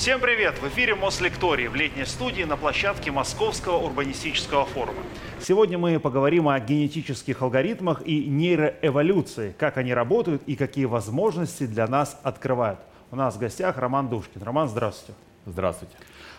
Всем 0.00 0.18
привет! 0.18 0.54
В 0.62 0.66
эфире 0.68 0.94
Мослекторий 0.94 1.68
в 1.68 1.74
летней 1.74 2.06
студии 2.06 2.42
на 2.44 2.56
площадке 2.56 3.10
Московского 3.10 3.76
урбанистического 3.76 4.64
форума. 4.64 5.02
Сегодня 5.42 5.76
мы 5.76 6.00
поговорим 6.00 6.48
о 6.48 6.58
генетических 6.58 7.42
алгоритмах 7.42 8.00
и 8.06 8.24
нейроэволюции, 8.24 9.54
как 9.58 9.76
они 9.76 9.92
работают 9.92 10.42
и 10.46 10.56
какие 10.56 10.86
возможности 10.86 11.66
для 11.66 11.86
нас 11.86 12.18
открывают. 12.22 12.80
У 13.10 13.16
нас 13.16 13.34
в 13.36 13.38
гостях 13.38 13.76
Роман 13.76 14.08
Душкин. 14.08 14.42
Роман, 14.42 14.70
здравствуйте. 14.70 15.12
Здравствуйте. 15.44 15.94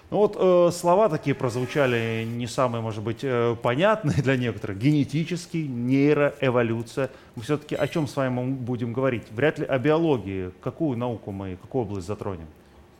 Ну 0.09 0.17
вот 0.17 0.37
э, 0.39 0.71
слова 0.73 1.07
такие 1.07 1.35
прозвучали 1.35 2.25
не 2.27 2.47
самые, 2.47 2.81
может 2.81 3.03
быть, 3.03 3.19
э, 3.21 3.55
понятные 3.61 4.23
для 4.23 4.37
некоторых. 4.37 4.79
Генетический, 4.79 5.67
нейроэволюция. 5.67 7.11
Мы 7.35 7.43
все-таки 7.43 7.75
о 7.75 7.87
чем 7.87 8.07
с 8.07 8.15
вами 8.15 8.53
будем 8.53 8.91
говорить? 8.91 9.25
Вряд 9.29 9.59
ли 9.59 9.67
о 9.67 9.77
биологии. 9.77 10.49
Какую 10.63 10.97
науку 10.97 11.31
мы, 11.31 11.59
какую 11.61 11.83
область 11.83 12.07
затронем? 12.07 12.47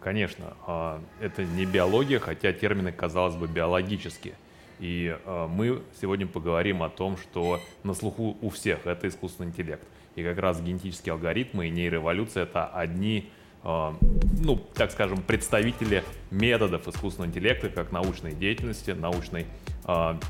Конечно, 0.01 0.57
э, 0.67 0.99
это 1.21 1.43
не 1.43 1.65
биология, 1.65 2.19
хотя 2.19 2.51
термины, 2.53 2.91
казалось 2.91 3.35
бы, 3.35 3.47
биологические. 3.47 4.33
И 4.79 5.15
э, 5.23 5.47
мы 5.47 5.83
сегодня 6.01 6.25
поговорим 6.25 6.81
о 6.81 6.89
том, 6.89 7.17
что 7.17 7.59
на 7.83 7.93
слуху 7.93 8.35
у 8.41 8.49
всех 8.49 8.87
это 8.87 9.07
искусственный 9.07 9.49
интеллект. 9.49 9.83
И 10.15 10.23
как 10.23 10.39
раз 10.39 10.59
генетические 10.59 11.13
алгоритмы 11.13 11.67
и 11.67 11.69
нейроэволюция 11.69 12.43
это 12.43 12.65
одни 12.65 13.29
а, 13.63 13.95
ну, 14.39 14.57
так 14.73 14.91
скажем, 14.91 15.21
представители 15.21 16.03
методов 16.31 16.87
искусственного 16.87 17.29
интеллекта 17.29 17.69
как 17.69 17.91
научной 17.91 18.33
деятельности, 18.33 18.91
научной 18.91 19.45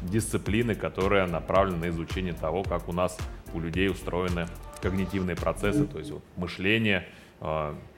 дисциплины, 0.04 0.76
которая 0.76 1.28
направлена 1.28 1.86
на 1.86 1.90
изучение 1.90 2.34
того, 2.34 2.64
как 2.64 2.90
у 2.90 2.94
нас 2.94 3.18
у 3.54 3.60
людей 3.60 3.90
устроены 3.90 4.48
когнитивные 4.82 5.38
процессы, 5.38 5.86
то 5.86 5.98
есть 5.98 6.12
вот, 6.12 6.24
мышление, 6.36 7.08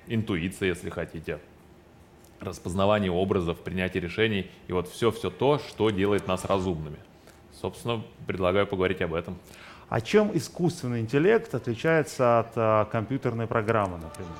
интуиция, 0.07 0.69
если 0.69 0.89
хотите, 0.89 1.39
распознавание 2.39 3.11
образов, 3.11 3.59
принятие 3.59 4.01
решений 4.01 4.49
и 4.67 4.73
вот 4.73 4.89
все-все 4.89 5.29
то, 5.29 5.59
что 5.59 5.89
делает 5.89 6.27
нас 6.27 6.45
разумными. 6.45 6.97
Собственно, 7.59 8.03
предлагаю 8.27 8.67
поговорить 8.67 9.01
об 9.01 9.13
этом. 9.13 9.37
А 9.89 10.01
чем 10.01 10.35
искусственный 10.35 11.01
интеллект 11.01 11.53
отличается 11.53 12.39
от 12.39 12.51
а, 12.55 12.85
компьютерной 12.85 13.47
программы, 13.47 13.97
например? 13.97 14.33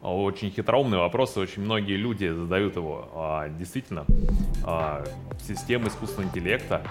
Очень 0.00 0.50
хитроумный 0.50 0.98
вопрос, 0.98 1.36
и 1.36 1.40
очень 1.40 1.62
многие 1.62 1.96
люди 1.96 2.28
задают 2.28 2.76
его. 2.76 3.08
А, 3.14 3.48
действительно, 3.48 4.04
а, 4.64 5.04
системы 5.42 5.88
искусственного 5.88 6.28
интеллекта, 6.28 6.82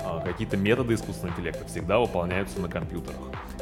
а, 0.00 0.20
какие-то 0.20 0.56
методы 0.56 0.94
искусственного 0.94 1.34
интеллекта 1.34 1.64
всегда 1.66 1.98
выполняются 1.98 2.60
на 2.60 2.68
компьютерах. 2.68 3.16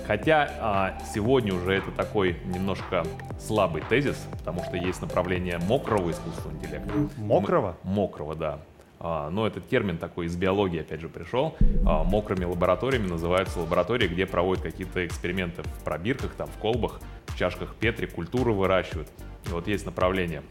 Хотя 0.07 0.99
сегодня 1.15 1.55
уже 1.55 1.73
это 1.73 1.91
такой 1.91 2.37
немножко 2.45 3.05
слабый 3.41 3.83
тезис, 3.89 4.27
потому 4.39 4.63
что 4.65 4.77
есть 4.77 5.01
направление 5.01 5.59
мокрого 5.59 6.11
искусственного 6.11 6.57
интеллекта. 6.57 6.93
Мокрого? 7.17 7.77
Мы, 7.83 7.93
мокрого, 7.93 8.35
да. 8.35 8.59
Но 9.01 9.47
этот 9.47 9.69
термин 9.69 9.99
такой 9.99 10.27
из 10.27 10.37
биологии, 10.37 10.81
опять 10.81 11.01
же, 11.01 11.09
пришел. 11.09 11.55
Мокрыми 11.83 12.45
лабораториями 12.45 13.07
называются 13.07 13.61
лаборатории, 13.61 14.07
где 14.09 14.25
проводят 14.25 14.63
какие-то 14.65 15.05
эксперименты 15.05 15.63
в 15.63 15.85
пробирках, 15.85 16.33
там, 16.35 16.49
в 16.49 16.59
колбах, 16.59 17.01
в 17.27 17.37
чашках 17.37 17.75
Петри 17.75 18.07
культуру 18.07 18.55
выращивают. 18.55 19.09
И 19.47 19.51
вот 19.51 19.69
есть 19.69 19.85
направление 19.85 20.43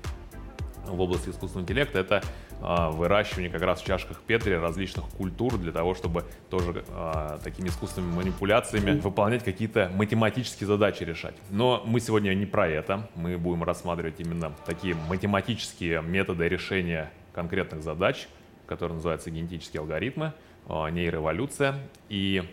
в 0.86 1.00
области 1.00 1.30
искусственного 1.30 1.64
интеллекта, 1.64 2.00
это 2.00 2.22
выращивание 2.64 3.50
как 3.50 3.62
раз 3.62 3.82
в 3.82 3.86
чашках 3.86 4.22
Петри 4.22 4.54
различных 4.54 5.06
культур 5.18 5.58
для 5.58 5.72
того, 5.72 5.96
чтобы 5.96 6.24
тоже 6.50 6.86
э, 6.88 7.38
такими 7.44 7.68
искусственными 7.68 8.16
манипуляциями 8.16 9.00
выполнять 9.00 9.44
какие-то 9.44 9.92
математические 9.94 10.68
задачи 10.68 11.04
решать. 11.04 11.36
Но 11.50 11.84
мы 11.86 12.00
сегодня 12.00 12.34
не 12.34 12.46
про 12.46 12.68
это, 12.68 13.10
мы 13.16 13.38
будем 13.38 13.64
рассматривать 13.64 14.20
именно 14.20 14.54
такие 14.66 14.96
математические 14.96 16.02
методы 16.02 16.48
решения 16.48 17.12
конкретных 17.34 17.84
задач, 17.84 18.30
которые 18.66 18.96
называются 18.96 19.30
генетические 19.30 19.82
алгоритмы, 19.82 20.34
э, 20.70 20.90
нейроэволюция. 20.90 21.76
И, 22.08 22.44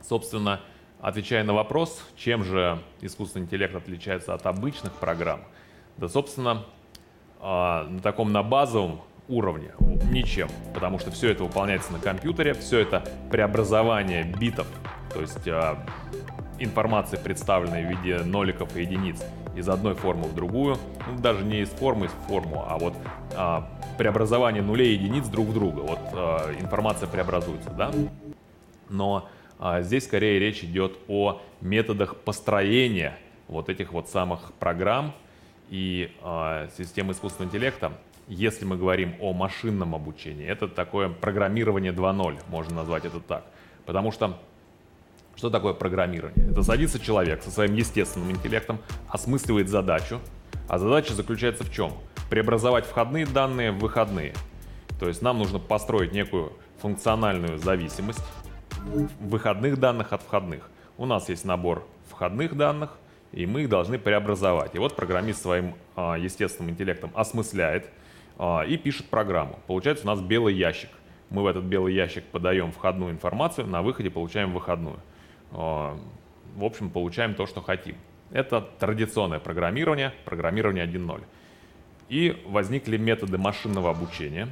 собственно, 0.00 0.60
Отвечая 1.02 1.42
на 1.42 1.52
вопрос, 1.52 2.00
чем 2.14 2.44
же 2.44 2.78
искусственный 3.00 3.46
интеллект 3.46 3.74
отличается 3.74 4.34
от 4.34 4.46
обычных 4.46 4.92
программ, 4.92 5.40
да, 5.96 6.06
собственно, 6.06 6.64
а, 7.40 7.88
на 7.88 7.98
таком 7.98 8.30
на 8.30 8.44
базовом 8.44 9.00
уровне 9.32 9.72
ничем, 10.10 10.48
потому 10.74 10.98
что 10.98 11.10
все 11.10 11.30
это 11.30 11.44
выполняется 11.44 11.92
на 11.92 11.98
компьютере, 11.98 12.54
все 12.54 12.80
это 12.80 13.04
преобразование 13.30 14.24
битов, 14.24 14.66
то 15.12 15.20
есть 15.20 15.48
а, 15.48 15.78
информации, 16.58 17.16
представленной 17.16 17.84
в 17.84 17.88
виде 17.90 18.18
ноликов 18.18 18.76
и 18.76 18.82
единиц 18.82 19.22
из 19.56 19.68
одной 19.68 19.94
формы 19.94 20.24
в 20.24 20.34
другую, 20.34 20.76
ну, 21.06 21.18
даже 21.18 21.44
не 21.44 21.60
из 21.60 21.68
формы 21.68 22.08
в 22.08 22.28
форму, 22.28 22.64
а 22.68 22.78
вот 22.78 22.94
а, 23.34 23.68
преобразование 23.98 24.62
нулей 24.62 24.90
и 24.90 24.94
единиц 24.94 25.26
друг 25.28 25.48
в 25.48 25.54
друга, 25.54 25.80
вот 25.80 26.00
а, 26.12 26.52
информация 26.60 27.08
преобразуется, 27.08 27.70
да, 27.70 27.90
но 28.88 29.28
а 29.64 29.82
здесь 29.82 30.04
скорее 30.06 30.40
речь 30.40 30.64
идет 30.64 30.98
о 31.06 31.40
методах 31.60 32.16
построения 32.16 33.16
вот 33.46 33.68
этих 33.68 33.92
вот 33.92 34.08
самых 34.08 34.52
программ 34.54 35.14
и 35.70 36.10
э, 36.20 36.68
систем 36.76 37.12
искусственного 37.12 37.48
интеллекта. 37.48 37.92
Если 38.32 38.64
мы 38.64 38.78
говорим 38.78 39.14
о 39.20 39.34
машинном 39.34 39.94
обучении, 39.94 40.46
это 40.46 40.66
такое 40.66 41.10
программирование 41.10 41.92
2.0, 41.92 42.40
можно 42.48 42.76
назвать 42.76 43.04
это 43.04 43.20
так. 43.20 43.44
Потому 43.84 44.10
что 44.10 44.38
что 45.36 45.50
такое 45.50 45.74
программирование? 45.74 46.50
Это 46.50 46.62
садится 46.62 46.98
человек 46.98 47.42
со 47.42 47.50
своим 47.50 47.74
естественным 47.74 48.30
интеллектом, 48.30 48.78
осмысливает 49.06 49.68
задачу, 49.68 50.18
а 50.66 50.78
задача 50.78 51.12
заключается 51.12 51.64
в 51.64 51.70
чем? 51.70 51.92
Преобразовать 52.30 52.86
входные 52.86 53.26
данные 53.26 53.70
в 53.70 53.80
выходные. 53.80 54.32
То 54.98 55.08
есть 55.08 55.20
нам 55.20 55.38
нужно 55.38 55.58
построить 55.58 56.12
некую 56.12 56.54
функциональную 56.80 57.58
зависимость 57.58 58.24
выходных 59.20 59.78
данных 59.78 60.14
от 60.14 60.22
входных. 60.22 60.70
У 60.96 61.04
нас 61.04 61.28
есть 61.28 61.44
набор 61.44 61.86
входных 62.08 62.56
данных, 62.56 62.96
и 63.32 63.44
мы 63.44 63.64
их 63.64 63.68
должны 63.68 63.98
преобразовать. 63.98 64.74
И 64.74 64.78
вот 64.78 64.96
программист 64.96 65.42
своим 65.42 65.74
а, 65.96 66.16
естественным 66.16 66.70
интеллектом 66.70 67.10
осмысляет 67.14 67.90
и 68.66 68.76
пишет 68.76 69.06
программу. 69.06 69.58
Получается 69.66 70.04
у 70.04 70.08
нас 70.08 70.20
белый 70.20 70.54
ящик. 70.54 70.90
Мы 71.32 71.42
в 71.42 71.46
этот 71.46 71.64
белый 71.64 71.94
ящик 71.94 72.24
подаем 72.24 72.72
входную 72.72 73.10
информацию, 73.10 73.66
на 73.66 73.80
выходе 73.80 74.10
получаем 74.10 74.52
выходную. 74.52 74.98
А, 75.52 75.96
в 76.54 76.64
общем, 76.64 76.90
получаем 76.90 77.34
то, 77.34 77.46
что 77.46 77.62
хотим. 77.62 77.96
Это 78.30 78.60
традиционное 78.78 79.38
программирование, 79.38 80.12
программирование 80.24 80.84
1.0. 80.84 81.22
И 82.10 82.42
возникли 82.46 82.98
методы 82.98 83.38
машинного 83.38 83.90
обучения. 83.90 84.48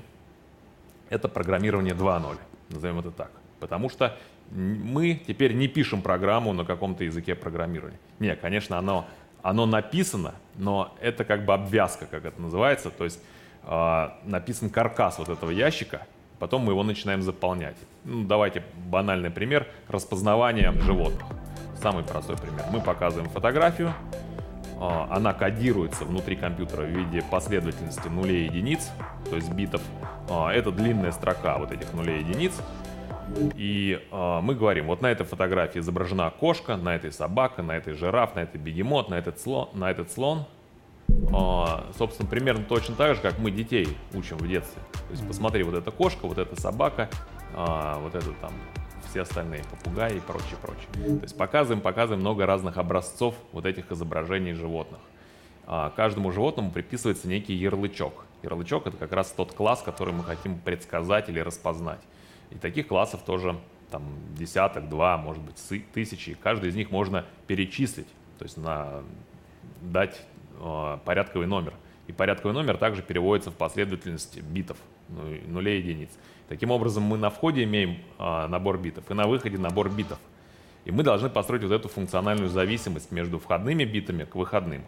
Это 1.10 1.28
программирование 1.28 1.94
2.0, 1.94 2.38
назовем 2.70 2.98
это 3.00 3.10
так. 3.10 3.30
Потому 3.58 3.90
что 3.90 4.16
мы 4.50 5.20
теперь 5.26 5.52
не 5.52 5.68
пишем 5.68 6.00
программу 6.00 6.52
на 6.54 6.64
каком-то 6.64 7.04
языке 7.04 7.34
программирования. 7.34 7.98
Не, 8.18 8.36
конечно, 8.36 8.78
оно, 8.78 9.06
оно 9.42 9.66
написано, 9.66 10.34
но 10.56 10.96
это 11.00 11.24
как 11.24 11.44
бы 11.44 11.52
обвязка, 11.52 12.06
как 12.06 12.24
это 12.24 12.40
называется. 12.40 12.90
То 12.90 13.04
есть 13.04 13.22
написан 13.62 14.70
каркас 14.70 15.18
вот 15.18 15.28
этого 15.28 15.50
ящика, 15.50 16.06
потом 16.38 16.62
мы 16.62 16.72
его 16.72 16.82
начинаем 16.82 17.22
заполнять. 17.22 17.76
Ну, 18.04 18.24
давайте 18.24 18.64
банальный 18.86 19.30
пример. 19.30 19.66
Распознавание 19.88 20.72
животных. 20.72 21.26
Самый 21.80 22.04
простой 22.04 22.36
пример. 22.36 22.64
Мы 22.70 22.80
показываем 22.80 23.30
фотографию, 23.30 23.92
э, 24.78 25.06
она 25.10 25.32
кодируется 25.32 26.04
внутри 26.04 26.36
компьютера 26.36 26.82
в 26.82 26.90
виде 26.90 27.22
последовательности 27.30 28.08
нулей 28.08 28.42
и 28.42 28.44
единиц, 28.46 28.90
то 29.28 29.36
есть 29.36 29.50
битов. 29.50 29.80
Э, 30.28 30.48
это 30.48 30.72
длинная 30.72 31.12
строка 31.12 31.58
вот 31.58 31.72
этих 31.72 31.92
нулей 31.94 32.20
и 32.20 32.24
единиц. 32.24 32.52
И 33.54 34.08
мы 34.10 34.56
говорим, 34.56 34.88
вот 34.88 35.02
на 35.02 35.06
этой 35.06 35.24
фотографии 35.24 35.78
изображена 35.78 36.32
кошка, 36.32 36.76
на 36.76 36.96
этой 36.96 37.12
собака, 37.12 37.62
на 37.62 37.76
этой 37.76 37.94
жираф, 37.94 38.34
на 38.34 38.40
этой 38.40 38.60
бегемот, 38.60 39.08
на 39.08 39.14
этот 39.14 39.38
слон. 39.38 39.68
На 39.72 39.88
этот 39.88 40.10
слон. 40.10 40.46
Э, 41.32 41.92
собственно, 41.96 42.28
примерно 42.28 42.64
точно 42.64 42.94
так 42.94 43.16
же, 43.16 43.22
как 43.22 43.38
мы 43.38 43.50
детей 43.50 43.96
учим 44.14 44.36
в 44.36 44.48
детстве. 44.48 44.82
То 44.92 45.12
есть 45.12 45.26
посмотри, 45.26 45.62
вот 45.62 45.74
эта 45.74 45.90
кошка, 45.90 46.26
вот 46.26 46.38
эта 46.38 46.60
собака, 46.60 47.08
э, 47.54 47.96
вот 48.00 48.14
это 48.14 48.32
там 48.40 48.52
все 49.08 49.22
остальные 49.22 49.64
попугаи 49.70 50.16
и 50.16 50.20
прочее, 50.20 50.56
прочее. 50.62 50.88
То 50.92 51.22
есть 51.22 51.36
показываем, 51.36 51.80
показываем 51.80 52.20
много 52.20 52.46
разных 52.46 52.78
образцов 52.78 53.34
вот 53.52 53.66
этих 53.66 53.90
изображений 53.90 54.52
животных. 54.52 55.00
А 55.66 55.90
каждому 55.90 56.32
животному 56.32 56.70
приписывается 56.70 57.28
некий 57.28 57.54
ярлычок. 57.54 58.24
Ярлычок 58.42 58.86
это 58.86 58.96
как 58.96 59.12
раз 59.12 59.32
тот 59.32 59.52
класс, 59.52 59.82
который 59.82 60.14
мы 60.14 60.24
хотим 60.24 60.58
предсказать 60.58 61.28
или 61.28 61.40
распознать. 61.40 62.00
И 62.50 62.56
таких 62.56 62.88
классов 62.88 63.22
тоже 63.22 63.56
там 63.90 64.02
десяток, 64.36 64.88
два, 64.88 65.16
может 65.16 65.42
быть, 65.42 65.56
тысячи. 65.92 66.34
Каждый 66.34 66.70
из 66.70 66.76
них 66.76 66.90
можно 66.90 67.24
перечислить, 67.46 68.08
то 68.38 68.44
есть 68.44 68.56
на, 68.56 69.02
дать 69.80 70.20
порядковый 71.04 71.46
номер. 71.46 71.74
И 72.06 72.12
порядковый 72.12 72.54
номер 72.54 72.76
также 72.76 73.02
переводится 73.02 73.52
в 73.52 73.54
последовательность 73.54 74.42
битов, 74.42 74.76
ну, 75.08 75.22
нулей 75.46 75.78
единиц. 75.78 76.10
Таким 76.48 76.72
образом, 76.72 77.04
мы 77.04 77.16
на 77.16 77.30
входе 77.30 77.62
имеем 77.62 77.98
э, 78.18 78.46
набор 78.48 78.78
битов 78.78 79.08
и 79.08 79.14
на 79.14 79.28
выходе 79.28 79.58
набор 79.58 79.88
битов. 79.88 80.18
И 80.84 80.90
мы 80.90 81.04
должны 81.04 81.30
построить 81.30 81.62
вот 81.62 81.70
эту 81.70 81.88
функциональную 81.88 82.48
зависимость 82.48 83.12
между 83.12 83.38
входными 83.38 83.84
битами 83.84 84.24
к 84.24 84.34
выходным. 84.34 84.82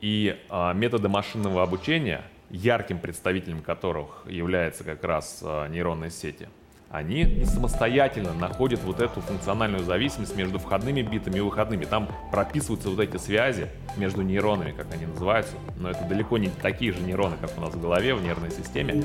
И 0.00 0.40
а, 0.48 0.72
методы 0.72 1.08
машинного 1.08 1.62
обучения, 1.62 2.24
ярким 2.50 2.98
представителем 2.98 3.60
которых 3.62 4.24
является 4.26 4.84
как 4.84 5.04
раз 5.04 5.42
нейронные 5.42 6.10
сети, 6.10 6.48
они 6.92 7.44
самостоятельно 7.46 8.34
находят 8.34 8.82
вот 8.84 9.00
эту 9.00 9.22
функциональную 9.22 9.82
зависимость 9.82 10.36
между 10.36 10.58
входными 10.58 11.00
битами 11.00 11.38
и 11.38 11.40
выходными. 11.40 11.86
Там 11.86 12.06
прописываются 12.30 12.90
вот 12.90 13.00
эти 13.00 13.16
связи 13.16 13.68
между 13.96 14.20
нейронами, 14.20 14.72
как 14.72 14.92
они 14.92 15.06
называются. 15.06 15.54
Но 15.78 15.90
это 15.90 16.04
далеко 16.04 16.36
не 16.36 16.48
такие 16.48 16.92
же 16.92 17.00
нейроны, 17.00 17.36
как 17.40 17.56
у 17.56 17.62
нас 17.62 17.72
в 17.74 17.80
голове, 17.80 18.14
в 18.14 18.22
нервной 18.22 18.50
системе. 18.50 19.04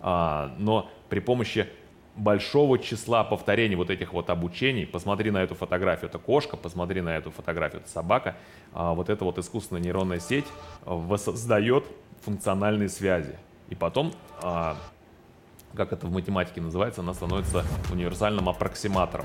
А, 0.00 0.52
но 0.58 0.90
при 1.08 1.20
помощи 1.20 1.68
большого 2.16 2.76
числа 2.80 3.22
повторений 3.22 3.76
вот 3.76 3.90
этих 3.90 4.12
вот 4.12 4.30
обучений, 4.30 4.84
посмотри 4.84 5.30
на 5.30 5.38
эту 5.38 5.54
фотографию, 5.54 6.08
это 6.08 6.18
кошка, 6.18 6.56
посмотри 6.56 7.00
на 7.02 7.16
эту 7.16 7.30
фотографию, 7.30 7.82
это 7.82 7.90
собака, 7.90 8.36
а 8.72 8.94
вот 8.94 9.08
эта 9.08 9.24
вот 9.24 9.38
искусственная 9.38 9.80
нейронная 9.80 10.18
сеть 10.18 10.46
воссоздает 10.84 11.84
функциональные 12.22 12.88
связи. 12.88 13.36
И 13.68 13.76
потом, 13.76 14.12
а, 14.42 14.76
как 15.78 15.92
это 15.92 16.08
в 16.08 16.12
математике 16.12 16.60
называется, 16.60 17.02
она 17.02 17.14
становится 17.14 17.64
универсальным 17.92 18.48
аппроксиматором. 18.48 19.24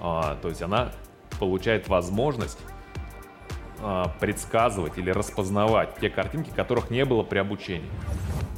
А, 0.00 0.36
то 0.40 0.48
есть 0.48 0.62
она 0.62 0.92
получает 1.40 1.88
возможность 1.88 2.60
а, 3.80 4.08
предсказывать 4.20 4.96
или 4.96 5.10
распознавать 5.10 5.96
те 6.00 6.08
картинки, 6.08 6.50
которых 6.50 6.90
не 6.90 7.04
было 7.04 7.24
при 7.24 7.38
обучении. 7.38 7.90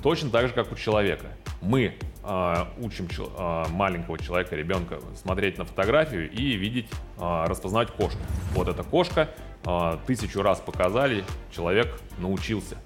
Точно 0.02 0.28
так 0.28 0.48
же, 0.48 0.54
как 0.54 0.70
у 0.70 0.76
человека. 0.76 1.26
Мы 1.62 1.94
э, 2.25 2.54
учим 2.78 3.06
э, 3.19 3.64
маленького 3.69 4.19
человека, 4.19 4.56
ребенка 4.56 4.98
смотреть 5.14 5.58
на 5.58 5.66
фотографию 5.66 6.31
и 6.31 6.56
видеть, 6.56 6.88
э, 7.19 7.44
распознавать 7.46 7.90
кошку. 7.90 8.19
Вот 8.54 8.69
эта 8.69 8.82
кошка, 8.82 9.28
э, 9.66 9.98
тысячу 10.06 10.40
раз 10.40 10.58
показали, 10.60 11.22
человек 11.54 12.00
научился. 12.16 12.78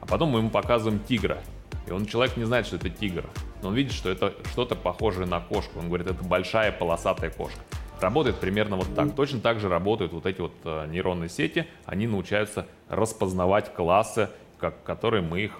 А 0.00 0.06
потом 0.06 0.28
мы 0.28 0.38
ему 0.38 0.50
показываем 0.50 1.00
тигра. 1.00 1.42
И 1.86 1.90
он, 1.90 2.06
человек 2.06 2.36
не 2.36 2.44
знает, 2.44 2.66
что 2.66 2.76
это 2.76 2.90
тигр. 2.90 3.24
Но 3.62 3.68
он 3.68 3.74
видит, 3.74 3.92
что 3.92 4.10
это 4.10 4.34
что-то 4.50 4.74
похожее 4.76 5.26
на 5.26 5.40
кошку. 5.40 5.78
Он 5.78 5.88
говорит, 5.88 6.06
это 6.06 6.22
большая 6.22 6.72
полосатая 6.72 7.30
кошка. 7.30 7.60
Работает 8.00 8.36
примерно 8.36 8.76
вот 8.76 8.94
так. 8.94 9.14
Точно 9.14 9.40
так 9.40 9.60
же 9.60 9.68
работают 9.68 10.12
вот 10.12 10.26
эти 10.26 10.40
вот 10.40 10.54
э, 10.64 10.86
нейронные 10.88 11.28
сети. 11.28 11.66
Они 11.86 12.06
научаются 12.06 12.66
распознавать 12.88 13.72
классы, 13.74 14.28
как, 14.58 14.82
которые 14.82 15.22
мы 15.22 15.42
их 15.42 15.52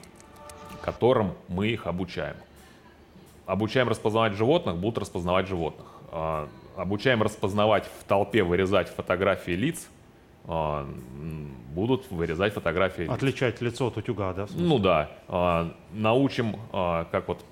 которым 0.82 1.34
мы 1.48 1.69
их 1.69 1.86
обучаем. 1.86 2.36
Обучаем 3.46 3.88
распознавать 3.88 4.34
животных, 4.34 4.76
будут 4.76 4.98
распознавать 4.98 5.46
животных. 5.46 5.86
А, 6.10 6.48
обучаем 6.76 7.22
распознавать 7.22 7.84
в 8.00 8.04
толпе, 8.04 8.42
вырезать 8.42 8.88
фотографии 8.88 9.52
лиц, 9.52 9.88
будут 10.44 12.10
вырезать 12.10 12.52
фотографии. 12.54 13.06
Отличать 13.06 13.60
лицо 13.60 13.86
от 13.86 13.96
утюга, 13.96 14.32
да? 14.32 14.46
Ну 14.54 14.78
да. 14.78 15.10
А, 15.28 15.72
научим, 15.92 16.56
как 16.72 17.28
вот 17.28 17.44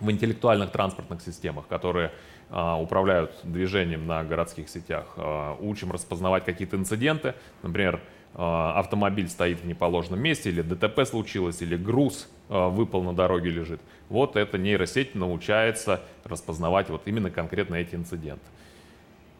в 0.00 0.10
интеллектуальных 0.10 0.70
транспортных 0.70 1.22
системах, 1.22 1.66
которые 1.66 2.12
управляют 2.50 3.32
движением 3.42 4.06
на 4.06 4.22
городских 4.22 4.68
сетях, 4.68 5.16
учим 5.60 5.90
распознавать 5.90 6.44
какие-то 6.44 6.76
инциденты. 6.76 7.34
Например, 7.62 8.00
автомобиль 8.34 9.28
стоит 9.28 9.60
в 9.60 9.66
неположенном 9.66 10.20
месте, 10.20 10.50
или 10.50 10.62
ДТП 10.62 11.04
случилось, 11.06 11.62
или 11.62 11.76
груз 11.76 12.28
выпал 12.48 13.02
на 13.02 13.14
дороге 13.14 13.50
лежит. 13.50 13.80
Вот 14.08 14.36
эта 14.36 14.58
нейросеть 14.58 15.14
научается 15.14 16.02
распознавать 16.24 16.90
вот 16.90 17.02
именно 17.06 17.30
конкретно 17.30 17.76
эти 17.76 17.94
инциденты. 17.94 18.44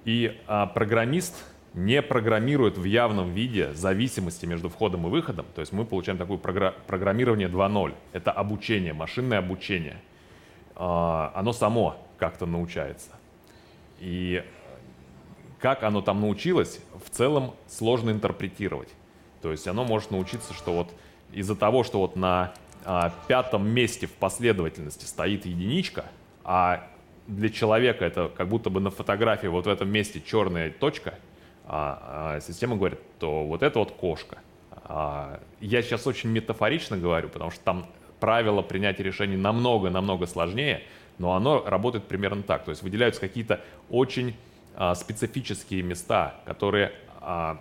И 0.05 0.41
а, 0.47 0.67
программист 0.67 1.45
не 1.75 2.03
программирует 2.03 2.79
в 2.79 2.85
явном 2.85 3.33
виде 3.33 3.73
зависимости 3.75 4.47
между 4.47 4.69
входом 4.69 5.07
и 5.07 5.11
выходом. 5.11 5.47
То 5.55 5.61
есть 5.61 5.73
мы 5.73 5.85
получаем 5.85 6.19
такое 6.19 6.39
програ- 6.39 6.75
программирование 6.87 7.49
2.0. 7.49 7.95
Это 8.13 8.31
обучение, 8.31 8.93
машинное 8.93 9.39
обучение. 9.39 10.01
А, 10.77 11.33
оно 11.35 11.53
само 11.53 11.97
как-то 12.17 12.47
научается. 12.47 13.11
И 13.99 14.45
как 15.59 15.83
оно 15.83 16.01
там 16.01 16.21
научилось, 16.21 16.81
в 17.05 17.11
целом 17.11 17.55
сложно 17.69 18.11
интерпретировать. 18.11 18.91
То 19.43 19.51
есть 19.51 19.67
оно 19.67 19.85
может 19.85 20.13
научиться, 20.13 20.55
что 20.55 20.73
вот 20.73 20.95
из-за 21.33 21.57
того, 21.57 21.83
что 21.83 21.99
вот 21.99 22.15
на 22.15 22.55
а, 22.85 23.13
пятом 23.27 23.67
месте 23.67 24.07
в 24.07 24.13
последовательности 24.13 25.07
стоит 25.07 25.45
единичка, 25.45 26.05
а 26.45 26.89
для 27.27 27.49
человека 27.49 28.05
это 28.05 28.31
как 28.37 28.49
будто 28.49 28.71
бы 28.71 28.81
на 28.81 28.91
фотографии 28.91 29.47
вот 29.49 29.67
в 29.67 29.69
этом 29.69 29.89
месте 29.91 30.23
черная 30.25 30.71
точка, 30.71 31.15
а, 31.65 32.35
а 32.37 32.41
система 32.41 32.77
говорит, 32.77 32.99
то 33.19 33.45
вот 33.45 33.63
это 33.63 33.79
вот 33.79 33.93
кошка. 33.93 34.39
А, 34.71 35.41
я 35.61 35.83
сейчас 35.83 36.07
очень 36.07 36.31
метафорично 36.31 36.97
говорю, 36.97 37.29
потому 37.29 37.51
что 37.51 37.63
там 37.65 37.87
правила 38.21 38.63
принятия 38.63 39.03
решений 39.03 39.37
намного-намного 39.37 40.27
сложнее, 40.27 40.83
но 41.19 41.35
оно 41.35 41.65
работает 41.65 42.05
примерно 42.05 42.43
так. 42.43 42.65
То 42.65 42.71
есть 42.71 42.83
выделяются 42.83 43.21
какие-то 43.21 43.61
очень 43.91 44.37
а, 44.77 44.95
специфические 44.95 45.83
места, 45.83 46.35
которые 46.45 46.93
а, 47.21 47.61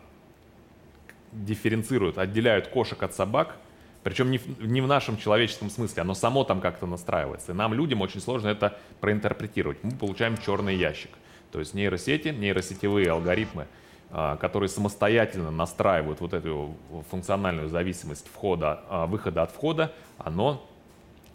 дифференцируют, 1.32 2.18
отделяют 2.18 2.68
кошек 2.68 3.02
от 3.02 3.14
собак– 3.14 3.58
причем 4.04 4.32
не 4.32 4.38
в, 4.38 4.66
не 4.66 4.82
в 4.82 4.88
нашем 4.88 5.18
человеческом 5.18 5.70
смысле, 5.70 6.02
оно 6.02 6.14
само 6.14 6.44
там 6.44 6.60
как-то 6.60 6.86
настраивается. 6.86 7.54
И 7.54 7.56
нам, 7.56 7.74
людям, 7.74 8.02
очень 8.02 8.20
сложно 8.20 8.50
это 8.50 8.78
проинтерпретировать. 9.00 9.82
Мы 9.82 9.92
получаем 9.92 10.38
черный 10.38 10.76
ящик. 10.76 11.10
То 11.52 11.60
есть 11.60 11.74
нейросети, 11.74 12.30
нейросетевые 12.30 13.10
алгоритмы, 13.12 13.68
которые 14.40 14.70
самостоятельно 14.70 15.50
настраивают 15.50 16.22
вот 16.22 16.34
эту 16.34 16.76
функциональную 17.10 17.68
зависимость 17.70 18.28
входа, 18.32 18.82
а, 18.88 19.08
выхода 19.08 19.42
от 19.42 19.52
входа, 19.52 19.92
оно 20.20 20.64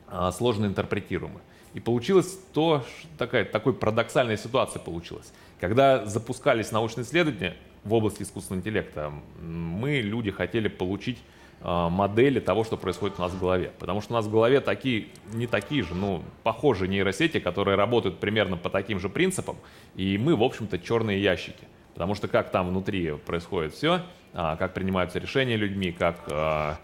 а, 0.07 0.31
сложно 0.31 0.67
интерпретируемо. 0.67 1.41
И 1.75 1.81
получилось 1.81 2.39
то, 2.55 2.85
такая, 3.19 3.45
такой 3.45 3.75
парадоксальная 3.75 4.37
ситуация 4.37 4.81
получилась. 4.81 5.33
Когда 5.61 6.07
запускались 6.07 6.71
научные 6.71 7.05
исследования 7.05 7.57
в 7.85 7.93
области 7.95 8.23
искусственного 8.23 8.61
интеллекта, 8.61 9.13
мы, 9.41 10.01
люди, 10.01 10.31
хотели 10.31 10.69
получить 10.69 11.19
а, 11.61 11.89
модели 11.89 12.39
того, 12.39 12.63
что 12.63 12.77
происходит 12.77 13.19
у 13.19 13.23
нас 13.23 13.33
в 13.33 13.41
голове. 13.41 13.73
Потому 13.81 14.01
что 14.01 14.13
у 14.13 14.17
нас 14.17 14.27
в 14.27 14.31
голове 14.31 14.61
такие, 14.61 15.09
не 15.33 15.49
такие 15.49 15.83
же, 15.83 15.95
ну, 15.95 16.23
похожие 16.45 16.89
нейросети, 16.89 17.41
которые 17.41 17.77
работают 17.77 18.19
примерно 18.19 18.57
по 18.57 18.71
таким 18.71 19.01
же 19.01 19.09
принципам, 19.09 19.57
и 19.97 20.17
мы, 20.17 20.37
в 20.37 20.43
общем-то, 20.45 20.79
черные 20.79 21.21
ящики. 21.21 21.65
Потому 21.99 22.15
что 22.15 22.29
как 22.29 22.51
там 22.51 22.69
внутри 22.69 23.11
происходит 23.27 23.75
все, 23.75 24.03
а, 24.33 24.55
как 24.55 24.73
принимаются 24.73 25.19
решения 25.19 25.57
людьми, 25.57 25.91
как, 25.91 26.21
а, 26.31 26.77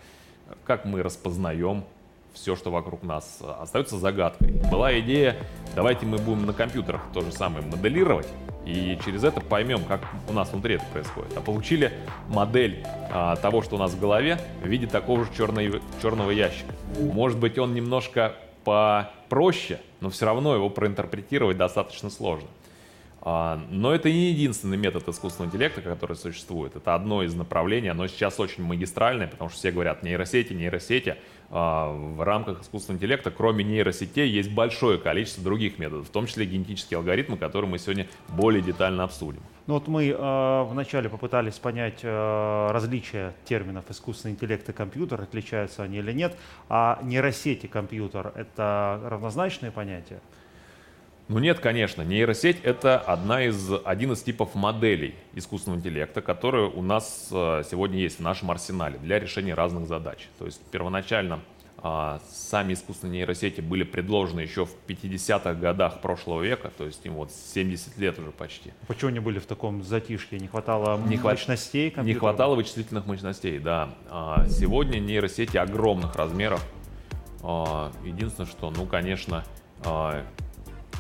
как 0.65 0.85
мы 0.85 1.05
распознаем 1.05 1.85
все, 2.33 2.57
что 2.57 2.73
вокруг 2.73 3.05
нас, 3.05 3.41
остается 3.61 3.97
загадкой. 3.97 4.61
Была 4.73 4.99
идея, 4.99 5.37
давайте 5.77 6.05
мы 6.05 6.19
будем 6.19 6.47
на 6.47 6.53
компьютерах 6.53 7.01
то 7.13 7.21
же 7.21 7.31
самое 7.31 7.65
моделировать, 7.65 8.27
и 8.67 8.99
через 9.05 9.23
это 9.23 9.41
поймем, 9.41 9.85
как 9.85 10.01
у 10.29 10.33
нас 10.33 10.51
внутри 10.51 10.75
это 10.75 10.85
происходит. 10.93 11.37
А 11.37 11.41
получили 11.41 11.93
модель 12.27 12.85
а, 13.13 13.37
того, 13.37 13.63
что 13.63 13.77
у 13.77 13.79
нас 13.79 13.93
в 13.93 14.01
голове, 14.01 14.41
в 14.65 14.67
виде 14.67 14.89
такого 14.89 15.25
же 15.25 15.31
черного, 15.33 15.79
черного 16.03 16.33
ящика. 16.33 16.73
Может 16.99 17.39
быть, 17.39 17.57
он 17.57 17.73
немножко 17.73 18.35
попроще, 18.65 19.79
но 20.01 20.11
все 20.11 20.27
равно 20.27 20.57
его 20.57 20.71
проинтерпретировать 20.71 21.57
достаточно 21.57 22.11
сложно. 22.11 22.49
А, 23.27 23.59
но 23.71 23.95
это 23.95 24.11
не 24.11 24.31
единственный 24.31 24.77
метод 24.77 25.09
искусственного 25.09 25.49
интеллекта, 25.49 25.81
который 25.81 26.15
существует. 26.15 26.77
Это 26.77 26.95
одно 26.95 27.23
из 27.23 27.35
направлений, 27.35 27.89
оно 27.89 28.07
сейчас 28.07 28.39
очень 28.39 28.63
магистральное, 28.63 29.29
потому 29.29 29.49
что 29.49 29.59
все 29.59 29.73
говорят 29.73 30.03
нейросети, 30.03 30.53
нейросети. 30.53 31.17
А, 31.51 31.91
в 31.91 32.23
рамках 32.23 32.61
искусственного 32.61 32.99
интеллекта, 32.99 33.31
кроме 33.31 33.65
нейросетей, 33.65 34.29
есть 34.29 34.51
большое 34.51 34.99
количество 34.99 35.43
других 35.43 35.79
методов, 35.79 36.09
в 36.09 36.11
том 36.11 36.27
числе 36.27 36.45
генетические 36.45 36.99
алгоритмы, 36.99 37.39
которые 37.39 37.71
мы 37.71 37.79
сегодня 37.79 38.09
более 38.29 38.61
детально 38.61 39.05
обсудим. 39.05 39.41
Ну 39.67 39.75
вот 39.75 39.89
мы 39.89 40.09
э, 40.09 40.63
вначале 40.65 41.09
попытались 41.09 41.55
понять 41.55 42.01
э, 42.03 42.69
различия 42.71 43.33
терминов 43.47 43.87
искусственный 43.89 44.35
интеллект 44.35 44.69
и 44.69 44.73
компьютер, 44.75 45.23
отличаются 45.23 45.83
они 45.83 45.99
или 45.99 46.13
нет, 46.13 46.37
а 46.69 46.99
нейросети 47.03 47.67
компьютер— 47.67 48.33
это 48.35 49.01
равнозначные 49.05 49.73
понятия? 49.73 50.21
Ну 51.29 51.39
нет, 51.39 51.61
конечно. 51.61 52.03
Нейросеть— 52.03 52.59
это 52.63 52.99
одна 52.99 53.43
из, 53.45 53.71
один 53.85 54.13
из 54.13 54.23
типов 54.23 54.55
моделей 54.55 55.15
искусственного 55.35 55.81
интеллекта, 55.81 56.21
которые 56.21 56.69
у 56.69 56.83
нас 56.83 57.29
э, 57.31 57.63
сегодня 57.71 57.99
есть 57.99 58.19
в 58.19 58.23
нашем 58.23 58.51
арсенале 58.51 58.99
для 58.99 59.19
решения 59.19 59.55
разных 59.55 59.87
задач. 59.87 60.29
То 60.39 60.45
есть 60.45 60.61
первоначально 60.71 61.41
а, 61.87 62.19
сами 62.31 62.73
искусственные 62.73 63.19
нейросети 63.19 63.61
были 63.61 63.85
предложены 63.85 64.41
еще 64.41 64.65
в 64.65 64.75
50-х 64.89 65.53
годах 65.53 66.01
прошлого 66.01 66.43
века, 66.43 66.71
то 66.75 66.85
есть 66.85 67.05
им 67.05 67.13
вот 67.13 67.31
70 67.31 67.99
лет 67.99 68.19
уже 68.19 68.31
почти. 68.31 68.73
Почему 68.87 69.11
они 69.11 69.21
были 69.21 69.39
в 69.39 69.45
таком 69.45 69.83
затишье? 69.83 70.39
Не 70.39 70.49
хватало 70.49 70.99
не 71.07 71.19
мощностей? 71.19 71.91
Компьютера? 71.91 72.15
Не 72.15 72.19
хватало 72.19 72.55
вычислительных 72.55 73.05
мощностей, 73.05 73.59
да. 73.59 73.91
А 74.09 74.47
сегодня 74.49 74.99
нейросети 74.99 75.59
огромных 75.59 76.17
размеров. 76.17 76.67
А, 77.43 77.93
единственное, 78.03 78.49
что, 78.49 78.71
ну, 78.71 78.87
конечно, 78.87 79.45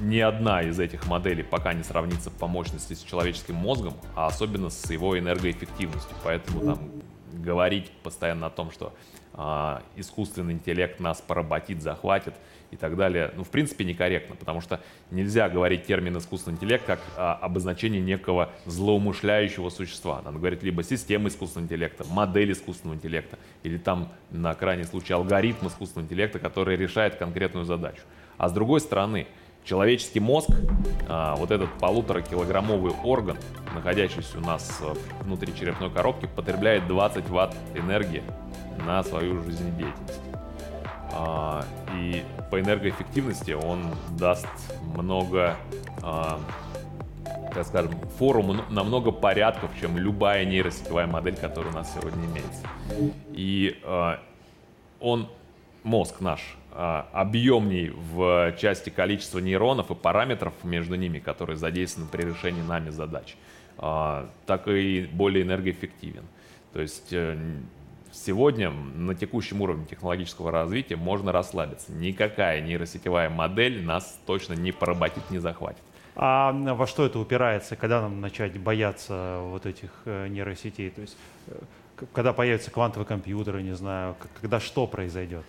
ни 0.01 0.19
одна 0.19 0.63
из 0.63 0.79
этих 0.81 1.07
моделей 1.07 1.43
пока 1.43 1.73
не 1.73 1.83
сравнится 1.83 2.31
по 2.31 2.47
мощности 2.47 2.95
с 2.95 3.03
человеческим 3.03 3.55
мозгом, 3.55 3.95
а 4.15 4.27
особенно 4.27 4.71
с 4.71 4.91
его 4.91 5.19
энергоэффективностью. 5.19 6.17
Поэтому 6.23 6.61
там 6.61 6.91
говорить 7.33 7.91
постоянно 8.03 8.47
о 8.47 8.51
том, 8.51 8.71
что 8.71 8.93
а, 9.37 9.83
искусственный 9.97 10.55
интеллект 10.55 11.01
нас 11.01 11.21
поработит, 11.21 11.83
захватит 11.83 12.35
и 12.71 12.77
так 12.77 12.97
далее, 12.97 13.33
ну, 13.37 13.43
в 13.43 13.49
принципе, 13.49 13.85
некорректно, 13.85 14.37
потому 14.37 14.61
что 14.61 14.81
нельзя 15.11 15.49
говорить 15.49 15.87
термин 15.87 16.17
искусственный 16.19 16.57
интеллект 16.57 16.85
как 16.87 17.01
а, 17.17 17.35
обозначение 17.35 18.01
некого 18.01 18.51
злоумышляющего 18.67 19.71
существа. 19.71 20.23
Надо 20.25 20.39
говорить 20.39 20.63
либо 20.63 20.85
система 20.85 21.29
искусственного 21.29 21.67
интеллекта, 21.67 22.05
модель 22.05 22.53
искусственного 22.53 22.97
интеллекта, 22.97 23.39
или 23.65 23.77
там, 23.77 24.13
на 24.31 24.55
крайний 24.55 24.85
случай, 24.85 25.13
алгоритм 25.15 25.67
искусственного 25.67 26.07
интеллекта, 26.07 26.39
который 26.39 26.77
решает 26.77 27.17
конкретную 27.17 27.65
задачу. 27.65 28.03
А 28.37 28.49
с 28.49 28.53
другой 28.53 28.81
стороны, 28.81 29.27
человеческий 29.65 30.21
мозг, 30.21 30.51
а, 31.09 31.35
вот 31.37 31.51
этот 31.51 31.71
полуторакилограммовый 31.79 32.93
орган, 33.03 33.39
находящийся 33.75 34.39
у 34.39 34.41
нас 34.41 34.81
внутри 35.23 35.55
черепной 35.55 35.91
коробки, 35.91 36.27
потребляет 36.27 36.87
20 36.87 37.29
ватт 37.31 37.57
энергии 37.75 38.23
на 38.87 39.03
свою 39.03 39.43
жизнедеятельность. 39.43 40.21
А, 41.13 41.65
и 41.97 42.23
по 42.51 42.61
энергоэффективности 42.61 43.53
он 43.53 43.87
даст 44.19 44.49
много, 44.95 45.57
а, 46.03 46.39
так 47.55 47.67
скажем, 47.67 47.93
форум 48.19 48.61
на 48.69 48.85
много 48.85 49.13
порядков, 49.13 49.71
чем 49.81 49.97
любая 49.97 50.45
нейросетевая 50.45 51.07
модель, 51.07 51.37
которая 51.37 51.73
у 51.73 51.75
нас 51.75 51.93
сегодня 51.95 52.27
имеется. 52.27 52.67
И 53.33 53.81
он, 55.01 55.29
мозг 55.85 56.21
наш, 56.21 56.57
объемней 56.75 57.91
в 57.91 58.55
части 58.59 58.91
количества 58.91 59.39
нейронов 59.39 59.91
и 59.91 59.95
параметров 59.95 60.53
между 60.65 60.97
ними, 60.97 61.19
которые 61.19 61.57
задействованы 61.57 62.11
при 62.11 62.23
решении 62.23 62.63
нами 62.63 62.91
задач, 62.91 63.37
так 63.77 64.67
и 64.67 65.09
более 65.13 65.45
энергоэффективен. 65.45 66.25
То 66.73 66.81
есть 66.81 67.13
э, 67.13 67.39
Сегодня 68.15 68.71
на 68.71 69.17
текущем 69.17 69.61
уровне 69.61 69.87
технологического 69.87 70.53
развития 70.53 70.95
можно 70.95 71.33
расслабиться. 71.33 71.91
Никакая 71.91 72.61
нейросетевая 72.61 73.29
модель 73.29 73.85
нас 73.85 74.21
точно 74.25 74.53
не 74.53 74.71
поработит, 74.71 75.29
не 75.31 75.41
захватит. 75.41 75.83
А 76.15 76.53
во 76.53 76.87
что 76.87 77.05
это 77.05 77.19
упирается, 77.19 77.75
когда 77.75 78.01
нам 78.01 78.21
начать 78.21 78.57
бояться 78.57 79.41
вот 79.43 79.67
этих 79.67 79.91
э, 80.05 80.29
нейросетей? 80.29 80.91
То 80.91 81.01
есть, 81.01 81.17
э, 81.49 81.55
когда 82.13 82.33
появятся 82.33 82.71
квантовые 82.71 83.05
компьютеры, 83.05 83.63
не 83.63 83.75
знаю, 83.75 84.15
когда 84.41 84.61
что 84.61 84.87
произойдет? 84.87 85.45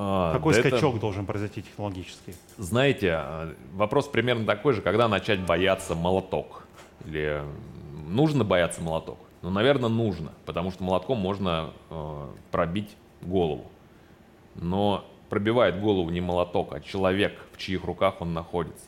А, 0.00 0.32
Какой 0.32 0.54
да 0.54 0.60
скачок 0.60 0.92
это... 0.92 1.00
должен 1.00 1.26
произойти 1.26 1.60
технологически? 1.60 2.32
Знаете, 2.56 3.14
а, 3.14 3.52
вопрос 3.72 4.06
примерно 4.06 4.46
такой 4.46 4.72
же, 4.72 4.80
когда 4.80 5.08
начать 5.08 5.40
бояться 5.40 5.96
молоток? 5.96 6.62
Или 7.04 7.42
нужно 8.06 8.44
бояться 8.44 8.80
молоток? 8.80 9.18
Ну, 9.42 9.50
наверное, 9.50 9.88
нужно, 9.88 10.32
потому 10.46 10.70
что 10.70 10.84
молотком 10.84 11.18
можно 11.18 11.72
э, 11.90 12.26
пробить 12.52 12.96
голову. 13.22 13.64
Но 14.54 15.04
пробивает 15.30 15.80
голову 15.80 16.10
не 16.10 16.20
молоток, 16.20 16.74
а 16.74 16.80
человек, 16.80 17.36
в 17.52 17.58
чьих 17.58 17.82
руках 17.82 18.20
он 18.20 18.34
находится. 18.34 18.84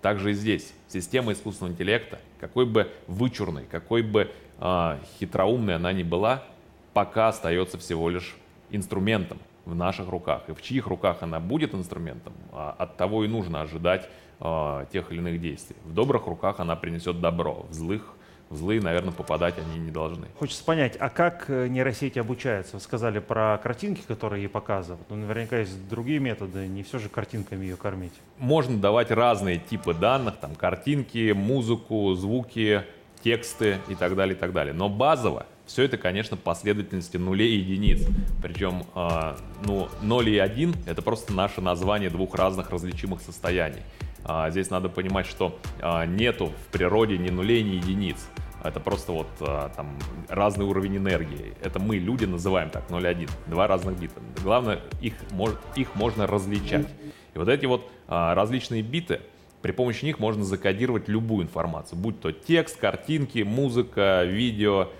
Также 0.00 0.30
и 0.30 0.34
здесь 0.34 0.72
система 0.86 1.32
искусственного 1.32 1.72
интеллекта, 1.72 2.20
какой 2.38 2.66
бы 2.66 2.88
вычурной, 3.08 3.64
какой 3.64 4.02
бы 4.02 4.30
э, 4.60 4.98
хитроумной 5.18 5.74
она 5.74 5.92
ни 5.92 6.04
была, 6.04 6.44
пока 6.92 7.28
остается 7.28 7.78
всего 7.78 8.08
лишь 8.08 8.36
инструментом 8.70 9.38
в 9.64 9.74
наших 9.74 10.08
руках. 10.08 10.42
И 10.48 10.52
в 10.52 10.62
чьих 10.62 10.86
руках 10.86 11.18
она 11.22 11.40
будет 11.40 11.74
инструментом, 11.74 12.32
а 12.52 12.74
от 12.78 12.96
того 12.96 13.24
и 13.24 13.28
нужно 13.28 13.62
ожидать 13.62 14.08
э, 14.40 14.86
тех 14.92 15.10
или 15.12 15.18
иных 15.18 15.40
действий. 15.40 15.76
В 15.84 15.92
добрых 15.92 16.26
руках 16.26 16.60
она 16.60 16.76
принесет 16.76 17.20
добро, 17.20 17.66
в 17.68 17.72
злых 17.72 18.14
в 18.52 18.56
злые, 18.56 18.80
наверное, 18.80 19.12
попадать 19.12 19.54
они 19.58 19.78
не 19.78 19.90
должны. 19.90 20.26
Хочется 20.38 20.62
понять, 20.62 20.96
а 21.00 21.08
как 21.08 21.46
э, 21.48 21.68
нейросети 21.68 22.18
обучаются? 22.18 22.76
Вы 22.76 22.80
сказали 22.80 23.18
про 23.18 23.58
картинки, 23.62 24.02
которые 24.06 24.42
ей 24.42 24.48
показывают. 24.48 25.08
Ну, 25.08 25.16
наверняка 25.16 25.58
есть 25.58 25.88
другие 25.88 26.18
методы, 26.18 26.66
не 26.68 26.82
все 26.82 26.98
же 26.98 27.08
картинками 27.08 27.64
ее 27.64 27.76
кормить. 27.76 28.12
Можно 28.38 28.78
давать 28.78 29.10
разные 29.10 29.58
типы 29.58 29.94
данных, 29.94 30.36
там 30.36 30.54
картинки, 30.54 31.32
музыку, 31.32 32.12
звуки, 32.14 32.82
тексты 33.24 33.78
и 33.88 33.94
так 33.94 34.14
далее, 34.14 34.36
и 34.36 34.38
так 34.38 34.52
далее. 34.52 34.74
Но 34.74 34.88
базово 34.88 35.46
все 35.72 35.84
это, 35.84 35.96
конечно, 35.96 36.36
последовательности 36.36 37.16
нулей 37.16 37.56
и 37.56 37.60
единиц. 37.60 38.06
Причем, 38.42 38.84
э, 38.94 39.36
ну, 39.64 39.88
0 40.02 40.28
и 40.28 40.36
1— 40.36 40.74
это 40.86 41.00
просто 41.00 41.32
наше 41.32 41.62
название 41.62 42.10
двух 42.10 42.34
разных 42.34 42.68
различимых 42.70 43.22
состояний. 43.22 43.80
А, 44.22 44.50
здесь 44.50 44.68
надо 44.68 44.90
понимать, 44.90 45.26
что 45.26 45.58
а, 45.80 46.04
нету 46.04 46.46
в 46.46 46.72
природе 46.72 47.16
ни 47.16 47.30
нулей, 47.30 47.62
ни 47.62 47.76
единиц. 47.76 48.28
Это 48.62 48.80
просто 48.80 49.12
вот 49.12 49.28
а, 49.40 49.70
там 49.74 49.98
разный 50.28 50.66
уровень 50.66 50.98
энергии. 50.98 51.54
Это 51.62 51.80
мы, 51.80 51.96
люди, 51.96 52.26
называем 52.26 52.68
так 52.68 52.90
0,1. 52.90 53.30
Два 53.46 53.66
разных 53.66 53.98
бита. 53.98 54.20
Главное, 54.42 54.80
их, 55.00 55.14
мож, 55.30 55.52
их 55.74 55.94
можно 55.94 56.26
различать. 56.26 56.86
И 57.34 57.38
вот 57.38 57.48
эти 57.48 57.64
вот 57.64 57.90
а, 58.08 58.34
различные 58.34 58.82
биты, 58.82 59.20
при 59.62 59.72
помощи 59.72 60.04
них 60.04 60.18
можно 60.18 60.44
закодировать 60.44 61.08
любую 61.08 61.46
информацию. 61.46 61.98
Будь 61.98 62.20
то 62.20 62.30
текст, 62.30 62.78
картинки, 62.78 63.38
музыка, 63.38 64.24
видео, 64.24 64.82
а, 64.82 64.90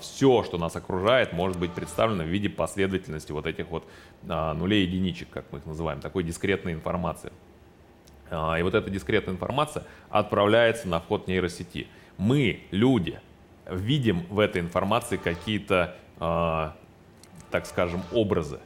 все, 0.00 0.44
что 0.44 0.56
нас 0.56 0.74
окружает, 0.76 1.34
может 1.34 1.58
быть 1.58 1.72
представлено 1.72 2.24
в 2.24 2.28
виде 2.28 2.48
последовательности 2.48 3.32
вот 3.32 3.46
этих 3.46 3.68
вот 3.68 3.84
а, 4.26 4.54
нулей 4.54 4.86
единичек, 4.86 5.28
как 5.28 5.44
мы 5.52 5.58
их 5.58 5.66
называем, 5.66 6.00
такой 6.00 6.22
дискретной 6.22 6.72
информации. 6.72 7.32
А, 8.30 8.58
и 8.58 8.62
вот 8.62 8.74
эта 8.74 8.88
дискретная 8.88 9.34
информация 9.34 9.84
отправляется 10.08 10.88
на 10.88 11.00
вход 11.00 11.28
нейросети 11.28 11.86
мы, 12.16 12.62
люди, 12.70 13.20
видим 13.70 14.26
в 14.30 14.40
этой 14.40 14.60
информации 14.60 15.18
какие-то, 15.18 15.94
так 16.18 17.64
скажем, 17.64 18.02
образы. 18.12 18.58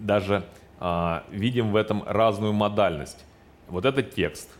Даже 0.00 0.44
видим 1.30 1.70
в 1.70 1.76
этом 1.76 2.02
разную 2.04 2.52
модальность. 2.52 3.24
Вот 3.68 3.84
это 3.84 4.02
текст, 4.02 4.50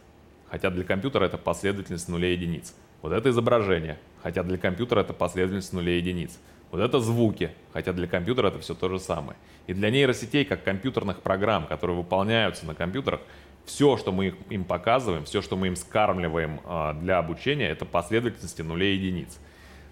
хотя 0.48 0.70
для 0.70 0.84
компьютера 0.84 1.24
это 1.24 1.38
последовательность 1.38 2.08
нулей 2.08 2.34
единиц. 2.36 2.76
Вот 3.00 3.12
это 3.12 3.30
изображение, 3.30 3.98
хотя 4.22 4.42
для 4.42 4.58
компьютера 4.58 5.00
это 5.00 5.12
последовательность 5.12 5.72
нулей 5.72 5.98
единиц. 5.98 6.38
Вот 6.70 6.80
это 6.80 7.00
звуки, 7.00 7.50
хотя 7.72 7.92
для 7.92 8.06
компьютера 8.06 8.48
это 8.48 8.58
все 8.58 8.74
то 8.74 8.88
же 8.88 8.98
самое. 8.98 9.36
И 9.66 9.74
для 9.74 9.90
нейросетей, 9.90 10.44
как 10.44 10.64
компьютерных 10.64 11.20
программ, 11.20 11.66
которые 11.66 11.96
выполняются 11.96 12.64
на 12.64 12.74
компьютерах, 12.74 13.20
все, 13.66 13.96
что 13.96 14.10
мы 14.10 14.34
им 14.48 14.64
показываем, 14.64 15.24
все, 15.24 15.42
что 15.42 15.56
мы 15.56 15.68
им 15.68 15.76
скармливаем 15.76 16.60
а, 16.64 16.94
для 16.94 17.18
обучения, 17.18 17.68
это 17.68 17.84
последовательности 17.84 18.62
нулей 18.62 18.96
и 18.96 18.98
единиц. 18.98 19.38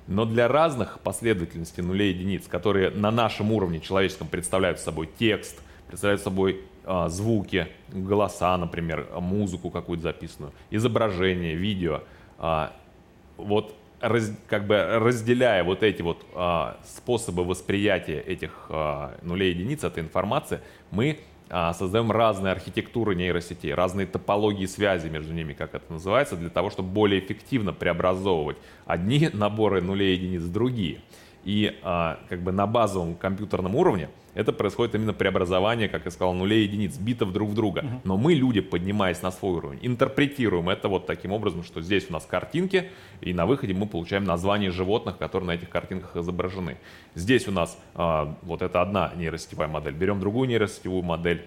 Но 0.07 0.25
для 0.25 0.49
разных 0.49 1.01
последовательностей 1.01 1.83
нулей 1.83 2.13
и 2.13 2.15
единиц, 2.17 2.49
которые 2.49 2.91
на 2.91 3.11
нашем 3.11 3.53
уровне 3.53 3.79
человеческом 3.79 4.27
представляют 4.27 4.81
собой 4.81 5.09
текст, 5.19 5.61
представляют 5.87 6.23
собой 6.23 6.63
а, 6.85 7.09
звуки, 7.09 7.69
голоса, 7.89 8.57
например, 8.57 9.07
музыку 9.21 9.71
какую-то 9.71 10.05
записанную, 10.05 10.53
изображение, 10.71 11.55
видео, 11.55 12.03
а, 12.39 12.73
вот 13.37 13.77
раз, 14.01 14.33
как 14.49 14.67
бы 14.67 14.77
разделяя 14.99 15.65
вот 15.65 15.83
эти 15.83 16.03
вот 16.03 16.25
а, 16.35 16.79
способы 16.85 17.45
восприятия 17.45 18.21
этих 18.21 18.67
а, 18.69 19.15
нулей 19.23 19.51
единиц, 19.51 19.85
этой 19.85 20.03
информации, 20.03 20.61
мы 20.91 21.19
а, 21.49 21.75
создаем 21.75 22.13
разные 22.13 22.53
архитектуры 22.53 23.15
нейросетей, 23.15 23.75
разные 23.75 24.07
топологии 24.07 24.67
связи 24.67 25.09
между 25.09 25.33
ними, 25.33 25.53
как 25.53 25.75
это 25.75 25.93
называется, 25.93 26.37
для 26.37 26.49
того, 26.49 26.71
чтобы 26.71 26.91
более 26.91 27.21
эффективно 27.21 27.73
преобразовывать 27.73 28.57
одни 28.87 29.29
наборы 29.33 29.83
нулей 29.83 30.15
единиц 30.15 30.43
в 30.43 30.53
другие. 30.53 31.01
И 31.45 31.79
а, 31.83 32.21
как 32.29 32.43
бы 32.43 32.53
на 32.53 32.67
базовом 32.67 33.17
компьютерном 33.17 33.75
уровне 33.75 34.11
это 34.35 34.53
происходит 34.53 34.95
именно 34.95 35.13
преобразование, 35.13 35.89
как 35.89 36.05
я 36.05 36.11
сказал, 36.11 36.35
нулей 36.35 36.61
и 36.61 36.63
единиц, 36.65 36.97
битов 36.97 37.33
друг 37.33 37.51
в 37.51 37.55
друга. 37.55 37.81
Uh-huh. 37.81 38.01
Но 38.05 38.17
мы, 38.17 38.35
люди, 38.35 38.61
поднимаясь 38.61 39.23
на 39.23 39.33
свой 39.33 39.55
уровень, 39.55 39.79
интерпретируем 39.83 40.69
это 40.69 40.89
вот 40.89 41.07
таким 41.07 41.33
образом, 41.33 41.65
что 41.65 41.81
здесь 41.81 42.07
у 42.09 42.13
нас 42.13 42.27
картинки, 42.27 42.91
и 43.21 43.35
на 43.35 43.47
выходе 43.47 43.75
мы 43.75 43.87
получаем 43.87 44.25
названия 44.25 44.71
животных, 44.71 45.19
которые 45.19 45.49
на 45.49 45.53
этих 45.53 45.69
картинках 45.69 46.17
изображены. 46.17 46.79
Здесь 47.15 47.49
у 47.49 47.51
нас 47.51 47.77
а, 47.95 48.37
вот 48.43 48.63
это 48.63 48.81
одна 48.81 49.13
нейросетевая 49.17 49.69
модель. 49.69 49.95
Берем 49.95 50.21
другую 50.21 50.49
нейросетевую 50.49 51.03
модель. 51.03 51.45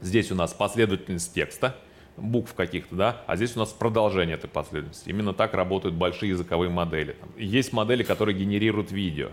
Здесь 0.00 0.32
у 0.32 0.34
нас 0.34 0.54
последовательность 0.54 1.34
текста, 1.34 1.76
букв 2.16 2.54
каких-то, 2.54 2.94
да, 2.94 3.22
а 3.26 3.36
здесь 3.36 3.56
у 3.56 3.58
нас 3.58 3.70
продолжение 3.70 4.36
этой 4.36 4.48
последовательности. 4.48 5.10
Именно 5.10 5.34
так 5.34 5.52
работают 5.54 5.94
большие 5.94 6.30
языковые 6.30 6.70
модели. 6.70 7.16
Есть 7.36 7.72
модели, 7.72 8.02
которые 8.02 8.38
генерируют 8.38 8.90
видео. 8.90 9.28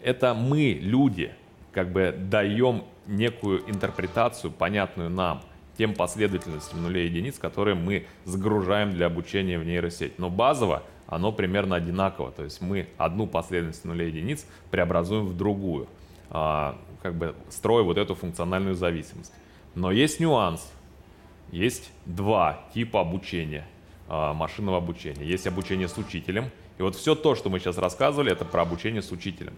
Это 0.00 0.34
мы, 0.34 0.78
люди, 0.80 1.32
как 1.72 1.92
бы 1.92 2.14
даем 2.16 2.84
некую 3.06 3.68
интерпретацию, 3.70 4.50
понятную 4.50 5.10
нам, 5.10 5.42
тем 5.76 5.94
последовательностям 5.94 6.82
нулей 6.82 7.06
и 7.06 7.08
единиц, 7.08 7.38
которые 7.38 7.76
мы 7.76 8.06
загружаем 8.24 8.92
для 8.92 9.06
обучения 9.06 9.58
в 9.58 9.64
нейросеть. 9.64 10.18
Но 10.18 10.28
базово 10.28 10.82
оно 11.06 11.32
примерно 11.32 11.76
одинаково. 11.76 12.32
То 12.32 12.44
есть 12.44 12.60
мы 12.60 12.88
одну 12.98 13.26
последовательность 13.26 13.84
нулей 13.84 14.10
и 14.10 14.10
единиц 14.10 14.46
преобразуем 14.70 15.24
в 15.24 15.36
другую, 15.36 15.88
а, 16.30 16.76
как 17.02 17.14
бы 17.14 17.34
строя 17.48 17.82
вот 17.82 17.96
эту 17.96 18.14
функциональную 18.14 18.74
зависимость. 18.74 19.32
Но 19.74 19.90
есть 19.90 20.20
нюанс. 20.20 20.70
Есть 21.50 21.90
два 22.04 22.64
типа 22.74 23.00
обучения, 23.00 23.66
а, 24.06 24.34
машинного 24.34 24.78
обучения. 24.78 25.24
Есть 25.24 25.46
обучение 25.46 25.88
с 25.88 25.96
учителем 25.96 26.50
И 26.76 26.82
вот 26.82 26.94
все 26.94 27.14
то, 27.14 27.34
что 27.34 27.48
мы 27.48 27.58
сейчас 27.58 27.78
рассказывали, 27.78 28.30
это 28.30 28.44
про 28.44 28.62
обучение 28.62 29.00
с 29.00 29.10
учителем. 29.10 29.54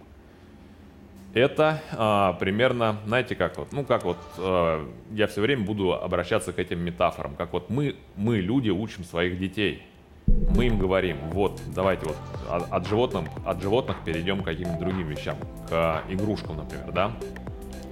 Это 1.33 1.81
а, 1.93 2.33
примерно, 2.33 2.97
знаете, 3.05 3.35
как 3.35 3.57
вот, 3.57 3.71
ну 3.71 3.85
как 3.85 4.03
вот, 4.03 4.17
а, 4.37 4.85
я 5.11 5.27
все 5.27 5.41
время 5.41 5.63
буду 5.63 5.93
обращаться 5.93 6.51
к 6.51 6.59
этим 6.59 6.79
метафорам, 6.79 7.35
как 7.35 7.53
вот 7.53 7.69
мы, 7.69 7.95
мы 8.17 8.39
люди 8.39 8.69
учим 8.69 9.05
своих 9.05 9.39
детей. 9.39 9.83
Мы 10.27 10.67
им 10.67 10.77
говорим, 10.77 11.17
вот, 11.31 11.61
давайте 11.73 12.05
вот 12.05 12.17
от, 12.49 12.71
от 12.71 12.87
животных, 12.87 13.29
от 13.45 13.61
животных 13.61 13.97
перейдем 14.05 14.41
к 14.41 14.45
каким-нибудь 14.45 14.79
другим 14.79 15.07
вещам, 15.07 15.37
к 15.69 16.03
игрушкам, 16.09 16.57
например, 16.57 16.91
да. 16.91 17.11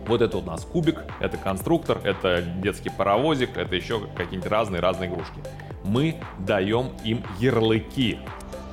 Вот 0.06 0.22
это 0.22 0.38
у 0.38 0.42
нас 0.42 0.66
кубик, 0.66 1.04
это 1.20 1.38
конструктор, 1.38 2.00
это 2.04 2.42
детский 2.42 2.90
паровозик, 2.90 3.58
это 3.58 3.76
еще 3.76 4.02
какие-нибудь 4.16 4.50
разные-разные 4.50 5.10
игрушки. 5.10 5.40
Мы 5.86 6.16
даем 6.40 6.92
им 7.04 7.24
ярлыки. 7.40 8.20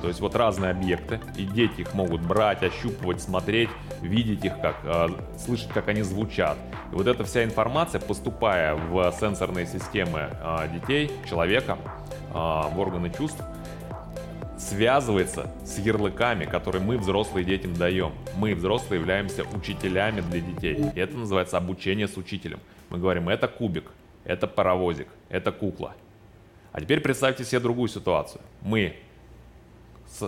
То 0.01 0.07
есть 0.07 0.19
вот 0.19 0.35
разные 0.35 0.71
объекты, 0.71 1.19
и 1.35 1.43
дети 1.43 1.81
их 1.81 1.93
могут 1.93 2.21
брать, 2.21 2.61
ощупывать, 2.61 3.21
смотреть, 3.21 3.69
видеть 4.01 4.45
их, 4.45 4.59
как, 4.61 4.75
э, 4.83 5.07
слышать, 5.37 5.69
как 5.69 5.87
они 5.87 6.03
звучат. 6.03 6.57
И 6.91 6.95
вот 6.95 7.07
эта 7.07 7.23
вся 7.23 7.43
информация, 7.43 7.99
поступая 7.99 8.75
в 8.75 9.11
сенсорные 9.19 9.65
системы 9.65 10.29
э, 10.31 10.67
детей, 10.73 11.11
человека, 11.27 11.77
э, 12.29 12.33
в 12.33 12.73
органы 12.77 13.11
чувств, 13.15 13.43
связывается 14.57 15.51
с 15.65 15.77
ярлыками, 15.79 16.45
которые 16.45 16.81
мы, 16.81 16.97
взрослые, 16.97 17.43
детям 17.45 17.73
даем. 17.73 18.13
Мы, 18.35 18.53
взрослые, 18.55 18.99
являемся 18.99 19.43
учителями 19.43 20.21
для 20.21 20.41
детей. 20.41 20.75
И 20.95 20.99
это 20.99 21.15
называется 21.17 21.57
обучение 21.57 22.07
с 22.07 22.17
учителем. 22.17 22.59
Мы 22.89 22.97
говорим, 22.97 23.29
это 23.29 23.47
кубик, 23.47 23.85
это 24.25 24.47
паровозик, 24.47 25.07
это 25.29 25.51
кукла. 25.51 25.95
А 26.71 26.81
теперь 26.81 27.01
представьте 27.01 27.43
себе 27.43 27.59
другую 27.59 27.87
ситуацию. 27.87 28.41
Мы 28.61 28.95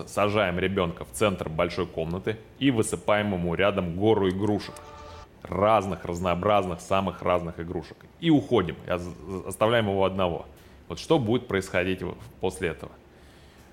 сажаем 0.07 0.59
ребенка 0.59 1.05
в 1.05 1.11
центр 1.11 1.49
большой 1.49 1.87
комнаты 1.87 2.37
и 2.59 2.71
высыпаем 2.71 3.33
ему 3.33 3.55
рядом 3.55 3.95
гору 3.95 4.29
игрушек. 4.29 4.75
Разных, 5.43 6.05
разнообразных, 6.05 6.81
самых 6.81 7.21
разных 7.21 7.59
игрушек. 7.59 7.97
И 8.19 8.29
уходим, 8.29 8.75
оставляем 9.47 9.87
его 9.87 10.03
одного. 10.03 10.45
Вот 10.87 10.99
что 10.99 11.17
будет 11.17 11.47
происходить 11.47 12.01
после 12.41 12.69
этого? 12.69 12.91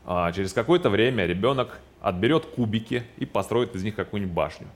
А, 0.05 0.31
через 0.31 0.53
какое-то 0.53 0.91
время 0.91 1.27
ребенок 1.27 1.81
отберет 2.01 2.47
кубики 2.47 3.03
и 3.17 3.27
построит 3.27 3.75
из 3.75 3.83
них 3.83 3.97
какую-нибудь 3.97 4.35
башню. 4.35 4.69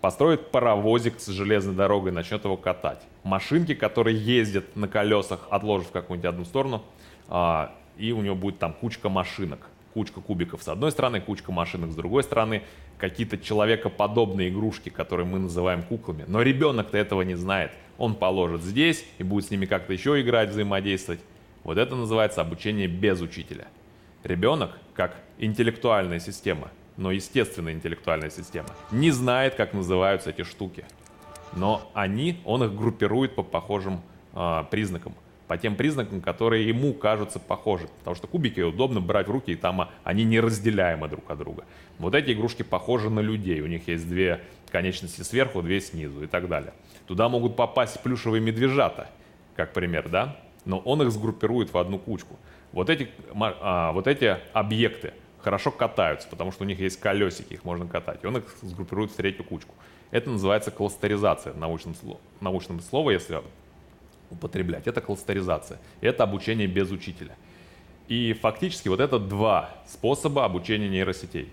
Построит 0.00 0.52
паровозик 0.52 1.18
с 1.18 1.26
железной 1.26 1.74
дорогой 1.74 2.12
и 2.12 2.14
начнет 2.14 2.44
его 2.44 2.56
катать. 2.56 3.02
Машинки, 3.24 3.74
которые 3.74 4.16
ездят 4.16 4.76
на 4.76 4.86
колесах, 4.86 5.40
отложив 5.50 5.90
какую-нибудь 5.90 6.28
одну 6.28 6.44
сторону, 6.44 6.84
а, 7.26 7.74
и 7.96 8.12
у 8.12 8.22
него 8.22 8.36
будет 8.36 8.60
там 8.60 8.72
кучка 8.72 9.08
машинок. 9.08 9.66
Кучка 9.94 10.20
кубиков 10.20 10.62
с 10.62 10.68
одной 10.68 10.92
стороны, 10.92 11.20
кучка 11.20 11.50
машинок 11.50 11.90
с 11.92 11.94
другой 11.94 12.22
стороны, 12.22 12.62
какие-то 12.98 13.38
человекоподобные 13.38 14.50
игрушки, 14.50 14.88
которые 14.90 15.26
мы 15.26 15.38
называем 15.38 15.82
куклами. 15.82 16.24
Но 16.26 16.42
ребенок-то 16.42 16.98
этого 16.98 17.22
не 17.22 17.34
знает. 17.34 17.72
Он 17.96 18.14
положит 18.14 18.62
здесь 18.62 19.04
и 19.18 19.22
будет 19.22 19.46
с 19.46 19.50
ними 19.50 19.66
как-то 19.66 19.92
еще 19.92 20.20
играть, 20.20 20.50
взаимодействовать. 20.50 21.20
Вот 21.64 21.78
это 21.78 21.96
называется 21.96 22.40
обучение 22.40 22.86
без 22.86 23.20
учителя. 23.20 23.68
Ребенок, 24.24 24.78
как 24.94 25.16
интеллектуальная 25.38 26.18
система, 26.18 26.70
но 26.96 27.12
естественная 27.12 27.72
интеллектуальная 27.72 28.30
система, 28.30 28.68
не 28.90 29.10
знает, 29.10 29.54
как 29.54 29.72
называются 29.72 30.30
эти 30.30 30.42
штуки. 30.42 30.84
Но 31.54 31.90
они, 31.94 32.40
он 32.44 32.64
их 32.64 32.74
группирует 32.74 33.34
по 33.34 33.42
похожим 33.42 34.02
э, 34.34 34.64
признакам. 34.70 35.14
По 35.48 35.56
тем 35.56 35.76
признакам, 35.76 36.20
которые 36.20 36.68
ему 36.68 36.92
кажутся 36.92 37.40
похожи. 37.40 37.88
Потому 38.00 38.14
что 38.14 38.26
кубики 38.26 38.60
удобно 38.60 39.00
брать 39.00 39.28
в 39.28 39.30
руки, 39.30 39.52
и 39.52 39.56
там 39.56 39.88
они 40.04 40.24
неразделяемы 40.24 41.08
друг 41.08 41.30
от 41.30 41.38
друга. 41.38 41.64
Вот 41.98 42.14
эти 42.14 42.32
игрушки 42.32 42.62
похожи 42.62 43.08
на 43.08 43.20
людей. 43.20 43.62
У 43.62 43.66
них 43.66 43.88
есть 43.88 44.06
две 44.06 44.42
конечности 44.70 45.22
сверху, 45.22 45.62
две 45.62 45.80
снизу 45.80 46.22
и 46.22 46.26
так 46.26 46.48
далее. 46.48 46.74
Туда 47.06 47.30
могут 47.30 47.56
попасть 47.56 48.02
плюшевые 48.02 48.42
медвежата, 48.42 49.08
как 49.56 49.72
пример, 49.72 50.10
да? 50.10 50.36
Но 50.66 50.78
он 50.80 51.00
их 51.02 51.10
сгруппирует 51.10 51.72
в 51.72 51.78
одну 51.78 51.98
кучку. 51.98 52.36
Вот 52.72 52.90
эти, 52.90 53.08
а, 53.34 53.92
вот 53.92 54.06
эти 54.06 54.36
объекты 54.52 55.14
хорошо 55.40 55.70
катаются, 55.70 56.28
потому 56.28 56.52
что 56.52 56.64
у 56.64 56.66
них 56.66 56.78
есть 56.78 57.00
колесики, 57.00 57.54
их 57.54 57.64
можно 57.64 57.86
катать. 57.86 58.22
И 58.22 58.26
он 58.26 58.36
их 58.36 58.44
сгруппирует 58.60 59.12
в 59.12 59.14
третью 59.14 59.44
кучку. 59.44 59.74
Это 60.10 60.28
называется 60.28 60.70
кластеризация, 60.70 61.54
научным, 61.54 61.94
научным 62.40 62.80
словом, 62.80 63.12
если 63.12 63.40
употреблять. 64.30 64.86
Это 64.86 65.00
кластеризация. 65.00 65.78
Это 66.00 66.24
обучение 66.24 66.66
без 66.66 66.90
учителя. 66.90 67.36
И 68.08 68.32
фактически 68.32 68.88
вот 68.88 69.00
это 69.00 69.18
два 69.18 69.70
способа 69.86 70.44
обучения 70.44 70.88
нейросетей. 70.88 71.52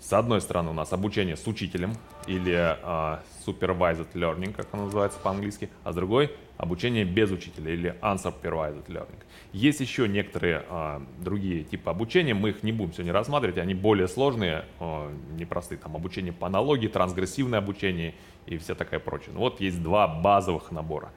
С 0.00 0.12
одной 0.12 0.42
стороны 0.42 0.70
у 0.70 0.74
нас 0.74 0.92
обучение 0.92 1.36
с 1.36 1.46
учителем 1.46 1.94
или 2.26 2.52
uh, 2.52 3.20
supervised 3.46 4.08
learning, 4.12 4.52
как 4.52 4.66
оно 4.72 4.84
называется 4.84 5.18
по-английски, 5.18 5.70
а 5.82 5.92
с 5.92 5.94
другой 5.94 6.30
обучение 6.56 7.04
без 7.04 7.30
учителя 7.30 7.72
или 7.72 7.96
unsupervised 8.02 8.86
learning. 8.86 9.22
Есть 9.52 9.80
еще 9.80 10.08
некоторые 10.08 10.64
а, 10.68 11.02
другие 11.18 11.64
типы 11.64 11.90
обучения, 11.90 12.34
мы 12.34 12.50
их 12.50 12.62
не 12.62 12.72
будем 12.72 12.92
сегодня 12.92 13.12
рассматривать, 13.12 13.58
они 13.58 13.74
более 13.74 14.08
сложные, 14.08 14.64
а, 14.80 15.12
непростые, 15.32 15.78
там 15.78 15.96
обучение 15.96 16.32
по 16.32 16.46
аналогии, 16.46 16.88
трансгрессивное 16.88 17.58
обучение 17.58 18.14
и 18.46 18.56
все 18.58 18.74
такое 18.74 19.00
прочее. 19.00 19.30
Но 19.34 19.40
вот 19.40 19.60
есть 19.60 19.82
два 19.82 20.06
базовых 20.06 20.70
набора. 20.70 21.12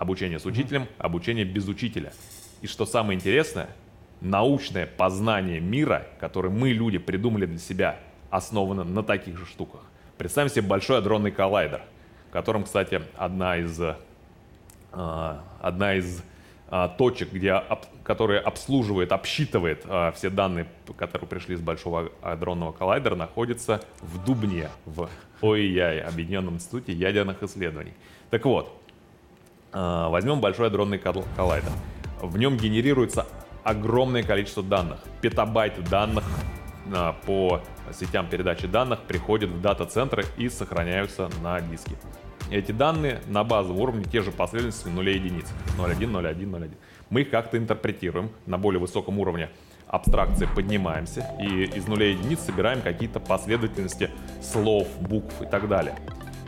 Обучение 0.00 0.38
с 0.38 0.46
учителем, 0.46 0.88
обучение 0.96 1.44
без 1.44 1.68
учителя. 1.68 2.14
И 2.62 2.66
что 2.66 2.86
самое 2.86 3.18
интересное, 3.18 3.68
научное 4.22 4.86
познание 4.86 5.60
мира, 5.60 6.06
которое 6.18 6.48
мы, 6.48 6.70
люди, 6.70 6.96
придумали 6.96 7.44
для 7.44 7.58
себя, 7.58 8.00
основано 8.30 8.82
на 8.82 9.02
таких 9.02 9.36
же 9.36 9.44
штуках. 9.44 9.82
Представим 10.16 10.48
себе 10.48 10.62
большой 10.62 11.00
адронный 11.00 11.30
коллайдер, 11.30 11.82
в 12.30 12.32
котором, 12.32 12.64
кстати, 12.64 13.02
одна 13.14 13.58
из, 13.58 13.78
а, 14.92 15.44
одна 15.60 15.94
из 15.94 16.22
а, 16.70 16.88
точек, 16.88 17.30
где, 17.30 17.62
которые 18.02 18.40
обслуживает, 18.40 19.12
обсчитывает 19.12 19.82
а, 19.84 20.12
все 20.12 20.30
данные, 20.30 20.66
которые 20.96 21.28
пришли 21.28 21.56
из 21.56 21.60
Большого 21.60 22.10
адронного 22.22 22.72
коллайдера, 22.72 23.16
находится 23.16 23.82
в 24.00 24.24
Дубне, 24.24 24.70
в 24.86 25.10
ОИЯ, 25.42 26.08
Объединенном 26.08 26.54
институте 26.54 26.94
ядерных 26.94 27.42
исследований. 27.42 27.92
Так 28.30 28.46
вот, 28.46 28.80
возьмем 29.72 30.40
Большой 30.40 30.68
адронный 30.68 30.98
коллайдер. 30.98 31.70
В 32.20 32.36
нем 32.38 32.56
генерируется 32.56 33.26
огромное 33.64 34.22
количество 34.22 34.62
данных, 34.62 34.98
петабайт 35.20 35.82
данных 35.88 36.24
по 37.26 37.60
сетям 37.92 38.28
передачи 38.28 38.66
данных 38.66 39.00
приходят 39.00 39.50
в 39.50 39.60
дата-центры 39.60 40.24
и 40.36 40.48
сохраняются 40.48 41.28
на 41.42 41.60
диске. 41.60 41.92
Эти 42.50 42.72
данные 42.72 43.20
на 43.28 43.44
базовом 43.44 43.80
уровне 43.80 44.04
те 44.04 44.22
же 44.22 44.32
последовательности 44.32 44.88
нулей 44.88 45.16
единиц. 45.16 45.46
0,1, 45.78 46.10
0,1, 46.10 46.50
0,1. 46.50 46.70
Мы 47.08 47.20
их 47.20 47.30
как-то 47.30 47.58
интерпретируем 47.58 48.30
на 48.46 48.58
более 48.58 48.80
высоком 48.80 49.18
уровне 49.20 49.50
абстракции 49.86 50.48
поднимаемся 50.54 51.26
и 51.40 51.64
из 51.64 51.86
нулей 51.86 52.14
единиц 52.14 52.40
собираем 52.40 52.80
какие-то 52.80 53.20
последовательности 53.20 54.10
слов, 54.42 54.88
букв 55.00 55.42
и 55.42 55.46
так 55.46 55.68
далее. 55.68 55.96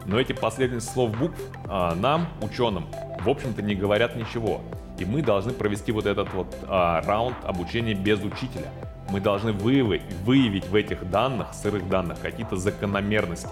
Но 0.06 0.18
эти 0.18 0.32
последовательности 0.32 0.92
слов, 0.92 1.16
букв 1.16 1.38
а, 1.68 1.94
нам, 1.94 2.28
ученым, 2.40 2.86
в 3.20 3.28
общем-то 3.28 3.62
не 3.62 3.74
говорят 3.74 4.16
ничего. 4.16 4.60
И 4.98 5.04
мы 5.04 5.22
должны 5.22 5.52
провести 5.52 5.92
вот 5.92 6.06
этот 6.06 6.32
вот 6.34 6.54
а, 6.68 7.02
раунд 7.02 7.36
обучения 7.44 7.94
без 7.94 8.22
учителя. 8.22 8.68
Мы 9.10 9.20
должны 9.20 9.52
выявить, 9.52 10.02
выявить 10.24 10.66
в 10.66 10.74
этих 10.74 11.08
данных, 11.10 11.54
сырых 11.54 11.88
данных, 11.88 12.20
какие-то 12.20 12.56
закономерности. 12.56 13.48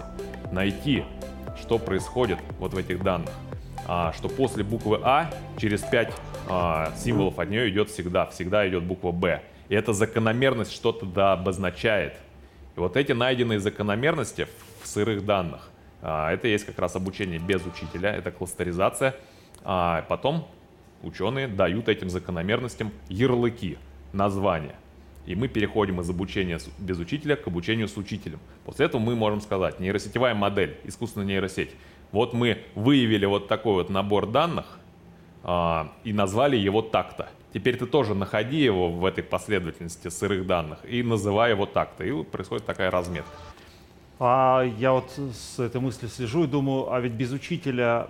Найти 0.51 1.03
что 1.61 1.77
происходит 1.77 2.39
вот 2.59 2.73
в 2.73 2.77
этих 2.77 3.03
данных. 3.03 3.31
А, 3.87 4.13
что 4.13 4.29
после 4.29 4.63
буквы 4.63 4.99
А 5.03 5.31
через 5.57 5.81
5 5.81 6.13
а, 6.49 6.93
символов 6.97 7.39
от 7.39 7.49
нее 7.49 7.69
идет 7.69 7.89
всегда, 7.89 8.25
всегда 8.27 8.67
идет 8.67 8.83
буква 8.83 9.11
Б. 9.11 9.41
И 9.69 9.75
эта 9.75 9.93
закономерность 9.93 10.73
что-то 10.73 11.05
да 11.05 11.33
обозначает. 11.33 12.13
И 12.75 12.79
вот 12.79 12.97
эти 12.97 13.11
найденные 13.11 13.59
закономерности 13.59 14.47
в 14.81 14.87
сырых 14.87 15.25
данных, 15.25 15.69
это 16.01 16.47
есть 16.47 16.65
как 16.65 16.79
раз 16.79 16.95
обучение 16.95 17.39
без 17.39 17.65
учителя, 17.65 18.13
это 18.13 18.31
кластеризация. 18.31 19.15
А 19.63 20.03
потом 20.09 20.47
ученые 21.03 21.47
дают 21.47 21.89
этим 21.89 22.09
закономерностям 22.09 22.91
ярлыки, 23.09 23.77
названия. 24.13 24.75
И 25.25 25.35
мы 25.35 25.47
переходим 25.47 26.01
из 26.01 26.09
обучения 26.09 26.59
без 26.79 26.97
учителя 26.97 27.35
к 27.35 27.45
обучению 27.47 27.87
с 27.87 27.95
учителем. 27.95 28.39
После 28.65 28.87
этого 28.87 28.99
мы 28.99 29.15
можем 29.15 29.41
сказать, 29.41 29.79
нейросетевая 29.79 30.33
модель, 30.33 30.77
искусственная 30.83 31.27
нейросеть. 31.27 31.71
Вот 32.11 32.33
мы 32.33 32.63
выявили 32.75 33.25
вот 33.25 33.47
такой 33.47 33.73
вот 33.73 33.89
набор 33.89 34.25
данных 34.25 34.79
а, 35.43 35.93
и 36.03 36.11
назвали 36.11 36.57
его 36.57 36.81
так-то. 36.81 37.29
Теперь 37.53 37.77
ты 37.77 37.85
тоже 37.85 38.15
находи 38.15 38.57
его 38.57 38.89
в 38.89 39.05
этой 39.05 39.23
последовательности 39.23 40.07
сырых 40.07 40.47
данных 40.47 40.79
и 40.83 41.03
называй 41.03 41.51
его 41.51 41.65
так-то. 41.65 42.03
И 42.03 42.23
происходит 42.23 42.65
такая 42.65 42.89
разметка. 42.89 43.29
А 44.23 44.61
я 44.77 44.91
вот 44.91 45.09
с 45.33 45.57
этой 45.57 45.81
мыслью 45.81 46.07
слежу 46.07 46.43
и 46.43 46.47
думаю, 46.47 46.93
а 46.93 46.99
ведь 46.99 47.13
без 47.13 47.31
учителя 47.31 48.07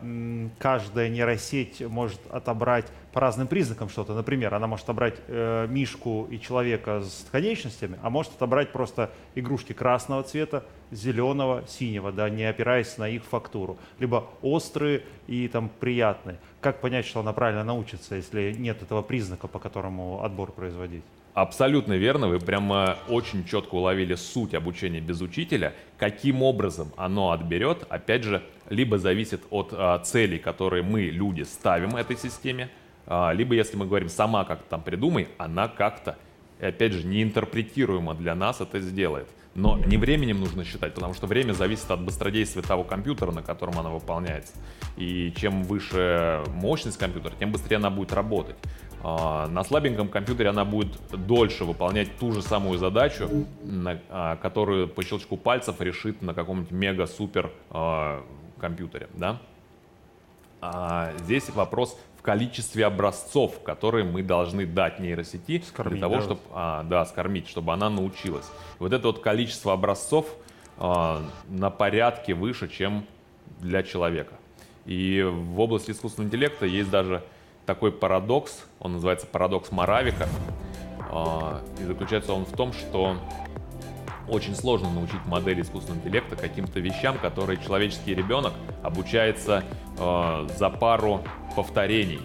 каждая 0.59 1.07
нейросеть 1.07 1.79
может 1.79 2.19
отобрать 2.29 2.85
по 3.13 3.21
разным 3.21 3.47
признакам 3.47 3.87
что-то. 3.87 4.13
Например, 4.13 4.53
она 4.53 4.67
может 4.67 4.83
отобрать 4.83 5.15
э, 5.29 5.67
мишку 5.69 6.27
и 6.29 6.37
человека 6.37 6.99
с 6.99 7.25
конечностями, 7.31 7.97
а 8.03 8.09
может 8.09 8.33
отобрать 8.33 8.73
просто 8.73 9.09
игрушки 9.35 9.71
красного 9.71 10.23
цвета, 10.23 10.65
зеленого, 10.91 11.63
синего, 11.65 12.11
да, 12.11 12.29
не 12.29 12.43
опираясь 12.43 12.97
на 12.97 13.07
их 13.07 13.23
фактуру. 13.23 13.77
Либо 13.97 14.27
острые 14.41 15.03
и 15.27 15.47
там 15.47 15.69
приятные. 15.79 16.39
Как 16.59 16.81
понять, 16.81 17.05
что 17.05 17.21
она 17.21 17.31
правильно 17.31 17.63
научится, 17.63 18.15
если 18.15 18.51
нет 18.51 18.81
этого 18.81 19.01
признака, 19.01 19.47
по 19.47 19.59
которому 19.59 20.25
отбор 20.25 20.51
производить? 20.51 21.05
Абсолютно 21.33 21.93
верно, 21.93 22.27
вы 22.27 22.39
прямо 22.39 22.97
очень 23.07 23.45
четко 23.45 23.75
уловили 23.75 24.15
суть 24.15 24.53
обучения 24.53 24.99
без 24.99 25.21
учителя. 25.21 25.73
Каким 25.97 26.43
образом 26.43 26.91
оно 26.97 27.31
отберет, 27.31 27.85
опять 27.89 28.23
же, 28.23 28.43
либо 28.69 28.97
зависит 28.97 29.41
от 29.49 29.69
а, 29.71 29.97
целей, 29.99 30.39
которые 30.39 30.83
мы, 30.83 31.03
люди, 31.03 31.43
ставим 31.43 31.95
этой 31.95 32.17
системе, 32.17 32.69
а, 33.07 33.31
либо, 33.31 33.55
если 33.55 33.77
мы 33.77 33.85
говорим, 33.85 34.09
сама 34.09 34.43
как-то 34.43 34.69
там 34.69 34.81
придумай, 34.81 35.29
она 35.37 35.69
как-то, 35.69 36.17
опять 36.59 36.91
же, 36.91 37.07
неинтерпретируемо 37.07 38.13
для 38.13 38.35
нас 38.35 38.59
это 38.59 38.81
сделает. 38.81 39.29
Но 39.55 39.77
не 39.77 39.97
временем 39.97 40.39
нужно 40.39 40.63
считать, 40.63 40.93
потому 40.93 41.13
что 41.13 41.27
время 41.27 41.53
зависит 41.53 41.89
от 41.91 42.01
быстродействия 42.01 42.61
того 42.61 42.83
компьютера, 42.83 43.31
на 43.31 43.41
котором 43.41 43.79
она 43.79 43.89
выполняется. 43.89 44.53
И 44.95 45.33
чем 45.35 45.63
выше 45.63 46.41
мощность 46.47 46.97
компьютера, 46.97 47.33
тем 47.37 47.51
быстрее 47.51 47.77
она 47.77 47.89
будет 47.89 48.13
работать. 48.13 48.55
А, 49.03 49.47
на 49.47 49.63
слабеньком 49.63 50.07
компьютере 50.09 50.49
она 50.49 50.65
будет 50.65 50.97
дольше 51.11 51.65
выполнять 51.65 52.17
ту 52.17 52.31
же 52.31 52.41
самую 52.41 52.77
задачу, 52.77 53.29
а, 54.09 54.35
которую 54.37 54.87
по 54.87 55.03
щелчку 55.03 55.37
пальцев 55.37 55.81
решит 55.81 56.21
на 56.21 56.33
каком-нибудь 56.33 56.71
мега-супер 56.71 57.51
а, 57.69 58.23
компьютере. 58.59 59.09
Да? 59.13 59.39
А 60.61 61.13
здесь 61.17 61.49
вопрос 61.49 61.97
в 62.17 62.21
количестве 62.21 62.85
образцов, 62.85 63.63
которые 63.63 64.05
мы 64.05 64.21
должны 64.21 64.67
дать 64.67 64.99
нейросети 64.99 65.63
скормить, 65.67 65.93
для 65.93 66.01
того, 66.01 66.15
да? 66.17 66.21
чтобы 66.21 66.41
а, 66.53 66.83
да, 66.83 67.05
скормить, 67.05 67.47
чтобы 67.47 67.73
она 67.73 67.89
научилась. 67.89 68.45
Вот 68.77 68.93
это 68.93 69.07
вот 69.07 69.19
количество 69.19 69.73
образцов 69.73 70.27
а, 70.77 71.23
на 71.49 71.71
порядке 71.71 72.35
выше, 72.35 72.69
чем 72.69 73.05
для 73.59 73.81
человека. 73.81 74.35
И 74.85 75.23
в 75.27 75.59
области 75.59 75.91
искусственного 75.91 76.27
интеллекта 76.27 76.65
есть 76.67 76.91
даже 76.91 77.23
такой 77.71 77.93
парадокс, 77.93 78.65
он 78.81 78.93
называется 78.93 79.25
парадокс 79.27 79.71
Моравика. 79.71 80.27
А, 81.09 81.61
и 81.79 81.85
заключается 81.85 82.33
он 82.33 82.43
в 82.43 82.51
том, 82.51 82.73
что 82.73 83.15
очень 84.27 84.55
сложно 84.55 84.91
научить 84.91 85.25
модель 85.25 85.61
искусственного 85.61 86.01
интеллекта 86.01 86.35
каким-то 86.35 86.81
вещам, 86.81 87.17
которые 87.17 87.63
человеческий 87.63 88.13
ребенок 88.13 88.51
обучается 88.83 89.63
э, 89.97 90.47
за 90.57 90.69
пару 90.69 91.21
повторений. 91.55 92.19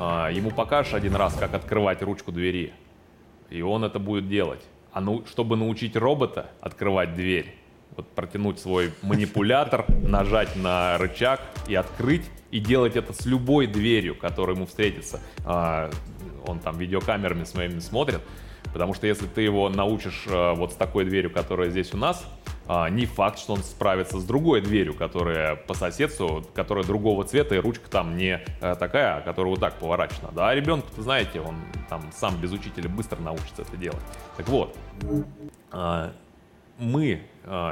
Э, 0.00 0.30
ему 0.32 0.50
покажешь 0.50 0.94
один 0.94 1.14
раз, 1.14 1.34
как 1.34 1.54
открывать 1.54 2.02
ручку 2.02 2.32
двери, 2.32 2.72
и 3.50 3.62
он 3.62 3.84
это 3.84 4.00
будет 4.00 4.28
делать. 4.28 4.64
А 4.92 5.00
ну, 5.00 5.24
чтобы 5.26 5.56
научить 5.56 5.94
робота 5.94 6.50
открывать 6.60 7.14
дверь, 7.14 7.54
вот 7.96 8.08
протянуть 8.08 8.58
свой 8.58 8.92
манипулятор, 9.02 9.84
нажать 9.88 10.56
на 10.56 10.98
рычаг 10.98 11.40
и 11.68 11.76
открыть, 11.76 12.24
и 12.50 12.60
делать 12.60 12.96
это 12.96 13.12
с 13.12 13.26
любой 13.26 13.66
дверью, 13.66 14.14
которая 14.14 14.56
ему 14.56 14.66
встретится. 14.66 15.20
Э, 15.44 15.90
он 16.46 16.58
там 16.58 16.78
видеокамерами 16.78 17.44
своими 17.44 17.80
смотрит, 17.80 18.20
Потому 18.72 18.94
что 18.94 19.06
если 19.06 19.26
ты 19.26 19.42
его 19.42 19.68
научишь 19.68 20.26
э, 20.28 20.54
вот 20.54 20.72
с 20.72 20.76
такой 20.76 21.04
дверью, 21.04 21.30
которая 21.30 21.70
здесь 21.70 21.92
у 21.92 21.96
нас, 21.96 22.24
э, 22.68 22.88
не 22.90 23.06
факт, 23.06 23.38
что 23.38 23.54
он 23.54 23.62
справится 23.62 24.18
с 24.20 24.24
другой 24.24 24.60
дверью, 24.60 24.94
которая 24.94 25.56
по 25.56 25.74
соседству, 25.74 26.44
которая 26.54 26.84
другого 26.84 27.24
цвета, 27.24 27.56
и 27.56 27.58
ручка 27.58 27.90
там 27.90 28.16
не 28.16 28.40
э, 28.60 28.76
такая, 28.78 29.16
а 29.16 29.20
которая 29.22 29.50
вот 29.50 29.60
так 29.60 29.74
поворачивана. 29.74 30.32
Да, 30.32 30.54
ребенку, 30.54 30.86
знаете, 30.98 31.40
он 31.40 31.56
там 31.88 32.02
сам 32.14 32.36
без 32.40 32.52
учителя 32.52 32.88
быстро 32.88 33.20
научится 33.20 33.62
это 33.62 33.76
делать. 33.76 34.02
Так 34.36 34.48
вот, 34.48 34.76
мы, 36.78 37.20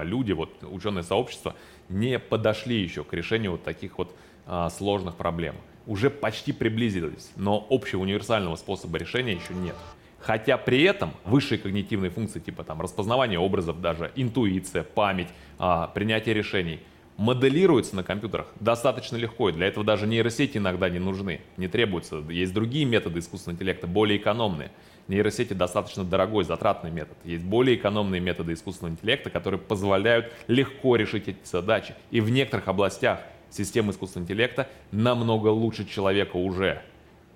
люди, 0.03 0.33
вот 0.33 0.51
ученое 0.63 1.03
сообщество, 1.03 1.55
не 1.89 2.19
подошли 2.19 2.79
еще 2.79 3.05
к 3.05 3.13
решению 3.15 3.53
вот 3.53 3.65
таких 3.65 3.97
вот 3.97 4.15
э, 4.49 4.69
сложных 4.77 5.15
проблем. 5.17 5.55
Уже 5.87 6.11
почти 6.11 6.53
приблизились, 6.53 7.31
но 7.37 7.65
общего 7.71 8.03
универсального 8.03 8.57
способа 8.57 8.99
решения 8.99 9.35
еще 9.35 9.55
нет. 9.55 9.77
Хотя 10.21 10.59
при 10.59 10.83
этом 10.83 11.13
высшие 11.25 11.59
когнитивные 11.59 12.11
функции, 12.11 12.41
типа 12.41 12.65
там 12.65 12.81
распознавание 12.81 13.39
образов, 13.39 13.81
даже 13.81 14.11
интуиция, 14.17 14.83
память, 14.83 15.29
а, 15.59 15.87
принятие 15.87 16.35
решений, 16.35 16.81
моделируются 17.17 17.97
на 17.97 18.03
компьютерах 18.03 18.47
достаточно 18.61 19.17
легко. 19.17 19.51
И 19.51 19.53
для 19.53 19.67
этого 19.67 19.85
даже 19.85 20.07
нейросети 20.07 20.59
иногда 20.59 20.89
не 20.89 20.99
нужны, 20.99 21.41
не 21.57 21.69
требуются. 21.69 22.23
Есть 22.29 22.55
другие 22.55 22.85
методы 22.85 23.21
искусственного 23.21 23.57
интеллекта, 23.57 23.87
более 23.87 24.19
экономные. 24.19 24.71
Нейросети 25.09 25.53
достаточно 25.53 26.05
дорогой, 26.05 26.45
затратный 26.45 26.91
метод. 26.91 27.17
Есть 27.25 27.45
более 27.45 27.77
экономные 27.77 28.21
методы 28.21 28.53
искусственного 28.53 28.93
интеллекта, 28.95 29.31
которые 29.31 29.59
позволяют 29.59 30.33
легко 30.47 30.97
решить 30.97 31.29
эти 31.29 31.39
задачи. 31.45 31.95
И 32.11 32.21
в 32.21 32.31
некоторых 32.31 32.69
областях 32.69 33.21
системы 33.51 33.93
искусственного 33.93 34.25
интеллекта 34.27 34.69
намного 34.91 35.49
лучше 35.49 35.85
человека 35.85 36.37
уже. 36.37 36.83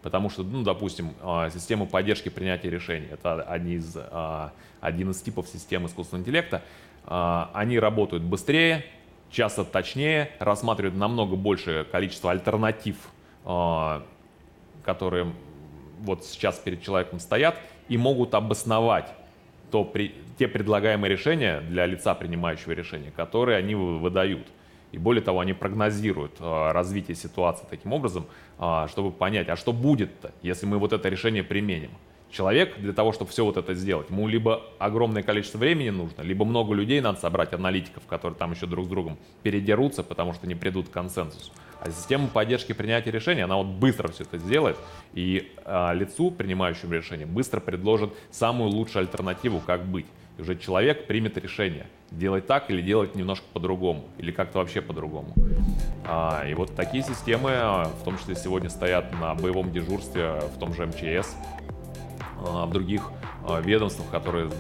Потому 0.03 0.31
что, 0.31 0.43
ну, 0.43 0.63
допустим, 0.63 1.15
а, 1.23 1.49
система 1.51 1.87
поддержки 1.87 2.29
принятия 2.29 2.71
решений, 2.71 3.07
это 3.11 3.43
один 3.43 3.79
из, 3.79 3.97
а, 3.97 4.53
один 4.81 5.11
из 5.11 5.21
типов 5.23 5.47
систем 5.47 5.87
искусственного 5.87 6.23
интеллекта, 6.23 6.63
а, 7.05 7.51
они 7.55 7.79
работают 7.79 8.25
быстрее, 8.25 8.85
часто 9.31 9.65
точнее, 9.65 10.31
рассматривают 10.41 10.97
намного 10.97 11.37
большее 11.37 11.85
количество 11.85 12.31
альтернатив, 12.31 12.97
которые 14.85 15.33
вот 16.01 16.25
сейчас 16.25 16.59
перед 16.59 16.83
человеком 16.83 17.19
стоят, 17.19 17.57
и 17.89 17.97
могут 17.97 18.35
обосновать 18.35 19.09
то, 19.71 19.91
те 20.39 20.49
предлагаемые 20.49 21.11
решения 21.11 21.61
для 21.61 21.87
лица, 21.87 22.15
принимающего 22.15 22.73
решения, 22.73 23.11
которые 23.11 23.57
они 23.57 23.75
выдают. 23.75 24.47
И 24.93 24.99
более 24.99 25.23
того, 25.23 25.41
они 25.41 25.55
прогнозируют 25.55 26.37
а, 26.39 26.73
развитие 26.73 27.17
ситуации 27.17 27.67
таким 27.69 27.93
образом, 27.93 28.27
а, 28.59 28.87
чтобы 28.89 29.11
понять, 29.11 29.49
а 29.49 29.57
что 29.57 29.73
будет-то, 29.73 30.33
если 30.43 30.67
мы 30.67 30.79
вот 30.79 30.93
это 30.93 31.09
решение 31.09 31.43
применим. 31.43 31.91
Человек 32.31 32.79
для 32.79 32.95
того, 32.95 33.13
чтобы 33.13 33.31
все 33.31 33.45
вот 33.45 33.59
это 33.59 33.75
сделать, 33.75 34.09
ему 34.09 34.27
либо 34.27 34.63
огромное 34.79 35.23
количество 35.23 35.59
времени 35.59 35.91
нужно, 35.91 36.23
либо 36.23 36.47
много 36.47 36.73
людей 36.73 37.01
надо 37.01 37.21
собрать, 37.21 37.53
аналитиков, 37.53 38.07
которые 38.07 38.39
там 38.39 38.53
еще 38.53 38.67
друг 38.67 38.87
с 38.87 38.89
другом 38.89 39.19
передерутся, 39.43 40.03
потому 40.03 40.33
что 40.33 40.47
не 40.47 40.55
придут 40.55 40.89
к 40.89 40.93
консенсусу. 40.93 41.53
А 41.81 41.91
система 41.91 42.29
поддержки 42.29 42.73
принятия 42.73 43.11
решений, 43.11 43.41
она 43.43 43.57
вот 43.57 43.67
быстро 43.67 44.09
все 44.09 44.23
это 44.23 44.39
сделает, 44.39 44.79
и 45.15 45.53
а, 45.65 45.93
лицу, 45.93 46.31
принимающему 46.31 46.93
решение, 46.95 47.27
быстро 47.27 47.61
предложит 47.61 48.15
самую 48.31 48.71
лучшую 48.71 49.03
альтернативу, 49.03 49.61
как 49.61 49.85
быть. 49.85 50.07
И 50.39 50.43
уже 50.43 50.57
человек 50.57 51.07
примет 51.07 51.37
решение– 51.37 51.87
делать 52.19 52.47
так 52.47 52.71
или 52.71 52.83
делать 52.83 53.15
немножко 53.15 53.45
по-другому, 53.53 54.05
или 54.19 54.31
как-то 54.31 54.59
вообще 54.59 54.81
по-другому. 54.81 55.33
А, 56.07 56.45
и 56.47 56.55
вот 56.55 56.75
такие 56.75 57.03
системы, 57.03 57.51
а, 57.53 57.85
в 57.85 58.05
том 58.05 58.19
числе 58.19 58.35
сегодня 58.35 58.69
стоят 58.69 59.13
на 59.13 59.35
боевом 59.35 59.73
дежурстве 59.73 60.41
в 60.55 60.59
том 60.59 60.75
же 60.75 60.87
МЧС, 60.87 61.37
а, 62.45 62.67
в 62.67 62.73
других 62.73 63.11
а, 63.47 63.61
ведомствах, 63.61 64.09
которые 64.11 64.51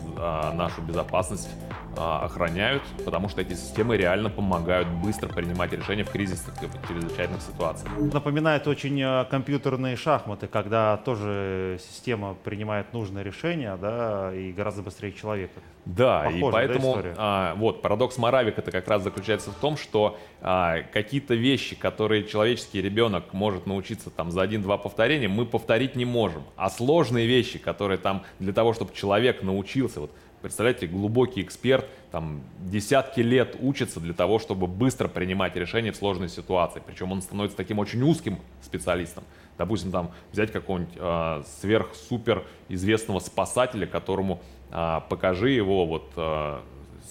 нашу 0.55 0.83
безопасность 0.83 1.51
охраняют, 1.97 2.83
потому 3.05 3.29
что 3.29 3.41
эти 3.41 3.55
системы 3.55 3.97
реально 3.97 4.31
помогают 4.31 4.89
быстро 4.89 5.29
принимать 5.29 5.73
решения 5.73 6.05
в 6.05 6.11
кризисных 6.11 6.55
и 6.63 6.89
чрезвычайных 6.89 7.41
ситуациях. 7.43 7.93
Напоминает 8.13 8.67
очень 8.67 9.01
э, 9.01 9.25
компьютерные 9.31 9.97
шахматы, 9.97 10.47
когда 10.47 10.97
тоже 10.99 11.79
система 11.81 12.35
принимает 12.35 12.93
нужное 12.93 13.23
решение, 13.23 13.77
да, 13.77 14.35
и 14.35 14.53
гораздо 14.53 14.83
быстрее 14.83 15.13
человека. 15.13 15.61
Да, 15.85 16.23
Похоже, 16.25 16.39
и 16.39 16.51
поэтому 16.51 17.03
да, 17.03 17.15
а, 17.17 17.55
вот 17.57 17.83
парадокс 17.83 18.17
Моравик 18.17 18.57
это 18.59 18.71
как 18.71 18.87
раз 18.87 19.03
заключается 19.03 19.51
в 19.51 19.57
том, 19.57 19.77
что 19.77 20.17
а, 20.41 20.83
какие-то 20.93 21.35
вещи, 21.35 21.75
которые 21.75 22.25
человеческий 22.25 22.81
ребенок 22.81 23.33
может 23.33 23.67
научиться 23.67 24.11
там 24.11 24.31
за 24.31 24.43
один-два 24.43 24.79
повторения, 24.79 25.27
мы 25.27 25.45
повторить 25.45 25.97
не 25.97 26.05
можем, 26.05 26.45
а 26.57 26.71
сложные 26.71 27.27
вещи, 27.27 27.59
которые 27.59 27.99
там 27.99 28.23
для 28.39 28.53
того, 28.53 28.75
чтобы 28.75 28.95
человек 28.95 29.43
научился, 29.43 30.01
вот 30.01 30.13
Представляете, 30.43 30.89
глубокий 30.89 31.41
эксперт, 31.41 31.87
там, 32.11 32.43
десятки 32.59 33.21
лет 33.21 33.57
учится 33.61 34.01
для 34.01 34.13
того, 34.13 34.41
чтобы 34.41 34.67
быстро 34.67 35.07
принимать 35.07 35.55
решения 35.55 35.93
в 35.93 35.97
сложной 35.97 36.29
ситуации. 36.29 36.83
Причем 36.85 37.13
он 37.13 37.23
становится 37.23 37.57
таким 37.57 37.79
очень 37.79 38.03
узким 38.03 38.41
специалистом. 38.61 39.23
Допустим, 39.57 39.93
там, 39.93 40.11
взять 40.33 40.51
какого-нибудь 40.51 40.95
э, 40.97 41.43
сверх-супер 41.61 42.45
известного 42.69 43.21
спасателя, 43.21 43.87
которому 43.87 44.43
э, 44.73 45.01
покажи 45.09 45.51
его 45.51 45.87
вот 45.87 46.11
э, 46.17 46.59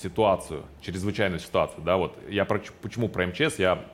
ситуацию, 0.01 0.63
чрезвычайную 0.81 1.39
ситуацию. 1.39 1.83
Да, 1.85 1.95
вот. 1.95 2.17
Я 2.27 2.43
про, 2.43 2.61
почему 2.81 3.07
про 3.07 3.27
МЧС? 3.27 3.59
Я 3.59 3.85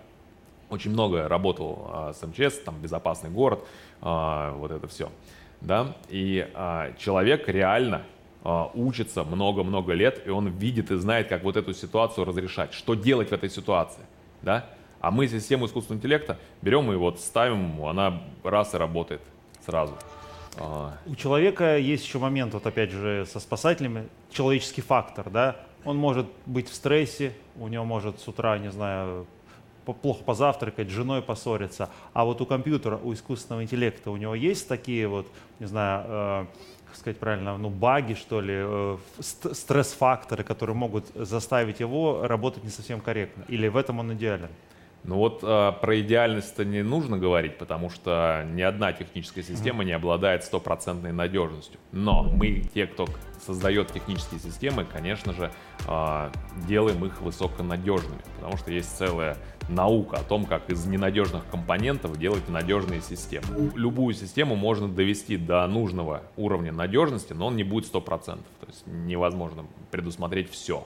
очень 0.71 0.89
много 0.89 1.27
работал 1.27 1.91
э, 2.09 2.13
с 2.19 2.25
МЧС, 2.25 2.59
там, 2.65 2.81
безопасный 2.81 3.29
город, 3.29 3.63
э, 4.01 4.51
вот 4.55 4.71
это 4.71 4.87
все. 4.87 5.11
Да? 5.61 5.95
И 6.09 6.47
э, 6.51 6.93
человек 6.97 7.47
реально 7.47 7.97
а, 7.97 8.03
учится 8.43 9.23
много-много 9.23 9.93
лет, 9.93 10.25
и 10.25 10.29
он 10.29 10.47
видит 10.47 10.91
и 10.91 10.95
знает, 10.95 11.27
как 11.27 11.43
вот 11.43 11.57
эту 11.57 11.73
ситуацию 11.73 12.25
разрешать, 12.25 12.73
что 12.73 12.93
делать 12.93 13.29
в 13.29 13.33
этой 13.33 13.49
ситуации, 13.49 14.03
да? 14.41 14.65
А 14.99 15.11
мы 15.11 15.27
систему 15.27 15.65
искусственного 15.65 15.99
интеллекта 15.99 16.37
берем 16.61 16.91
и 16.91 16.95
вот 16.95 17.19
ставим, 17.19 17.83
она 17.85 18.21
раз 18.43 18.73
и 18.73 18.77
работает 18.77 19.21
сразу. 19.65 19.93
А. 20.59 20.93
У 21.05 21.15
человека 21.15 21.77
есть 21.77 22.05
еще 22.05 22.19
момент, 22.19 22.53
вот 22.53 22.65
опять 22.65 22.91
же, 22.91 23.25
со 23.31 23.39
спасателями, 23.39 24.07
человеческий 24.31 24.81
фактор, 24.81 25.29
да? 25.29 25.57
Он 25.85 25.97
может 25.97 26.25
быть 26.45 26.69
в 26.69 26.73
стрессе, 26.73 27.33
у 27.57 27.67
него 27.67 27.85
может 27.85 28.19
с 28.19 28.27
утра, 28.27 28.57
не 28.57 28.71
знаю, 28.71 29.27
плохо 29.93 30.23
позавтракать, 30.23 30.89
с 30.89 30.91
женой 30.91 31.21
поссориться. 31.21 31.89
А 32.13 32.25
вот 32.25 32.41
у 32.41 32.45
компьютера, 32.45 32.99
у 33.01 33.13
искусственного 33.13 33.63
интеллекта, 33.63 34.11
у 34.11 34.17
него 34.17 34.35
есть 34.35 34.67
такие 34.67 35.07
вот, 35.07 35.27
не 35.59 35.67
знаю, 35.67 36.05
э, 36.07 36.45
как 36.87 36.95
сказать 36.97 37.19
правильно, 37.19 37.57
ну, 37.57 37.69
баги, 37.69 38.13
что 38.13 38.41
ли, 38.41 38.53
э, 38.55 38.97
стресс-факторы, 39.19 40.43
которые 40.43 40.75
могут 40.75 41.05
заставить 41.15 41.79
его 41.79 42.27
работать 42.27 42.63
не 42.63 42.69
совсем 42.69 43.01
корректно? 43.01 43.43
Или 43.47 43.67
в 43.67 43.77
этом 43.77 43.99
он 43.99 44.13
идеален? 44.13 44.49
Ну 45.03 45.15
вот 45.15 45.39
э, 45.41 45.71
про 45.81 45.99
идеальность-то 46.01 46.65
не 46.65 46.83
нужно 46.83 47.17
говорить, 47.17 47.57
потому 47.57 47.89
что 47.89 48.45
ни 48.51 48.61
одна 48.61 48.91
техническая 48.91 49.43
система 49.43 49.83
не 49.83 49.93
обладает 49.93 50.43
стопроцентной 50.43 51.13
надежностью. 51.13 51.79
Но 51.91 52.23
мы, 52.23 52.63
те, 52.73 52.87
кто 52.87 53.07
создает 53.45 53.91
технические 53.93 54.39
системы, 54.39 54.85
конечно 54.85 55.33
же, 55.33 55.51
э, 55.87 56.31
делаем 56.67 57.05
их 57.05 57.21
высоконадежными, 57.21 58.21
потому 58.35 58.57
что 58.57 58.71
есть 58.71 58.97
целая 58.97 59.37
наука 59.69 60.17
о 60.17 60.23
том, 60.23 60.45
как 60.45 60.69
из 60.69 60.85
ненадежных 60.85 61.47
компонентов 61.49 62.17
делать 62.17 62.47
надежные 62.49 63.01
системы. 63.01 63.71
Любую 63.75 64.13
систему 64.13 64.55
можно 64.55 64.87
довести 64.87 65.37
до 65.37 65.65
нужного 65.67 66.23
уровня 66.35 66.71
надежности, 66.71 67.33
но 67.33 67.47
он 67.47 67.55
не 67.55 67.63
будет 67.63 67.91
100%. 67.93 68.03
То 68.25 68.67
есть 68.67 68.85
невозможно 68.85 69.65
предусмотреть 69.91 70.49
все. 70.51 70.85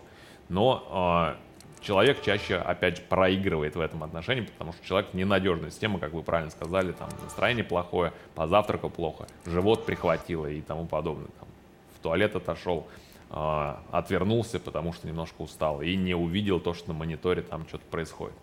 Но 0.50 1.36
э, 1.38 1.50
человек 1.81 2.21
чаще, 2.21 2.55
опять 2.55 2.97
же, 2.97 3.03
проигрывает 3.03 3.75
в 3.75 3.79
этом 3.81 4.03
отношении, 4.03 4.41
потому 4.41 4.73
что 4.73 4.85
человек 4.85 5.13
ненадежная 5.13 5.71
система, 5.71 5.99
как 5.99 6.13
вы 6.13 6.21
правильно 6.21 6.51
сказали, 6.51 6.91
там 6.93 7.09
настроение 7.23 7.63
плохое, 7.63 8.13
позавтракал 8.35 8.89
плохо, 8.89 9.27
живот 9.45 9.85
прихватило 9.85 10.47
и 10.47 10.61
тому 10.61 10.85
подобное. 10.85 11.29
Там, 11.39 11.47
в 11.95 11.99
туалет 12.03 12.35
отошел, 12.35 12.87
э, 13.29 13.75
отвернулся, 13.91 14.59
потому 14.59 14.93
что 14.93 15.07
немножко 15.07 15.41
устал 15.41 15.81
и 15.81 15.95
не 15.95 16.13
увидел 16.13 16.59
то, 16.59 16.73
что 16.73 16.89
на 16.89 16.93
мониторе 16.93 17.41
там 17.41 17.67
что-то 17.67 17.85
происходит. 17.89 18.35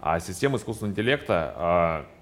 А 0.00 0.18
система 0.18 0.56
искусственного 0.56 0.92
интеллекта 0.92 2.06
э, 2.06 2.20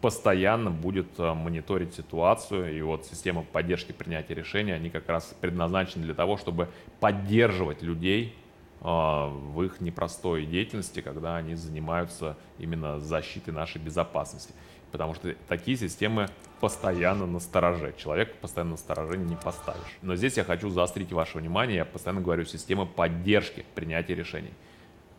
постоянно 0.00 0.70
будет 0.70 1.08
э, 1.18 1.34
мониторить 1.34 1.94
ситуацию, 1.94 2.74
и 2.74 2.80
вот 2.80 3.04
система 3.04 3.42
поддержки 3.42 3.92
принятия 3.92 4.34
решений, 4.34 4.72
они 4.72 4.88
как 4.88 5.06
раз 5.08 5.34
предназначены 5.40 6.04
для 6.04 6.14
того, 6.14 6.38
чтобы 6.38 6.68
поддерживать 7.00 7.82
людей 7.82 8.34
а, 8.34 8.39
в 8.80 9.62
их 9.62 9.80
непростой 9.80 10.46
деятельности, 10.46 11.00
когда 11.00 11.36
они 11.36 11.54
занимаются 11.54 12.36
именно 12.58 12.98
защитой 12.98 13.50
нашей 13.50 13.78
безопасности. 13.78 14.54
Потому 14.90 15.14
что 15.14 15.34
такие 15.48 15.76
системы 15.76 16.28
постоянно 16.60 17.26
на 17.26 17.38
стороже. 17.40 17.94
Человек 17.96 18.34
постоянно 18.36 18.72
на 18.72 18.76
стороже 18.76 19.18
не 19.18 19.36
поставишь. 19.36 19.98
Но 20.02 20.16
здесь 20.16 20.36
я 20.36 20.44
хочу 20.44 20.68
заострить 20.70 21.12
ваше 21.12 21.38
внимание, 21.38 21.76
я 21.76 21.84
постоянно 21.84 22.20
говорю, 22.20 22.44
системы 22.44 22.86
поддержки 22.86 23.64
принятия 23.74 24.14
решений. 24.14 24.52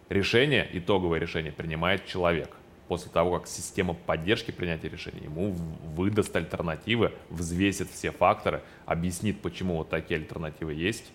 Решение, 0.09 0.67
итоговое 0.73 1.19
решение 1.19 1.53
принимает 1.53 2.05
человек. 2.05 2.57
После 2.89 3.09
того, 3.09 3.39
как 3.39 3.47
система 3.47 3.93
поддержки 3.93 4.51
принятия 4.51 4.89
решений 4.89 5.21
ему 5.23 5.51
выдаст 5.51 6.35
альтернативы, 6.35 7.13
взвесит 7.29 7.89
все 7.89 8.11
факторы, 8.11 8.61
объяснит, 8.85 9.41
почему 9.41 9.77
вот 9.77 9.89
такие 9.89 10.19
альтернативы 10.19 10.73
есть, 10.73 11.13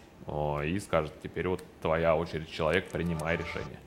и 0.65 0.79
скажет, 0.81 1.13
теперь 1.23 1.49
вот 1.49 1.63
твоя 1.81 2.17
очередь, 2.17 2.51
человек, 2.51 2.89
принимай 2.89 3.37
решение. 3.37 3.79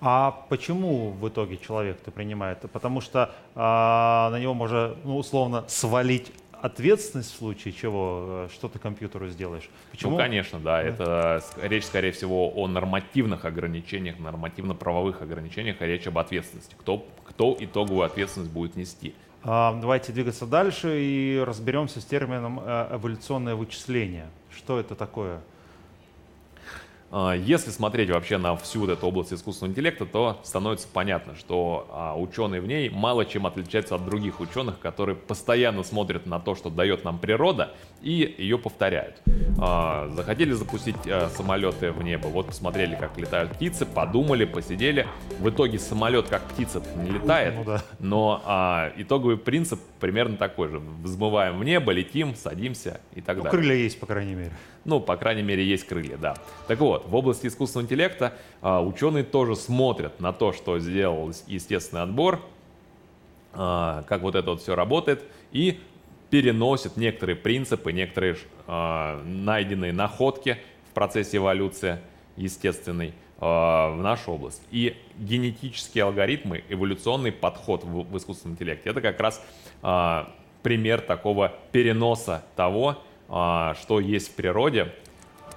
А 0.00 0.46
почему 0.48 1.10
в 1.10 1.28
итоге 1.28 1.58
человек-то 1.58 2.10
принимает? 2.10 2.60
Потому 2.72 3.00
что 3.00 3.34
а, 3.54 4.30
на 4.30 4.38
него 4.38 4.54
можно, 4.54 4.96
ну, 5.04 5.18
условно, 5.18 5.64
свалить 5.68 6.32
ответственность 6.62 7.32
в 7.34 7.36
случае 7.36 7.72
чего, 7.72 8.46
э, 8.46 8.48
что 8.52 8.68
ты 8.68 8.78
компьютеру 8.78 9.28
сделаешь. 9.28 9.68
Почему? 9.90 10.12
Ну, 10.12 10.16
конечно, 10.18 10.58
да. 10.58 10.82
Это 10.82 11.42
речь, 11.62 11.84
скорее 11.84 12.12
всего, 12.12 12.52
о 12.54 12.66
нормативных 12.66 13.44
ограничениях, 13.44 14.18
нормативно-правовых 14.18 15.22
ограничениях, 15.22 15.76
а 15.80 15.86
речь 15.86 16.06
об 16.06 16.18
ответственности. 16.18 16.76
Кто, 16.78 17.06
кто 17.24 17.56
итоговую 17.58 18.04
ответственность 18.04 18.52
будет 18.52 18.76
нести. 18.76 19.14
А, 19.42 19.78
давайте 19.80 20.12
двигаться 20.12 20.46
дальше 20.46 21.00
и 21.00 21.42
разберемся 21.44 22.00
с 22.00 22.04
термином 22.04 22.60
э, 22.62 22.88
эволюционное 22.92 23.54
вычисление. 23.54 24.28
Что 24.54 24.78
это 24.78 24.94
такое? 24.94 25.40
А, 27.12 27.34
если 27.34 27.70
смотреть 27.70 28.10
вообще 28.10 28.38
на 28.38 28.56
всю 28.56 28.80
вот 28.80 28.90
эту 28.90 29.06
область 29.06 29.32
искусственного 29.32 29.72
интеллекта, 29.72 30.06
то 30.06 30.40
становится 30.44 30.86
понятно, 30.92 31.34
что 31.34 31.88
а, 31.90 32.16
ученые 32.16 32.60
в 32.60 32.66
ней 32.66 32.88
мало 32.88 33.24
чем 33.24 33.46
отличаются 33.46 33.96
от 33.96 34.04
других 34.04 34.40
ученых, 34.40 34.78
которые 34.78 35.16
постоянно 35.16 35.82
смотрят 35.82 36.26
на 36.26 36.38
то, 36.38 36.54
что 36.54 36.70
дает 36.70 37.04
нам 37.04 37.18
природа, 37.18 37.74
и 38.00 38.34
ее 38.38 38.58
повторяют. 38.58 39.16
А, 39.60 40.08
захотели 40.14 40.52
запустить 40.52 40.96
самолеты 41.34 41.90
в 41.90 42.02
небо, 42.02 42.28
вот 42.28 42.46
посмотрели, 42.46 42.94
как 42.94 43.18
летают 43.18 43.52
птицы, 43.52 43.86
подумали, 43.86 44.44
посидели. 44.44 45.06
В 45.40 45.48
итоге 45.48 45.78
самолет 45.78 46.28
как 46.28 46.42
птица 46.44 46.82
не 47.02 47.10
летает, 47.10 47.54
ну, 47.56 47.64
да. 47.64 47.82
но 47.98 48.90
итоговый 48.96 49.36
принцип 49.36 49.80
примерно 49.98 50.36
такой 50.36 50.68
же. 50.68 50.80
Взмываем 51.02 51.58
в 51.58 51.64
небо, 51.64 51.92
летим, 51.92 52.34
садимся 52.36 53.00
и 53.14 53.20
так 53.20 53.36
ну, 53.38 53.42
далее. 53.44 53.58
Крылья 53.58 53.76
есть, 53.76 53.98
по 53.98 54.06
крайней 54.06 54.34
мере. 54.34 54.52
Ну, 54.84 55.00
по 55.00 55.16
крайней 55.16 55.42
мере, 55.42 55.64
есть 55.64 55.84
крылья, 55.86 56.16
да. 56.16 56.36
Так 56.66 56.80
вот, 56.80 57.06
в 57.06 57.14
области 57.14 57.46
искусственного 57.46 57.84
интеллекта 57.86 58.32
а, 58.62 58.82
ученые 58.82 59.24
тоже 59.24 59.56
смотрят 59.56 60.20
на 60.20 60.32
то, 60.32 60.52
что 60.52 60.78
сделал 60.78 61.32
естественный 61.46 62.02
отбор, 62.02 62.40
а, 63.52 64.02
как 64.08 64.22
вот 64.22 64.34
это 64.34 64.50
вот 64.50 64.62
все 64.62 64.74
работает, 64.74 65.22
и 65.52 65.80
переносят 66.30 66.96
некоторые 66.96 67.36
принципы, 67.36 67.92
некоторые 67.92 68.36
а, 68.66 69.22
найденные 69.24 69.92
находки 69.92 70.58
в 70.90 70.94
процессе 70.94 71.36
эволюции 71.36 71.98
естественной 72.36 73.12
а, 73.38 73.90
в 73.90 74.02
нашу 74.02 74.32
область. 74.32 74.62
И 74.70 74.96
генетические 75.18 76.04
алгоритмы, 76.04 76.64
эволюционный 76.68 77.32
подход 77.32 77.84
в, 77.84 78.10
в 78.10 78.16
искусственном 78.16 78.54
интеллекте, 78.54 78.90
это 78.90 79.00
как 79.00 79.20
раз 79.20 79.44
а, 79.82 80.32
пример 80.62 81.00
такого 81.00 81.52
переноса 81.72 82.44
того, 82.56 83.02
что 83.30 84.00
есть 84.00 84.32
в 84.32 84.34
природе 84.34 84.92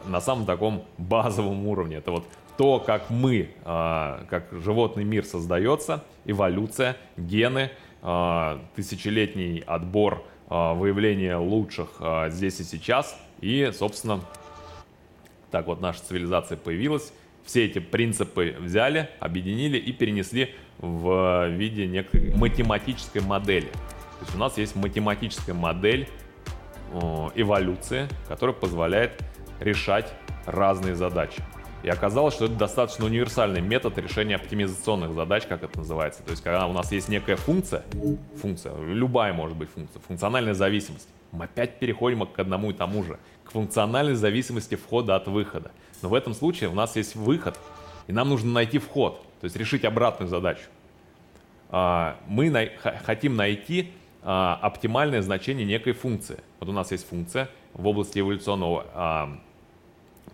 на 0.06 0.22
самом 0.22 0.46
таком 0.46 0.86
базовом 0.98 1.66
уровне. 1.68 1.98
Это 1.98 2.12
вот 2.12 2.26
то, 2.58 2.80
как 2.80 3.10
мы, 3.10 3.50
а, 3.66 4.26
как 4.30 4.48
животный 4.52 5.04
мир 5.04 5.26
создается, 5.26 6.04
эволюция, 6.26 6.98
гены, 7.18 7.72
а, 8.02 8.62
тысячелетний 8.76 9.64
отбор, 9.66 10.24
выявление 10.50 11.38
лучших 11.38 12.00
здесь 12.28 12.60
и 12.60 12.64
сейчас. 12.64 13.18
И, 13.42 13.72
собственно, 13.74 14.20
так 15.50 15.66
вот 15.66 15.82
наша 15.82 16.04
цивилизация 16.04 16.58
появилась. 16.58 17.12
Все 17.44 17.66
эти 17.66 17.80
принципы 17.80 18.56
взяли, 18.60 19.10
объединили 19.20 19.78
и 19.78 19.92
перенесли 19.92 20.54
в 20.78 21.48
виде 21.50 21.88
некой 21.88 22.36
математической 22.36 23.20
модели. 23.22 23.68
То 23.68 24.26
есть 24.26 24.36
у 24.36 24.38
нас 24.38 24.58
есть 24.58 24.76
математическая 24.76 25.56
модель 25.56 26.08
эволюция, 27.36 28.08
которая 28.28 28.56
позволяет 28.56 29.22
решать 29.60 30.14
разные 30.46 30.96
задачи. 30.96 31.44
И 31.84 31.90
оказалось, 31.90 32.34
что 32.34 32.46
это 32.46 32.56
достаточно 32.56 33.06
универсальный 33.06 33.60
метод 33.60 33.98
решения 33.98 34.36
оптимизационных 34.36 35.14
задач, 35.14 35.46
как 35.46 35.64
это 35.64 35.78
называется. 35.78 36.24
То 36.24 36.32
есть, 36.32 36.42
когда 36.42 36.66
у 36.66 36.72
нас 36.72 36.92
есть 36.94 37.10
некая 37.10 37.36
функция, 37.36 37.84
функция, 38.42 38.74
любая 38.78 39.34
может 39.34 39.58
быть 39.58 39.70
функция, 39.70 40.00
функциональная 40.00 40.54
зависимость, 40.54 41.10
мы 41.34 41.46
опять 41.46 41.80
переходим 41.80 42.26
к 42.26 42.40
одному 42.40 42.72
и 42.72 42.74
тому 42.74 43.04
же, 43.04 43.20
к 43.44 43.52
функциональной 43.52 44.16
зависимости 44.16 44.76
входа 44.76 45.16
от 45.16 45.28
выхода. 45.28 45.72
Но 46.02 46.08
в 46.08 46.14
этом 46.14 46.34
случае 46.34 46.70
у 46.70 46.74
нас 46.74 46.96
есть 46.96 47.16
выход, 47.16 47.60
и 48.08 48.14
нам 48.14 48.30
нужно 48.30 48.52
найти 48.52 48.78
вход, 48.78 49.22
то 49.42 49.46
есть 49.46 49.58
решить 49.58 49.84
обратную 49.84 50.30
задачу. 50.30 50.64
А, 51.70 52.18
мы 52.28 52.72
хотим 53.04 53.36
найти 53.36 53.92
а, 54.24 54.58
оптимальное 54.62 55.22
значение 55.22 55.66
некой 55.66 55.94
функции. 55.94 56.40
Вот 56.60 56.70
у 56.70 56.72
нас 56.72 56.92
есть 56.92 57.08
функция 57.08 57.50
в 57.74 57.88
области 57.88 58.20
эволюционного 58.20 58.86
а, 58.94 59.40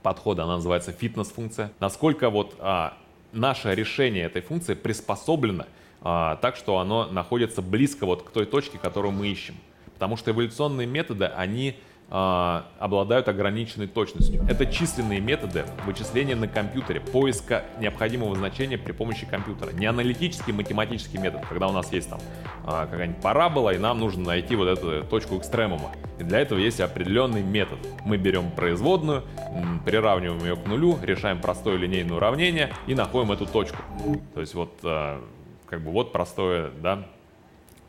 подхода, 0.01 0.43
она 0.43 0.55
называется 0.55 0.91
фитнес-функция. 0.91 1.71
Насколько 1.79 2.29
вот 2.29 2.55
а, 2.59 2.93
наше 3.31 3.73
решение 3.73 4.25
этой 4.25 4.41
функции 4.41 4.73
приспособлено 4.73 5.65
а, 6.01 6.37
так, 6.37 6.55
что 6.55 6.79
оно 6.79 7.05
находится 7.07 7.61
близко 7.61 8.05
вот 8.05 8.23
к 8.23 8.31
той 8.31 8.45
точке, 8.45 8.77
которую 8.77 9.11
мы 9.11 9.27
ищем. 9.27 9.55
Потому 9.93 10.15
что 10.15 10.31
эволюционные 10.31 10.87
методы, 10.87 11.25
они 11.25 11.75
обладают 12.09 13.27
ограниченной 13.27 13.85
точностью. 13.85 14.43
Это 14.49 14.65
численные 14.65 15.19
методы 15.19 15.65
вычисления 15.85 16.35
на 16.35 16.47
компьютере, 16.47 17.01
поиска 17.01 17.65
необходимого 17.79 18.35
значения 18.35 18.79
при 18.79 18.93
помощи 18.93 19.27
компьютера. 19.27 19.71
Не 19.71 19.85
аналитический 19.85 20.51
математический 20.51 21.19
метод, 21.19 21.41
когда 21.47 21.67
у 21.67 21.71
нас 21.71 21.93
есть 21.93 22.09
там 22.09 22.19
э, 22.65 22.87
какая-нибудь 22.89 23.21
парабола, 23.21 23.75
и 23.75 23.77
нам 23.77 23.99
нужно 23.99 24.23
найти 24.25 24.55
вот 24.55 24.67
эту 24.67 25.03
точку 25.03 25.37
экстремума. 25.37 25.91
И 26.17 26.23
для 26.23 26.39
этого 26.39 26.57
есть 26.57 26.79
определенный 26.79 27.43
метод. 27.43 27.77
Мы 28.05 28.17
берем 28.17 28.49
производную, 28.51 29.23
приравниваем 29.85 30.43
ее 30.43 30.55
к 30.55 30.65
нулю, 30.65 30.97
решаем 31.03 31.39
простое 31.39 31.77
линейное 31.77 32.17
уравнение 32.17 32.73
и 32.87 32.95
находим 32.95 33.31
эту 33.31 33.45
точку. 33.45 33.77
То 34.33 34.41
есть 34.41 34.55
вот 34.55 34.79
э, 34.81 35.19
как 35.67 35.81
бы 35.81 35.91
вот 35.91 36.11
простое, 36.11 36.71
да, 36.81 37.05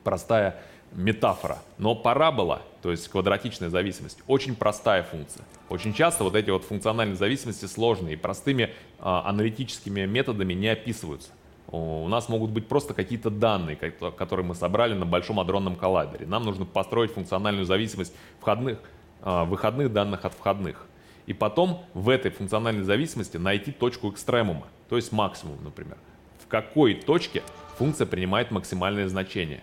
простая 0.05 0.57
метафора. 0.93 1.59
Но 1.79 1.95
парабола, 1.95 2.63
то 2.83 2.91
есть 2.91 3.09
квадратичная 3.09 3.69
зависимость, 3.69 4.23
очень 4.27 4.57
простая 4.57 5.03
функция. 5.03 5.45
Очень 5.69 5.93
часто 5.93 6.25
вот 6.25 6.35
эти 6.35 6.51
вот 6.51 6.65
функциональные 6.65 7.17
зависимости 7.17 7.67
сложные 7.67 8.15
и 8.15 8.17
простыми 8.17 8.71
а, 8.99 9.29
аналитическими 9.29 10.07
методами 10.07 10.55
не 10.55 10.69
описываются. 10.69 11.31
У 11.69 12.09
нас 12.09 12.29
могут 12.29 12.51
быть 12.51 12.67
просто 12.67 12.95
какие-то 12.95 13.31
данные, 13.31 13.77
которые 13.77 14.45
мы 14.45 14.55
собрали 14.55 14.95
на 14.95 15.07
большом 15.07 15.39
адронном 15.39 15.77
коллайдере. 15.77 16.27
Нам 16.27 16.45
нужно 16.45 16.65
построить 16.65 17.13
функциональную 17.13 17.65
зависимость 17.65 18.13
входных, 18.41 18.79
а, 19.23 19.45
выходных 19.45 19.93
данных 19.93 20.25
от 20.25 20.35
входных. 20.35 20.87
И 21.27 21.33
потом 21.33 21.85
в 21.95 22.09
этой 22.09 22.31
функциональной 22.31 22.83
зависимости 22.83 23.37
найти 23.37 23.71
точку 23.71 24.11
экстремума, 24.11 24.67
то 24.89 24.97
есть 24.97 25.13
максимум, 25.13 25.63
например. 25.63 25.97
В 26.43 26.49
какой 26.49 26.95
точке 26.95 27.43
функция 27.79 28.07
принимает 28.07 28.51
максимальное 28.51 29.07
значение. 29.07 29.63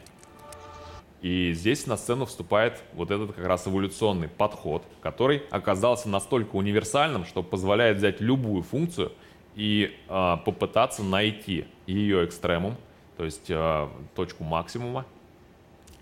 И 1.28 1.52
здесь 1.52 1.86
на 1.88 1.98
сцену 1.98 2.26
вступает 2.26 2.82
вот 2.94 3.12
этот 3.12 3.34
как 3.34 3.46
раз 3.46 3.68
эволюционный 3.68 4.30
подход, 4.30 4.86
который 5.02 5.44
оказался 5.50 6.08
настолько 6.08 6.56
универсальным, 6.56 7.26
что 7.26 7.44
позволяет 7.44 7.98
взять 7.98 8.22
любую 8.22 8.64
функцию 8.64 9.12
и 9.54 9.94
э, 10.08 10.38
попытаться 10.46 11.04
найти 11.04 11.66
ее 11.86 12.24
экстремум, 12.24 12.78
то 13.18 13.26
есть 13.26 13.50
э, 13.50 13.90
точку 14.16 14.46
максимума, 14.46 15.06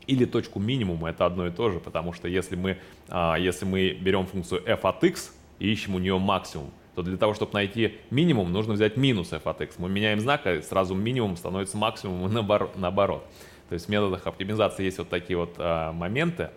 или 0.05 0.25
точку 0.25 0.59
минимума, 0.59 1.09
это 1.09 1.25
одно 1.25 1.47
и 1.47 1.49
то 1.49 1.71
же, 1.71 1.79
потому 1.79 2.13
что 2.13 2.27
если 2.27 2.55
мы, 2.55 2.77
э, 3.07 3.33
если 3.39 3.65
мы 3.65 3.97
берем 3.99 4.27
функцию 4.27 4.61
f 4.63 4.85
от 4.85 5.03
x 5.03 5.35
и 5.57 5.71
ищем 5.71 5.95
у 5.95 5.99
нее 5.99 6.19
максимум, 6.19 6.69
то 6.93 7.01
для 7.01 7.17
того, 7.17 7.33
чтобы 7.33 7.53
найти 7.53 7.97
минимум, 8.11 8.53
нужно 8.53 8.73
взять 8.73 8.95
минус 8.95 9.33
f 9.33 9.47
от 9.47 9.59
x. 9.59 9.79
Мы 9.79 9.89
меняем 9.89 10.19
знак, 10.19 10.45
и 10.45 10.61
сразу 10.61 10.93
минимум 10.93 11.35
становится 11.35 11.77
максимум 11.77 12.29
и 12.29 12.31
наоборот. 12.75 13.25
То 13.69 13.73
есть 13.73 13.87
в 13.87 13.89
методах 13.89 14.27
оптимизации 14.27 14.83
есть 14.83 14.97
вот 14.97 15.09
такие 15.09 15.37
вот 15.37 15.55
а, 15.57 15.91
моменты. 15.91 16.51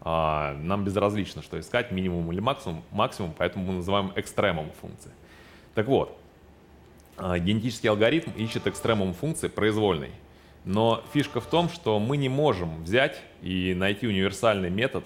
А, 0.00 0.54
нам 0.60 0.84
безразлично, 0.84 1.42
что 1.42 1.60
искать, 1.60 1.92
минимум 1.92 2.32
или 2.32 2.40
максимум, 2.40 2.82
максимум, 2.90 3.34
поэтому 3.36 3.66
мы 3.66 3.72
называем 3.74 4.12
экстремум 4.16 4.70
функции. 4.80 5.12
Так 5.74 5.86
вот, 5.86 6.18
а, 7.16 7.38
генетический 7.38 7.88
алгоритм 7.88 8.30
ищет 8.36 8.66
экстремум 8.66 9.14
функции 9.14 9.48
произвольной. 9.48 10.10
Но 10.64 11.02
фишка 11.12 11.40
в 11.40 11.46
том, 11.46 11.68
что 11.68 11.98
мы 11.98 12.16
не 12.16 12.28
можем 12.28 12.82
взять 12.82 13.20
и 13.42 13.74
найти 13.74 14.06
универсальный 14.06 14.70
метод, 14.70 15.04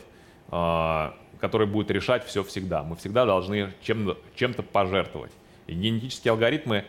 а, 0.49 1.15
который 1.41 1.67
будет 1.67 1.91
решать 1.91 2.25
все 2.25 2.43
всегда. 2.43 2.83
Мы 2.83 2.97
всегда 2.97 3.27
должны 3.27 3.73
чем-то 3.83 4.19
чем 4.35 4.55
пожертвовать. 4.55 5.33
И 5.67 5.75
генетические 5.75 6.33
алгоритмы 6.33 6.85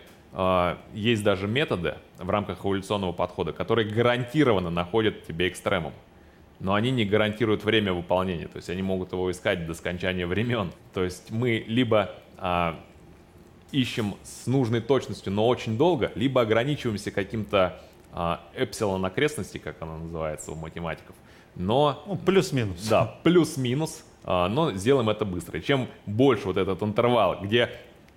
есть 0.93 1.23
даже 1.23 1.47
методы 1.47 1.95
в 2.19 2.29
рамках 2.29 2.63
эволюционного 2.63 3.11
подхода, 3.11 3.53
которые 3.53 3.89
гарантированно 3.89 4.69
находят 4.69 5.25
тебе 5.25 5.47
экстремум. 5.47 5.93
Но 6.59 6.73
они 6.73 6.91
не 6.91 7.05
гарантируют 7.05 7.63
время 7.63 7.93
выполнения, 7.93 8.47
то 8.47 8.57
есть 8.57 8.69
они 8.69 8.81
могут 8.81 9.11
его 9.11 9.31
искать 9.31 9.65
до 9.65 9.73
скончания 9.73 10.27
времен. 10.27 10.71
То 10.93 11.03
есть 11.03 11.31
мы 11.31 11.63
либо 11.67 12.11
а, 12.37 12.79
ищем 13.71 14.15
с 14.23 14.47
нужной 14.47 14.81
точностью, 14.81 15.33
но 15.33 15.47
очень 15.47 15.77
долго, 15.77 16.11
либо 16.15 16.41
ограничиваемся 16.41 17.11
каким-то 17.11 17.81
а, 18.11 18.41
эпсилон 18.55 19.05
окрестности, 19.05 19.57
как 19.57 19.81
она 19.81 19.97
называется 19.97 20.51
у 20.51 20.55
математиков. 20.55 21.15
Но... 21.55 22.03
Ну, 22.07 22.15
плюс-минус. 22.15 22.87
Да, 22.87 23.15
плюс-минус, 23.23 24.03
а, 24.23 24.47
но 24.47 24.71
сделаем 24.73 25.09
это 25.09 25.25
быстро. 25.25 25.59
чем 25.59 25.87
больше 26.05 26.47
вот 26.47 26.57
этот 26.57 26.81
интервал, 26.81 27.39
где 27.41 27.69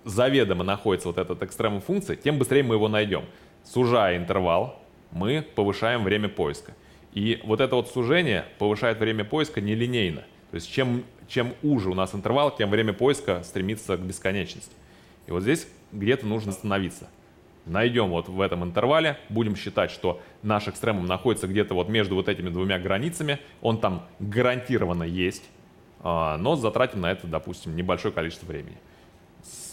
заведомо 0.03 0.63
находится 0.63 1.07
вот 1.07 1.17
этот 1.17 1.41
экстремум 1.43 1.81
функции, 1.81 2.15
тем 2.15 2.37
быстрее 2.37 2.63
мы 2.63 2.75
его 2.75 2.87
найдем. 2.87 3.25
Сужая 3.63 4.17
интервал, 4.17 4.79
мы 5.11 5.45
повышаем 5.55 6.03
время 6.03 6.29
поиска. 6.29 6.73
И 7.13 7.39
вот 7.43 7.59
это 7.59 7.75
вот 7.75 7.89
сужение 7.89 8.45
повышает 8.57 8.99
время 8.99 9.25
поиска 9.25 9.61
нелинейно. 9.61 10.21
То 10.49 10.55
есть 10.55 10.71
чем, 10.71 11.03
чем 11.27 11.53
уже 11.61 11.89
у 11.89 11.93
нас 11.93 12.15
интервал, 12.15 12.55
тем 12.55 12.69
время 12.69 12.93
поиска 12.93 13.43
стремится 13.43 13.97
к 13.97 14.01
бесконечности. 14.01 14.73
И 15.27 15.31
вот 15.31 15.43
здесь 15.43 15.67
где-то 15.91 16.25
нужно 16.25 16.51
остановиться. 16.51 17.09
Найдем 17.65 18.09
вот 18.09 18.27
в 18.27 18.41
этом 18.41 18.63
интервале, 18.63 19.19
будем 19.29 19.55
считать, 19.55 19.91
что 19.91 20.19
наш 20.41 20.67
экстремум 20.67 21.05
находится 21.05 21.47
где-то 21.47 21.75
вот 21.75 21.89
между 21.89 22.15
вот 22.15 22.27
этими 22.27 22.49
двумя 22.49 22.79
границами, 22.79 23.39
он 23.61 23.79
там 23.79 24.07
гарантированно 24.19 25.03
есть, 25.03 25.43
а, 25.99 26.37
но 26.37 26.55
затратим 26.55 27.01
на 27.01 27.11
это, 27.11 27.27
допустим, 27.27 27.75
небольшое 27.75 28.11
количество 28.11 28.47
времени 28.47 28.77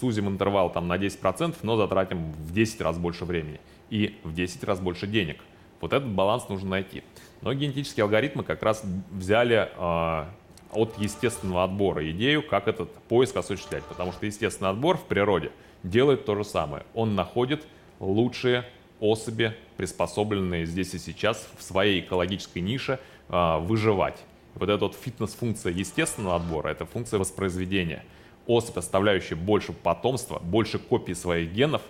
сузим 0.01 0.29
интервал 0.29 0.71
там 0.71 0.89
на 0.89 0.97
10%, 0.97 1.57
но 1.63 1.77
затратим 1.77 2.33
в 2.33 2.53
10 2.53 2.81
раз 2.81 2.99
больше 2.99 3.25
времени 3.25 3.61
и 3.91 4.19
в 4.25 4.35
10 4.35 4.65
раз 4.65 4.81
больше 4.81 5.07
денег. 5.07 5.39
Вот 5.81 5.93
этот 5.93 6.09
баланс 6.09 6.49
нужно 6.49 6.71
найти. 6.71 7.03
Но 7.41 7.55
генетические 7.55 8.05
алгоритмы 8.05 8.43
как 8.43 8.63
раз 8.63 8.83
взяли 9.11 9.69
э, 9.77 10.25
от 10.73 10.99
естественного 10.99 11.65
отбора 11.65 12.11
идею, 12.11 12.43
как 12.43 12.67
этот 12.67 12.93
поиск 13.09 13.37
осуществлять. 13.37 13.85
Потому 13.85 14.13
что 14.13 14.27
естественный 14.27 14.71
отбор 14.71 14.97
в 14.97 15.05
природе 15.05 15.53
делает 15.85 16.25
то 16.25 16.35
же 16.35 16.45
самое. 16.45 16.85
Он 16.95 17.15
находит 17.15 17.65
лучшие 18.01 18.65
особи, 18.99 19.55
приспособленные 19.77 20.67
здесь 20.67 20.95
и 20.95 20.99
сейчас 20.99 21.49
в 21.57 21.63
своей 21.63 22.01
экологической 22.01 22.59
нише 22.59 22.99
э, 23.29 23.59
выживать. 23.61 24.17
Вот 24.57 24.69
эта 24.69 24.85
вот 24.85 24.97
фитнес-функция 24.97 25.73
естественного 25.73 26.35
отбора, 26.37 26.71
это 26.71 26.85
функция 26.87 27.19
воспроизведения– 27.19 28.05
особь, 28.49 28.79
оставляющая 28.79 29.37
больше 29.37 29.73
потомства, 29.73 30.41
больше 30.43 30.79
копий 30.79 31.15
своих 31.15 31.53
генов, 31.53 31.83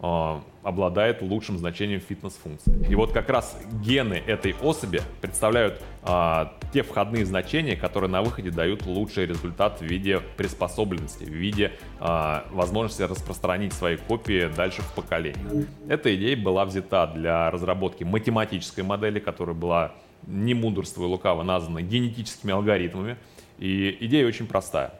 э, 0.00 0.40
обладает 0.62 1.22
лучшим 1.22 1.58
значением 1.58 2.00
фитнес-функции. 2.00 2.86
И 2.88 2.94
вот 2.94 3.12
как 3.12 3.30
раз 3.30 3.58
гены 3.82 4.22
этой 4.26 4.54
особи 4.62 5.00
представляют 5.20 5.82
э, 6.02 6.46
те 6.72 6.82
входные 6.82 7.24
значения, 7.24 7.76
которые 7.76 8.10
на 8.10 8.22
выходе 8.22 8.50
дают 8.50 8.86
лучший 8.86 9.26
результат 9.26 9.80
в 9.80 9.84
виде 9.84 10.20
приспособленности, 10.36 11.24
в 11.24 11.32
виде 11.32 11.72
э, 11.98 12.40
возможности 12.50 13.02
распространить 13.02 13.72
свои 13.72 13.96
копии 13.96 14.54
дальше 14.54 14.82
в 14.82 14.94
поколение. 14.94 15.66
Эта 15.88 16.14
идея 16.14 16.36
была 16.36 16.66
взята 16.66 17.06
для 17.06 17.50
разработки 17.50 18.04
математической 18.04 18.82
модели, 18.82 19.18
которая 19.18 19.56
была 19.56 19.94
не 20.26 20.52
мудрство 20.54 21.02
и 21.04 21.06
лукаво 21.06 21.42
названа 21.42 21.80
генетическими 21.80 22.52
алгоритмами. 22.52 23.16
И 23.58 23.96
идея 24.00 24.26
очень 24.26 24.46
простая 24.46 24.92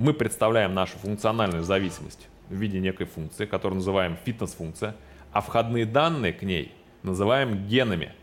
мы 0.00 0.14
представляем 0.14 0.72
нашу 0.72 0.96
функциональную 0.96 1.62
зависимость 1.62 2.26
в 2.48 2.54
виде 2.54 2.80
некой 2.80 3.04
функции, 3.04 3.44
которую 3.44 3.76
называем 3.76 4.16
фитнес-функция, 4.24 4.96
а 5.30 5.42
входные 5.42 5.84
данные 5.84 6.32
к 6.32 6.40
ней 6.40 6.72
называем 7.02 7.66
генами. 7.66 8.14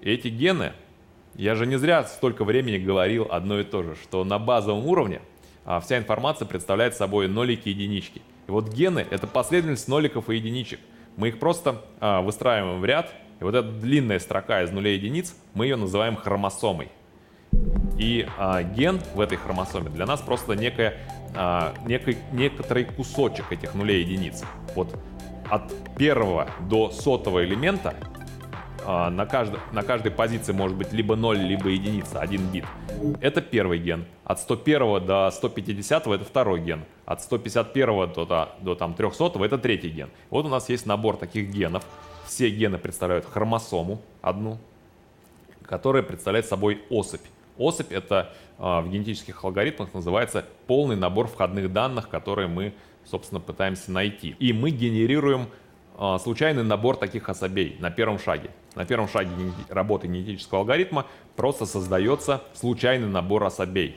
И 0.00 0.10
эти 0.10 0.26
гены, 0.26 0.72
я 1.36 1.54
же 1.54 1.64
не 1.64 1.78
зря 1.78 2.02
столько 2.02 2.42
времени 2.42 2.76
говорил 2.76 3.28
одно 3.30 3.60
и 3.60 3.62
то 3.62 3.84
же, 3.84 3.94
что 4.02 4.24
на 4.24 4.40
базовом 4.40 4.84
уровне 4.84 5.22
а, 5.64 5.78
вся 5.78 5.96
информация 5.96 6.46
представляет 6.46 6.96
собой 6.96 7.28
нолики 7.28 7.68
и 7.68 7.70
единички. 7.70 8.20
И 8.48 8.50
вот 8.50 8.74
гены— 8.74 9.06
это 9.10 9.28
последовательность 9.28 9.86
ноликов 9.86 10.28
и 10.28 10.34
единичек. 10.34 10.80
Мы 11.14 11.28
их 11.28 11.38
просто 11.38 11.84
а, 12.00 12.20
выстраиваем 12.20 12.80
в 12.80 12.84
ряд, 12.84 13.14
и 13.38 13.44
вот 13.44 13.54
эта 13.54 13.70
длинная 13.70 14.18
строка 14.18 14.64
из 14.64 14.72
нулей 14.72 14.96
и 14.96 14.98
единиц, 14.98 15.36
мы 15.54 15.66
ее 15.66 15.76
называем 15.76 16.16
хромосомой. 16.16 16.90
И 17.98 18.26
а, 18.38 18.62
ген 18.62 19.00
в 19.14 19.20
этой 19.20 19.36
хромосоме 19.36 19.90
для 19.90 20.06
нас 20.06 20.20
просто 20.20 20.54
некая, 20.54 20.96
а, 21.34 21.74
некий, 21.86 22.16
некоторый 22.32 22.84
кусочек 22.84 23.52
этих 23.52 23.74
нулей 23.74 24.02
единиц. 24.02 24.42
Вот 24.74 24.98
от 25.50 25.72
первого 25.96 26.48
до 26.60 26.90
сотого 26.90 27.44
элемента 27.44 27.94
а, 28.86 29.10
на, 29.10 29.26
каждой, 29.26 29.60
на 29.72 29.82
каждой 29.82 30.10
позиции 30.10 30.52
может 30.52 30.76
быть 30.76 30.92
либо 30.92 31.16
0, 31.16 31.38
либо 31.38 31.68
единица, 31.68 32.20
один 32.20 32.46
бит. 32.46 32.64
Это 33.20 33.40
первый 33.40 33.78
ген. 33.78 34.06
От 34.24 34.40
101 34.40 35.06
до 35.06 35.30
150 35.30 36.06
это 36.06 36.24
второй 36.24 36.60
ген. 36.60 36.84
От 37.04 37.22
151 37.22 38.12
до, 38.12 38.24
до, 38.24 38.48
до 38.60 38.74
там, 38.74 38.94
300 38.94 39.44
это 39.44 39.58
третий 39.58 39.90
ген. 39.90 40.10
Вот 40.30 40.46
у 40.46 40.48
нас 40.48 40.68
есть 40.68 40.86
набор 40.86 41.16
таких 41.16 41.50
генов. 41.50 41.84
Все 42.26 42.48
гены 42.48 42.78
представляют 42.78 43.26
хромосому 43.26 44.00
одну, 44.22 44.58
которая 45.62 46.02
представляет 46.02 46.46
собой 46.46 46.82
особь. 46.88 47.22
Особь— 47.60 47.88
это 47.92 48.32
а, 48.58 48.80
в 48.80 48.90
генетических 48.90 49.44
алгоритмах 49.44 49.92
называется 49.92 50.46
полный 50.66 50.96
набор 50.96 51.26
входных 51.26 51.70
данных, 51.70 52.08
которые 52.08 52.48
мы, 52.48 52.72
собственно, 53.04 53.38
пытаемся 53.38 53.92
найти. 53.92 54.34
И 54.38 54.54
мы 54.54 54.70
генерируем 54.70 55.46
а, 55.98 56.18
случайный 56.18 56.64
набор 56.64 56.96
таких 56.96 57.28
особей 57.28 57.76
на 57.78 57.90
первом 57.90 58.18
шаге. 58.18 58.50
На 58.76 58.86
первом 58.86 59.08
шаге 59.08 59.30
работы 59.68 60.06
генетического 60.06 60.60
алгоритма 60.60 61.04
просто 61.36 61.66
создается 61.66 62.42
случайный 62.54 63.08
набор 63.08 63.44
особей. 63.44 63.94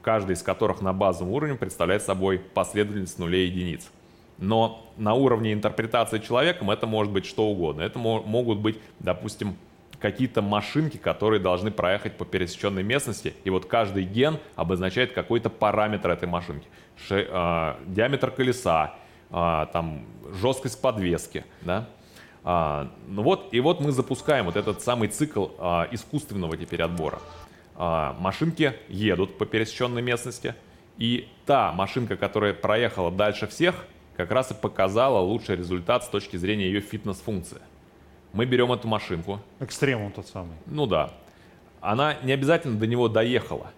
каждый 0.00 0.32
из 0.32 0.42
которых 0.42 0.80
на 0.80 0.94
базовом 0.94 1.34
уровне 1.34 1.56
представляет 1.56 2.02
собой 2.02 2.38
последовательность 2.38 3.18
нулей 3.18 3.46
и 3.46 3.50
единиц. 3.50 3.90
Но 4.38 4.90
на 4.96 5.12
уровне 5.12 5.52
интерпретации 5.52 6.18
человеком 6.18 6.70
это 6.70 6.86
может 6.86 7.12
быть 7.12 7.26
что 7.26 7.44
угодно. 7.44 7.82
Это 7.82 7.98
могут 7.98 8.58
быть, 8.58 8.78
допустим, 8.98 9.56
какие-то 10.02 10.42
машинки, 10.42 10.96
которые 10.98 11.40
должны 11.40 11.70
проехать 11.70 12.18
по 12.18 12.24
пересеченной 12.24 12.82
местности, 12.82 13.34
и 13.44 13.50
вот 13.50 13.66
каждый 13.66 14.04
ген 14.04 14.38
обозначает 14.56 15.12
какой-то 15.12 15.48
параметр 15.48 16.10
этой 16.10 16.28
машинки. 16.28 16.66
Ше, 17.08 17.26
э, 17.30 17.74
диаметр 17.86 18.32
колеса, 18.32 18.96
э, 19.30 19.66
там, 19.72 20.04
жесткость 20.42 20.82
подвески, 20.82 21.44
да. 21.62 21.88
А, 22.44 22.90
ну 23.06 23.22
вот, 23.22 23.54
и 23.54 23.60
вот 23.60 23.80
мы 23.80 23.92
запускаем 23.92 24.46
вот 24.46 24.56
этот 24.56 24.82
самый 24.82 25.08
цикл 25.08 25.46
а, 25.58 25.86
искусственного 25.92 26.56
теперь 26.56 26.82
отбора. 26.82 27.20
А, 27.76 28.16
машинки 28.18 28.74
едут 28.88 29.38
по 29.38 29.46
пересеченной 29.46 30.02
местности, 30.02 30.56
и 30.98 31.28
та 31.46 31.72
машинка, 31.72 32.16
которая 32.16 32.52
проехала 32.52 33.12
дальше 33.12 33.46
всех, 33.46 33.86
как 34.16 34.32
раз 34.32 34.50
и 34.50 34.54
показала 34.54 35.20
лучший 35.20 35.56
результат 35.56 36.04
с 36.04 36.08
точки 36.08 36.36
зрения 36.36 36.66
ее 36.66 36.80
фитнес-функции. 36.80 37.60
Мы 38.32 38.46
берем 38.46 38.72
эту 38.72 38.88
машинку. 38.88 39.40
Экстремум 39.60 40.10
тот 40.12 40.26
самый. 40.26 40.56
Ну 40.66 40.86
да. 40.86 41.12
Она 41.80 42.16
не 42.22 42.32
обязательно 42.32 42.78
до 42.78 42.86
него 42.86 43.08
доехала, 43.08 43.70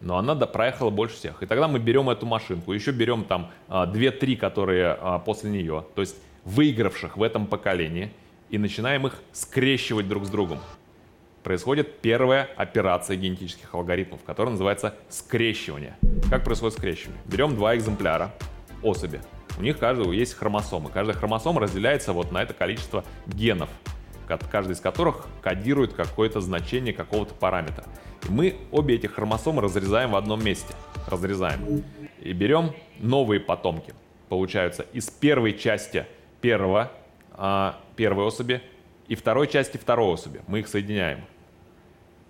но 0.00 0.18
она 0.18 0.34
до, 0.34 0.46
проехала 0.46 0.90
больше 0.90 1.16
всех. 1.16 1.42
И 1.42 1.46
тогда 1.46 1.66
мы 1.66 1.78
берем 1.78 2.08
эту 2.10 2.26
машинку, 2.26 2.72
еще 2.72 2.92
берем 2.92 3.24
там 3.24 3.50
2-3, 3.68 4.36
а, 4.36 4.38
которые 4.38 4.96
а, 5.00 5.18
после 5.18 5.50
нее, 5.50 5.84
то 5.94 6.02
есть 6.02 6.16
выигравших 6.44 7.16
в 7.16 7.22
этом 7.22 7.46
поколении, 7.46 8.12
и 8.50 8.58
начинаем 8.58 9.06
их 9.06 9.14
скрещивать 9.32 10.08
друг 10.08 10.26
с 10.26 10.30
другом. 10.30 10.58
Происходит 11.42 12.00
первая 12.00 12.48
операция 12.56 13.16
генетических 13.16 13.74
алгоритмов, 13.74 14.22
которая 14.24 14.52
называется 14.52 14.94
скрещивание. 15.08 15.96
Как 16.30 16.44
происходит 16.44 16.76
скрещивание? 16.78 17.20
Берем 17.26 17.56
два 17.56 17.74
экземпляра 17.74 18.32
особи, 18.82 19.20
у 19.58 19.62
них 19.62 19.78
каждого 19.78 20.12
есть 20.12 20.34
хромосомы. 20.34 20.88
Каждая 20.88 21.16
хромосома 21.16 21.60
разделяется 21.60 22.12
вот 22.12 22.30
на 22.30 22.42
это 22.42 22.54
количество 22.54 23.04
генов, 23.26 23.68
каждый 24.50 24.72
из 24.72 24.80
которых 24.80 25.26
кодирует 25.42 25.94
какое-то 25.94 26.40
значение 26.40 26.92
какого-то 26.92 27.34
параметра. 27.34 27.84
И 28.28 28.30
мы 28.30 28.56
обе 28.70 28.96
эти 28.96 29.06
хромосомы 29.06 29.62
разрезаем 29.62 30.10
в 30.10 30.16
одном 30.16 30.44
месте. 30.44 30.74
Разрезаем. 31.06 31.82
И 32.20 32.32
берем 32.32 32.72
новые 32.98 33.40
потомки. 33.40 33.94
Получаются 34.28 34.84
из 34.92 35.08
первой 35.08 35.56
части 35.56 36.06
первого, 36.40 36.92
а, 37.32 37.80
первой 37.96 38.24
особи 38.26 38.60
и 39.06 39.14
второй 39.14 39.48
части 39.48 39.76
второй 39.78 40.12
особи. 40.12 40.42
Мы 40.46 40.60
их 40.60 40.68
соединяем. 40.68 41.24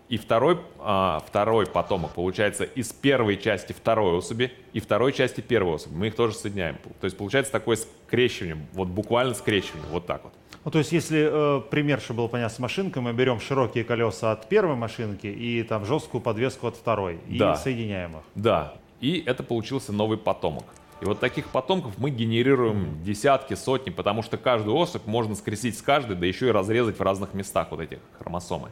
И 0.08 0.16
второй, 0.16 0.58
а, 0.78 1.22
второй 1.26 1.66
потомок 1.66 2.12
получается 2.12 2.64
из 2.64 2.92
первой 2.92 3.36
части 3.36 3.72
второй 3.72 4.16
особи 4.16 4.52
и 4.72 4.80
второй 4.80 5.12
части 5.12 5.40
первой 5.42 5.74
особи. 5.74 5.94
Мы 5.94 6.06
их 6.06 6.14
тоже 6.14 6.34
соединяем. 6.34 6.78
То 7.00 7.04
есть 7.04 7.16
получается 7.16 7.52
такое 7.52 7.76
скрещивание, 7.76 8.56
вот 8.72 8.88
буквально 8.88 9.34
скрещивание, 9.34 9.86
вот 9.90 10.06
так 10.06 10.24
вот. 10.24 10.32
Ну, 10.64 10.70
то 10.70 10.78
есть, 10.78 10.92
если 10.92 11.28
э, 11.30 11.60
пример, 11.70 12.00
чтобы 12.00 12.18
было 12.18 12.28
понятно, 12.28 12.54
с 12.54 12.58
машинкой, 12.58 13.02
мы 13.02 13.12
берем 13.12 13.40
широкие 13.40 13.84
колеса 13.84 14.32
от 14.32 14.48
первой 14.48 14.76
машинки 14.76 15.26
и 15.26 15.62
там 15.62 15.84
жесткую 15.84 16.20
подвеску 16.20 16.66
от 16.66 16.76
второй 16.76 17.20
и 17.28 17.38
да. 17.38 17.56
соединяем 17.56 18.16
их. 18.16 18.22
Да, 18.34 18.74
и 19.00 19.22
это 19.24 19.42
получился 19.42 19.92
новый 19.92 20.18
потомок. 20.18 20.64
И 21.00 21.04
вот 21.04 21.20
таких 21.20 21.48
потомков 21.48 21.96
мы 21.98 22.10
генерируем 22.10 23.02
десятки, 23.04 23.54
сотни, 23.54 23.90
потому 23.90 24.22
что 24.22 24.36
каждую 24.36 24.76
особь 24.76 25.06
можно 25.06 25.36
скрестить 25.36 25.78
с 25.78 25.82
каждой, 25.82 26.16
да 26.16 26.26
еще 26.26 26.48
и 26.48 26.50
разрезать 26.50 26.98
в 26.98 27.02
разных 27.02 27.34
местах 27.34 27.68
вот 27.70 27.80
этих 27.80 27.98
хромосомы. 28.18 28.70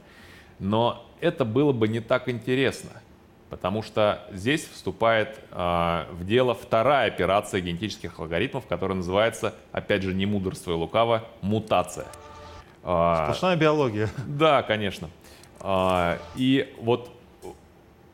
Но 0.58 1.06
это 1.20 1.44
было 1.44 1.72
бы 1.72 1.86
не 1.86 2.00
так 2.00 2.28
интересно, 2.28 2.90
потому 3.50 3.82
что 3.82 4.24
здесь 4.32 4.66
вступает 4.66 5.38
э, 5.50 6.04
в 6.12 6.24
дело 6.24 6.54
вторая 6.54 7.08
операция 7.08 7.60
генетических 7.60 8.18
алгоритмов, 8.18 8.66
которая 8.66 8.96
называется, 8.96 9.54
опять 9.72 10.02
же, 10.02 10.14
не 10.14 10.26
мудрство 10.26 10.72
и 10.72 10.74
лукаво, 10.74 11.24
мутация. 11.40 12.06
А, 12.82 13.24
Сплошная 13.24 13.56
биология. 13.56 14.08
Да, 14.26 14.62
конечно. 14.62 15.10
Э, 15.60 16.18
и 16.34 16.74
вот 16.80 17.10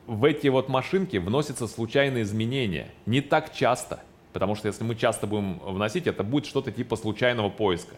в 0.06 0.24
эти 0.24 0.48
вот 0.48 0.68
машинки 0.68 1.16
вносятся 1.16 1.66
случайные 1.66 2.24
изменения. 2.24 2.88
Не 3.06 3.20
так 3.20 3.52
часто, 3.54 4.00
потому 4.32 4.54
что 4.54 4.68
если 4.68 4.84
мы 4.84 4.94
часто 4.94 5.26
будем 5.26 5.58
вносить, 5.60 6.06
это 6.06 6.22
будет 6.22 6.46
что-то 6.46 6.72
типа 6.72 6.96
случайного 6.96 7.48
поиска. 7.48 7.94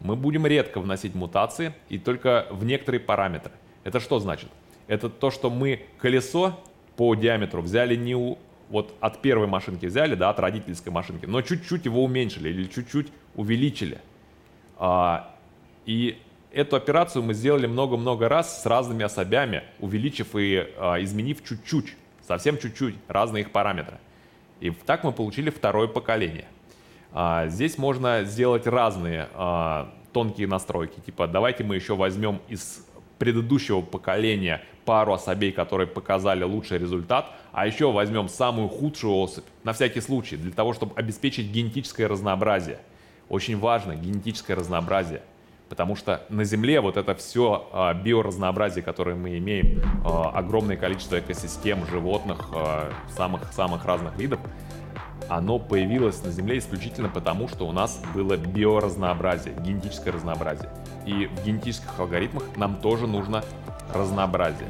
Мы 0.00 0.14
будем 0.14 0.46
редко 0.46 0.80
вносить 0.80 1.14
мутации 1.14 1.74
и 1.88 1.98
только 1.98 2.46
в 2.50 2.64
некоторые 2.64 3.00
параметры. 3.00 3.52
Это 3.84 4.00
что 4.00 4.20
значит? 4.20 4.48
Это 4.88 5.08
то, 5.08 5.30
что 5.30 5.50
мы 5.50 5.82
колесо 5.98 6.58
по 6.96 7.14
диаметру 7.14 7.62
взяли 7.62 7.94
не 7.94 8.16
у, 8.16 8.38
вот 8.70 8.94
от 9.00 9.22
первой 9.22 9.46
машинки 9.46 9.86
взяли, 9.86 10.14
да, 10.14 10.30
от 10.30 10.40
родительской 10.40 10.90
машинки, 10.90 11.26
но 11.26 11.42
чуть-чуть 11.42 11.84
его 11.84 12.02
уменьшили 12.02 12.48
или 12.48 12.64
чуть-чуть 12.64 13.08
увеличили. 13.36 13.98
А, 14.78 15.34
и 15.86 16.18
эту 16.52 16.76
операцию 16.76 17.22
мы 17.22 17.34
сделали 17.34 17.66
много-много 17.66 18.28
раз 18.28 18.62
с 18.62 18.66
разными 18.66 19.04
особями, 19.04 19.62
увеличив 19.78 20.34
и 20.34 20.66
а, 20.76 21.02
изменив 21.02 21.44
чуть-чуть, 21.44 21.94
совсем 22.26 22.58
чуть-чуть 22.58 22.96
разные 23.06 23.42
их 23.42 23.52
параметры. 23.52 23.98
И 24.60 24.70
так 24.70 25.04
мы 25.04 25.12
получили 25.12 25.50
второе 25.50 25.86
поколение. 25.86 26.46
А, 27.12 27.46
здесь 27.48 27.78
можно 27.78 28.24
сделать 28.24 28.66
разные 28.66 29.28
а, 29.34 29.92
тонкие 30.12 30.48
настройки, 30.48 31.00
типа 31.00 31.26
давайте 31.26 31.64
мы 31.64 31.76
еще 31.76 31.94
возьмем 31.94 32.40
из 32.48 32.86
предыдущего 33.18 33.80
поколения 33.80 34.62
пару 34.84 35.12
особей, 35.12 35.52
которые 35.52 35.86
показали 35.86 36.44
лучший 36.44 36.78
результат, 36.78 37.30
а 37.52 37.66
еще 37.66 37.92
возьмем 37.92 38.28
самую 38.28 38.68
худшую 38.68 39.14
особь, 39.14 39.44
на 39.64 39.72
всякий 39.72 40.00
случай, 40.00 40.36
для 40.36 40.52
того, 40.52 40.72
чтобы 40.72 40.92
обеспечить 40.96 41.50
генетическое 41.50 42.06
разнообразие. 42.06 42.78
Очень 43.28 43.58
важно 43.58 43.94
генетическое 43.94 44.54
разнообразие, 44.54 45.20
потому 45.68 45.94
что 45.94 46.22
на 46.30 46.44
Земле 46.44 46.80
вот 46.80 46.96
это 46.96 47.14
все 47.14 47.68
а, 47.72 47.92
биоразнообразие, 47.92 48.82
которое 48.82 49.14
мы 49.14 49.36
имеем, 49.36 49.82
а, 50.04 50.30
огромное 50.30 50.76
количество 50.76 51.18
экосистем, 51.18 51.84
животных, 51.86 52.48
самых-самых 53.10 53.84
разных 53.84 54.16
видов, 54.16 54.40
оно 55.28 55.58
появилось 55.58 56.22
на 56.22 56.30
Земле 56.30 56.58
исключительно 56.58 57.08
потому, 57.08 57.48
что 57.48 57.66
у 57.66 57.72
нас 57.72 58.00
было 58.14 58.36
биоразнообразие, 58.36 59.54
генетическое 59.60 60.12
разнообразие. 60.12 60.70
И 61.08 61.26
в 61.26 61.42
генетических 61.46 61.98
алгоритмах 61.98 62.44
нам 62.56 62.76
тоже 62.76 63.06
нужно 63.06 63.42
разнообразие. 63.94 64.68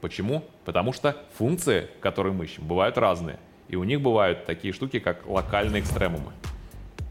Почему? 0.00 0.44
Потому 0.64 0.92
что 0.92 1.16
функции, 1.36 1.88
которые 2.00 2.32
мы 2.32 2.44
ищем, 2.44 2.64
бывают 2.64 2.96
разные. 2.96 3.40
И 3.66 3.74
у 3.74 3.82
них 3.82 4.00
бывают 4.00 4.46
такие 4.46 4.72
штуки, 4.72 5.00
как 5.00 5.26
локальные 5.26 5.82
экстремумы. 5.82 6.32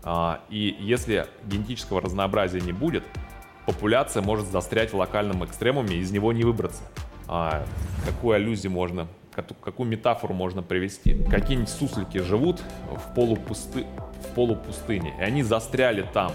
А, 0.04 0.40
и 0.50 0.78
если 0.80 1.28
генетического 1.46 2.00
разнообразия 2.00 2.62
не 2.62 2.72
будет, 2.72 3.04
популяция 3.66 4.24
может 4.24 4.48
застрять 4.48 4.94
в 4.94 4.98
локальном 4.98 5.44
экстремуме 5.44 5.98
и 5.98 6.00
из 6.00 6.12
него 6.12 6.32
не 6.32 6.46
выбраться. 6.46 6.84
А, 7.28 7.66
какую 8.06 8.36
аллюзию 8.36 8.72
можно 8.72 9.08
какую 9.62 9.88
метафору 9.88 10.34
можно 10.34 10.62
привести? 10.62 11.14
Какие-нибудь 11.30 11.70
суслики 11.70 12.18
живут 12.18 12.62
в, 12.92 13.14
полупусты, 13.14 13.86
в 14.22 14.36
полупустыне, 14.36 15.14
и 15.18 15.22
они 15.22 15.44
застряли 15.44 16.06
там. 16.14 16.34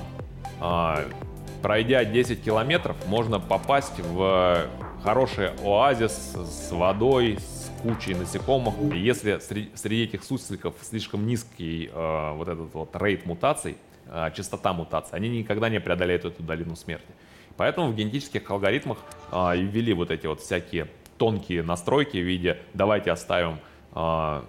Пройдя 1.65 2.05
10 2.05 2.45
километров, 2.45 2.95
можно 3.07 3.41
попасть 3.41 3.99
в 3.99 4.67
хороший 5.03 5.49
оазис 5.65 6.13
с 6.35 6.71
водой, 6.71 7.39
с 7.39 7.73
кучей 7.83 8.13
насекомых. 8.13 8.75
Если 8.93 9.39
среди, 9.39 9.71
среди 9.75 10.05
этих 10.05 10.25
сусликов 10.25 10.75
слишком 10.83 11.27
низкий 11.27 11.89
э, 11.91 12.33
вот 12.35 12.49
этот 12.49 12.75
вот 12.75 12.95
рейд 12.97 13.25
мутаций, 13.25 13.79
э, 14.09 14.31
частота 14.37 14.75
мутаций, 14.75 15.17
они 15.17 15.31
никогда 15.31 15.71
не 15.71 15.81
преодолеют 15.81 16.27
эту 16.27 16.43
долину 16.43 16.77
смерти. 16.77 17.09
Поэтому 17.57 17.93
в 17.93 17.97
генетических 17.97 18.51
алгоритмах 18.51 18.99
э, 19.33 19.57
ввели 19.57 19.95
вот 19.95 20.11
эти 20.11 20.27
вот 20.27 20.43
всякие 20.43 20.89
тонкие 21.17 21.63
настройки 21.63 22.19
в 22.19 22.27
виде 22.27 22.59
давайте 22.75 23.11
оставим 23.11 23.59
э, 23.95 24.43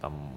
там, 0.00 0.32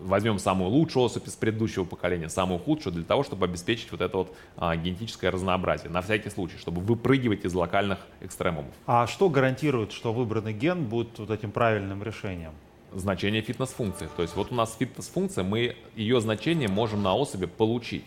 возьмем 0.00 0.38
самую 0.38 0.70
лучшую 0.70 1.04
особь 1.04 1.26
из 1.26 1.34
предыдущего 1.36 1.84
поколения, 1.84 2.28
самую 2.28 2.58
худшую, 2.58 2.92
для 2.92 3.04
того, 3.04 3.22
чтобы 3.22 3.46
обеспечить 3.46 3.90
вот 3.92 4.00
это 4.00 4.16
вот 4.16 4.36
э, 4.56 4.76
генетическое 4.76 5.30
разнообразие, 5.30 5.90
на 5.90 6.02
всякий 6.02 6.30
случай, 6.30 6.58
чтобы 6.58 6.80
выпрыгивать 6.80 7.44
из 7.44 7.54
локальных 7.54 7.98
экстремумов. 8.20 8.74
А 8.86 9.06
что 9.06 9.28
гарантирует, 9.28 9.92
что 9.92 10.12
выбранный 10.12 10.52
ген 10.52 10.86
будет 10.86 11.18
вот 11.18 11.30
этим 11.30 11.52
правильным 11.52 12.02
решением? 12.02 12.52
Значение 12.92 13.40
фитнес-функции. 13.40 14.08
То 14.16 14.22
есть 14.22 14.34
вот 14.34 14.50
у 14.50 14.54
нас 14.54 14.76
фитнес-функция, 14.76 15.44
мы 15.44 15.76
ее 15.94 16.20
значение 16.20 16.68
можем 16.68 17.02
на 17.02 17.14
особи 17.14 17.46
получить. 17.46 18.04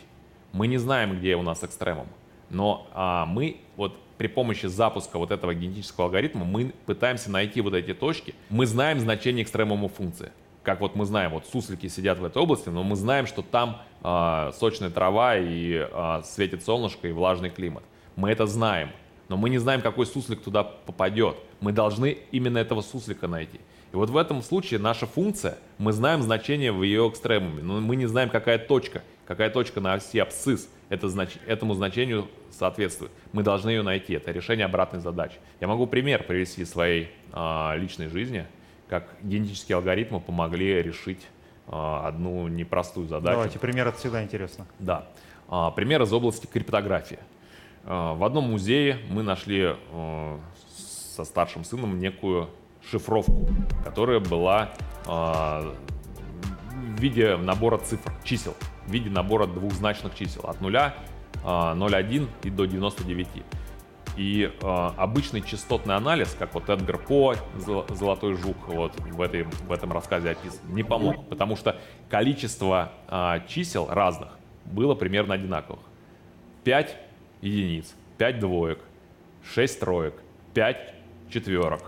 Мы 0.52 0.68
не 0.68 0.78
знаем, 0.78 1.18
где 1.18 1.36
у 1.36 1.42
нас 1.42 1.64
экстремум. 1.64 2.08
Но 2.50 2.86
а, 2.94 3.26
мы 3.26 3.58
вот 3.78 3.98
при 4.18 4.28
помощи 4.28 4.68
запуска 4.68 5.18
вот 5.18 5.32
этого 5.32 5.54
генетического 5.56 6.06
алгоритма 6.06 6.46
мы 6.46 6.74
пытаемся 6.86 7.32
найти 7.32 7.62
вот 7.62 7.74
эти 7.74 7.94
точки. 7.94 8.36
Мы 8.50 8.66
знаем 8.66 9.00
значение 9.00 9.44
экстремума 9.44 9.88
функции. 9.88 10.32
Как 10.64 10.80
вот 10.80 10.96
мы 10.96 11.06
знаем, 11.06 11.32
вот 11.32 11.46
суслики 11.46 11.88
сидят 11.88 12.20
в 12.20 12.26
этой 12.26 12.42
области, 12.42 12.70
но 12.70 12.84
мы 12.84 12.96
знаем, 12.96 13.28
что 13.28 13.42
там 13.42 13.82
э, 14.02 14.52
сочная 14.58 14.90
трава 14.90 15.38
и 15.38 15.86
э, 15.90 16.22
светит 16.24 16.64
солнышко 16.64 17.08
и 17.08 17.12
влажный 17.12 17.50
климат. 17.50 17.84
Мы 18.16 18.32
это 18.32 18.46
знаем, 18.46 18.92
но 19.28 19.36
мы 19.36 19.50
не 19.50 19.58
знаем, 19.58 19.82
какой 19.82 20.06
суслик 20.06 20.42
туда 20.42 20.64
попадет. 20.64 21.36
Мы 21.60 21.74
должны 21.74 22.18
именно 22.32 22.58
этого 22.58 22.82
суслика 22.82 23.28
найти. 23.28 23.60
И 23.92 23.96
вот 23.96 24.10
в 24.10 24.18
этом 24.18 24.42
случае 24.42 24.80
наша 24.80 25.06
функция, 25.06 25.58
мы 25.78 25.92
знаем 25.92 26.22
значение 26.22 26.72
в 26.72 26.82
ее 26.82 27.10
экстремуме, 27.10 27.62
но 27.62 27.82
мы 27.82 27.96
не 27.96 28.06
знаем, 28.06 28.30
какая 28.30 28.58
точка, 28.58 29.04
какая 29.28 29.50
точка 29.50 29.82
на 29.82 29.94
оси 29.94 30.18
абсцисс 30.18 30.70
это 30.90 31.10
знач... 31.10 31.32
этому 31.46 31.74
значению 31.74 32.28
соответствует. 32.52 33.12
Мы 33.32 33.44
должны 33.44 33.70
ее 33.70 33.82
найти. 33.82 34.14
Это 34.14 34.32
решение 34.32 34.66
обратной 34.66 35.00
задачи. 35.00 35.36
Я 35.60 35.68
могу 35.68 35.88
пример 35.88 36.24
привести 36.24 36.66
своей 36.66 37.10
э, 37.32 37.78
личной 37.78 38.08
жизни, 38.08 38.46
как 38.94 39.08
генетические 39.24 39.78
алгоритмы 39.78 40.20
помогли 40.20 40.80
решить 40.84 41.26
э, 41.66 41.72
одну 41.72 42.48
непростую 42.48 43.08
задачу. 43.08 43.38
Давайте, 43.38 43.58
пример 43.58 43.92
всегда 43.94 44.24
интересно. 44.24 44.68
Да. 44.78 45.08
Э, 45.50 45.72
пример 45.76 46.04
из 46.04 46.14
области 46.14 46.46
криптографии. 46.46 47.18
Э, 47.86 48.14
в 48.14 48.24
одном 48.24 48.52
музее 48.52 49.00
мы 49.10 49.24
нашли 49.24 49.76
со 51.16 51.24
старшим 51.24 51.64
сыном 51.64 51.98
некую 51.98 52.52
шифровку, 52.88 53.48
которая 53.84 54.20
была 54.20 54.70
в 55.06 55.74
виде 57.00 57.36
набора 57.36 57.80
цифр, 57.80 58.14
чисел, 58.24 58.56
в 58.86 58.92
виде 58.92 59.10
набора 59.10 59.48
двухзначных 59.48 60.14
чисел 60.14 60.44
от 60.48 60.62
0, 60.62 60.76
э, 60.76 60.92
0,1 61.44 62.28
и 62.44 62.52
до 62.52 62.66
99. 62.66 63.28
И 64.16 64.52
э, 64.62 64.90
обычный 64.98 65.42
частотный 65.42 65.96
анализ, 65.96 66.36
как 66.38 66.54
вот 66.54 66.70
Эдгар 66.70 66.98
По, 66.98 67.36
Золотой 67.58 68.36
жук, 68.36 68.58
вот 68.68 69.00
в, 69.00 69.22
этой, 69.22 69.44
в 69.44 69.72
этом 69.72 69.92
рассказе 69.92 70.32
описан, 70.32 70.60
не 70.70 70.84
помог, 70.84 71.28
потому 71.30 71.56
что 71.56 71.80
количество 72.10 72.92
э, 73.08 73.40
чисел 73.48 73.88
разных 73.90 74.30
было 74.66 74.96
примерно 74.96 75.34
одинаковых. 75.34 75.82
5 76.64 76.96
единиц, 77.42 77.94
5 78.18 78.40
двоек, 78.40 78.80
6 79.54 79.80
троек, 79.80 80.14
5 80.54 80.94
четверок, 81.30 81.82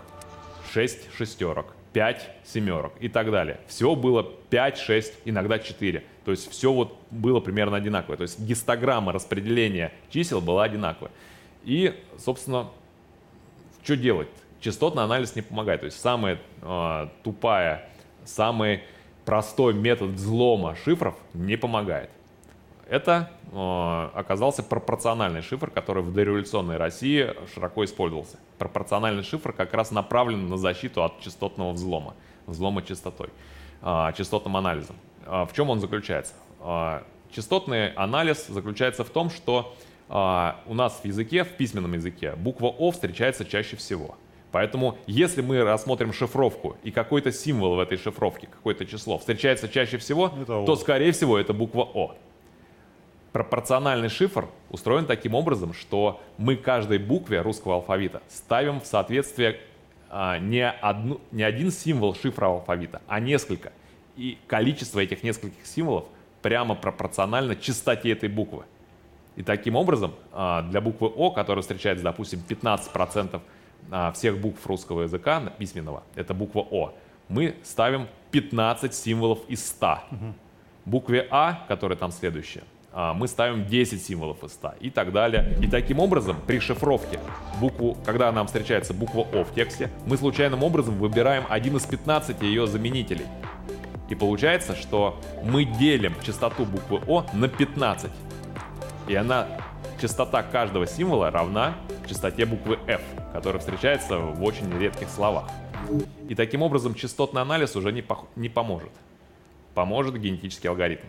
6 0.72 1.14
шестерок, 1.16 1.66
5 1.92 2.30
семерок 2.44 2.92
и 3.00 3.08
так 3.08 3.30
далее. 3.30 3.60
Всего 3.68 3.96
было 3.96 4.22
5, 4.50 4.78
6, 4.78 5.14
иногда 5.24 5.58
4. 5.58 6.04
То 6.24 6.30
есть 6.30 6.50
все 6.50 6.72
вот 6.72 6.98
было 7.10 7.40
примерно 7.40 7.76
одинаковое. 7.76 8.16
То 8.16 8.22
есть 8.22 8.38
гистограмма 8.40 9.12
распределения 9.12 9.92
чисел 10.10 10.40
была 10.40 10.64
одинаковая. 10.64 11.12
И, 11.66 12.00
собственно, 12.16 12.68
что 13.82 13.96
делать? 13.96 14.28
Частотный 14.60 15.02
анализ 15.02 15.34
не 15.34 15.42
помогает. 15.42 15.80
То 15.80 15.86
есть 15.86 16.00
самая 16.00 16.38
э, 16.62 17.08
тупая, 17.24 17.90
самый 18.24 18.82
простой 19.24 19.74
метод 19.74 20.10
взлома 20.10 20.76
шифров 20.76 21.16
не 21.34 21.56
помогает. 21.56 22.08
Это 22.88 23.30
э, 23.50 24.10
оказался 24.14 24.62
пропорциональный 24.62 25.42
шифр, 25.42 25.70
который 25.70 26.04
в 26.04 26.12
дореволюционной 26.12 26.76
России 26.76 27.34
широко 27.52 27.84
использовался. 27.84 28.38
Пропорциональный 28.58 29.24
шифр 29.24 29.52
как 29.52 29.74
раз 29.74 29.90
направлен 29.90 30.48
на 30.48 30.56
защиту 30.56 31.02
от 31.02 31.20
частотного 31.20 31.72
взлома, 31.72 32.14
взлома 32.46 32.82
частотой, 32.82 33.30
э, 33.82 34.12
частотным 34.16 34.56
анализом. 34.56 34.94
Э, 35.26 35.46
в 35.50 35.52
чем 35.52 35.68
он 35.70 35.80
заключается? 35.80 36.34
Э, 36.60 37.02
частотный 37.32 37.92
анализ 37.94 38.46
заключается 38.46 39.02
в 39.02 39.10
том, 39.10 39.30
что 39.30 39.74
у 40.08 40.74
нас 40.74 41.00
в 41.02 41.04
языке, 41.04 41.44
в 41.44 41.48
письменном 41.48 41.94
языке, 41.94 42.34
буква 42.36 42.66
О 42.66 42.90
встречается 42.90 43.44
чаще 43.44 43.76
всего. 43.76 44.16
Поэтому, 44.52 44.96
если 45.06 45.42
мы 45.42 45.62
рассмотрим 45.62 46.12
шифровку 46.12 46.76
и 46.82 46.90
какой-то 46.90 47.32
символ 47.32 47.76
в 47.76 47.80
этой 47.80 47.98
шифровке, 47.98 48.46
какое-то 48.46 48.86
число 48.86 49.18
встречается 49.18 49.68
чаще 49.68 49.98
всего, 49.98 50.28
то, 50.46 50.76
скорее 50.76 51.12
всего, 51.12 51.38
это 51.38 51.52
буква 51.52 51.82
О. 51.82 52.14
Пропорциональный 53.32 54.08
шифр 54.08 54.48
устроен 54.70 55.04
таким 55.04 55.34
образом, 55.34 55.74
что 55.74 56.22
мы 56.38 56.56
каждой 56.56 56.96
букве 56.96 57.42
русского 57.42 57.74
алфавита 57.74 58.22
ставим 58.28 58.80
в 58.80 58.86
соответствие 58.86 59.60
а, 60.08 60.38
не, 60.38 60.66
одну, 60.66 61.20
не 61.32 61.42
один 61.42 61.70
символ 61.70 62.14
шифра 62.14 62.46
алфавита, 62.46 63.02
а 63.08 63.20
несколько. 63.20 63.72
И 64.16 64.38
количество 64.46 65.00
этих 65.00 65.22
нескольких 65.22 65.66
символов 65.66 66.06
прямо 66.40 66.74
пропорционально 66.74 67.56
частоте 67.56 68.12
этой 68.12 68.30
буквы. 68.30 68.64
И 69.36 69.42
таким 69.42 69.76
образом 69.76 70.14
а, 70.32 70.62
для 70.62 70.80
буквы 70.80 71.08
О, 71.08 71.30
которая 71.30 71.62
встречается, 71.62 72.02
допустим, 72.02 72.42
15% 72.48 73.40
а, 73.90 74.12
всех 74.12 74.38
букв 74.38 74.66
русского 74.66 75.02
языка 75.02 75.40
письменного, 75.58 76.02
это 76.14 76.34
буква 76.34 76.66
О, 76.70 76.94
мы 77.28 77.56
ставим 77.62 78.08
15 78.30 78.94
символов 78.94 79.40
из 79.48 79.66
100. 79.66 79.98
Угу. 80.10 80.34
Букве 80.86 81.26
А, 81.30 81.64
которая 81.68 81.98
там 81.98 82.12
следующая, 82.12 82.62
а, 82.92 83.12
мы 83.12 83.28
ставим 83.28 83.66
10 83.66 84.02
символов 84.02 84.42
из 84.42 84.52
100 84.52 84.74
и 84.80 84.88
так 84.88 85.12
далее. 85.12 85.54
И 85.60 85.66
таким 85.66 85.98
образом 85.98 86.36
при 86.46 86.58
шифровке, 86.58 87.20
букву, 87.60 87.96
когда 88.06 88.32
нам 88.32 88.46
встречается 88.46 88.94
буква 88.94 89.26
О 89.34 89.44
в 89.44 89.52
тексте, 89.54 89.90
мы 90.06 90.16
случайным 90.16 90.62
образом 90.62 90.94
выбираем 90.96 91.44
один 91.50 91.76
из 91.76 91.84
15 91.84 92.40
ее 92.40 92.66
заменителей. 92.66 93.26
И 94.08 94.14
получается, 94.14 94.74
что 94.74 95.20
мы 95.42 95.64
делим 95.64 96.14
частоту 96.24 96.64
буквы 96.64 97.02
О 97.06 97.26
на 97.34 97.48
15. 97.48 98.10
И 99.08 99.14
она, 99.14 99.46
частота 100.00 100.42
каждого 100.42 100.86
символа 100.86 101.30
равна 101.30 101.74
частоте 102.08 102.44
буквы 102.44 102.78
F, 102.86 103.00
которая 103.32 103.60
встречается 103.60 104.18
в 104.18 104.42
очень 104.42 104.70
редких 104.78 105.08
словах. 105.08 105.48
И 106.28 106.34
таким 106.34 106.62
образом 106.62 106.94
частотный 106.94 107.42
анализ 107.42 107.76
уже 107.76 107.92
не, 107.92 108.02
по 108.02 108.26
не 108.34 108.48
поможет. 108.48 108.90
Поможет 109.74 110.20
генетический 110.20 110.68
алгоритм. 110.68 111.06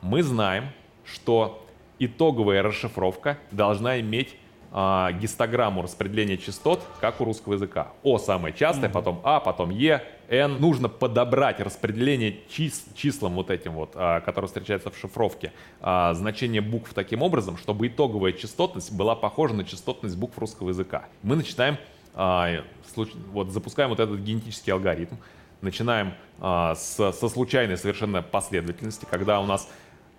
Мы 0.00 0.22
знаем, 0.22 0.66
что 1.04 1.66
итоговая 1.98 2.62
расшифровка 2.62 3.38
должна 3.50 3.98
иметь 4.00 4.36
э, 4.72 5.08
гистограмму 5.20 5.82
распределения 5.82 6.36
частот, 6.36 6.82
как 7.00 7.20
у 7.20 7.24
русского 7.24 7.54
языка. 7.54 7.88
О 8.04 8.18
самое 8.18 8.54
частое, 8.54 8.88
mm-hmm. 8.88 8.92
потом 8.92 9.20
А, 9.24 9.40
потом 9.40 9.70
Е, 9.70 10.04
Н. 10.28 10.60
Нужно 10.60 10.88
подобрать 10.88 11.60
распределение 11.60 12.40
чис, 12.48 12.84
числам 12.94 13.34
вот 13.34 13.50
этим 13.50 13.72
вот, 13.72 13.92
э, 13.94 14.20
которые 14.20 14.48
встречаются 14.48 14.90
в 14.90 14.96
шифровке, 14.96 15.52
э, 15.80 16.10
значение 16.14 16.60
букв 16.60 16.92
таким 16.94 17.22
образом, 17.22 17.56
чтобы 17.56 17.88
итоговая 17.88 18.32
частотность 18.32 18.92
была 18.92 19.14
похожа 19.14 19.54
на 19.54 19.64
частотность 19.64 20.16
букв 20.16 20.38
русского 20.38 20.70
языка. 20.70 21.06
Мы 21.22 21.36
начинаем, 21.36 21.78
э, 22.14 22.62
случ... 22.94 23.10
вот 23.32 23.50
запускаем 23.50 23.90
вот 23.90 24.00
этот 24.00 24.20
генетический 24.20 24.72
алгоритм, 24.72 25.16
начинаем 25.60 26.14
э, 26.40 26.74
с, 26.76 27.12
со 27.12 27.28
случайной 27.28 27.76
совершенно 27.76 28.22
последовательности, 28.22 29.06
когда 29.10 29.40
у 29.40 29.46
нас 29.46 29.68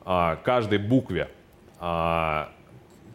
а, 0.05 0.35
каждой 0.37 0.77
букве, 0.77 1.29
а, 1.79 2.51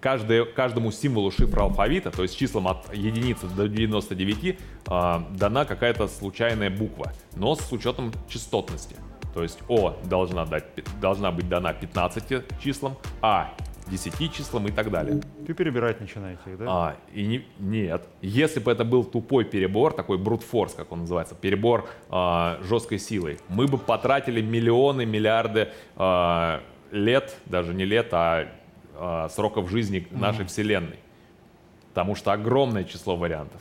каждой, 0.01 0.47
каждому 0.47 0.91
символу 0.91 1.31
шифра 1.31 1.63
алфавита, 1.63 2.11
то 2.11 2.23
есть 2.23 2.37
числам 2.37 2.69
от 2.69 2.95
единицы 2.95 3.47
до 3.47 3.69
99, 3.69 4.59
а, 4.87 5.27
дана 5.31 5.65
какая-то 5.65 6.09
случайная 6.09 6.71
буква, 6.71 7.13
но 7.37 7.55
с 7.55 7.73
учетом 7.73 8.13
частотности. 8.29 8.97
То 9.35 9.43
есть 9.43 9.61
О 9.69 9.97
должна, 10.05 10.45
дать, 10.45 10.65
должна 11.01 11.31
быть 11.31 11.49
дана 11.49 11.73
15 11.73 12.43
числам, 12.61 12.97
А 13.23 13.55
10 13.91 14.33
числам 14.33 14.67
и 14.69 14.73
так 14.73 14.91
далее. 14.91 15.21
Ты 15.47 15.55
перебирать 15.55 16.01
начинаете 16.01 16.57
да? 16.59 16.65
А, 16.69 16.97
и 17.13 17.27
не, 17.27 17.47
нет. 17.59 18.07
Если 18.23 18.61
бы 18.61 18.71
это 18.71 18.85
был 18.85 19.05
тупой 19.05 19.45
перебор, 19.45 19.93
такой 19.93 20.19
брутфорс, 20.19 20.75
как 20.75 20.93
он 20.93 21.01
называется, 21.01 21.35
перебор 21.35 21.89
а, 22.09 22.59
жесткой 22.63 22.99
силой, 22.99 23.39
мы 23.49 23.67
бы 23.67 23.79
потратили 23.79 24.41
миллионы, 24.41 25.07
миллиарды 25.07 25.69
а, 25.97 26.63
лет, 26.93 27.37
даже 27.47 27.75
не 27.75 27.85
лет, 27.85 28.09
а, 28.13 28.49
а 29.03 29.29
сроков 29.31 29.71
жизни 29.71 30.07
нашей 30.11 30.45
mm-hmm. 30.45 30.49
Вселенной. 30.49 30.99
Потому 31.89 32.15
что 32.15 32.33
огромное 32.33 32.85
число 32.85 33.17
вариантов. 33.17 33.61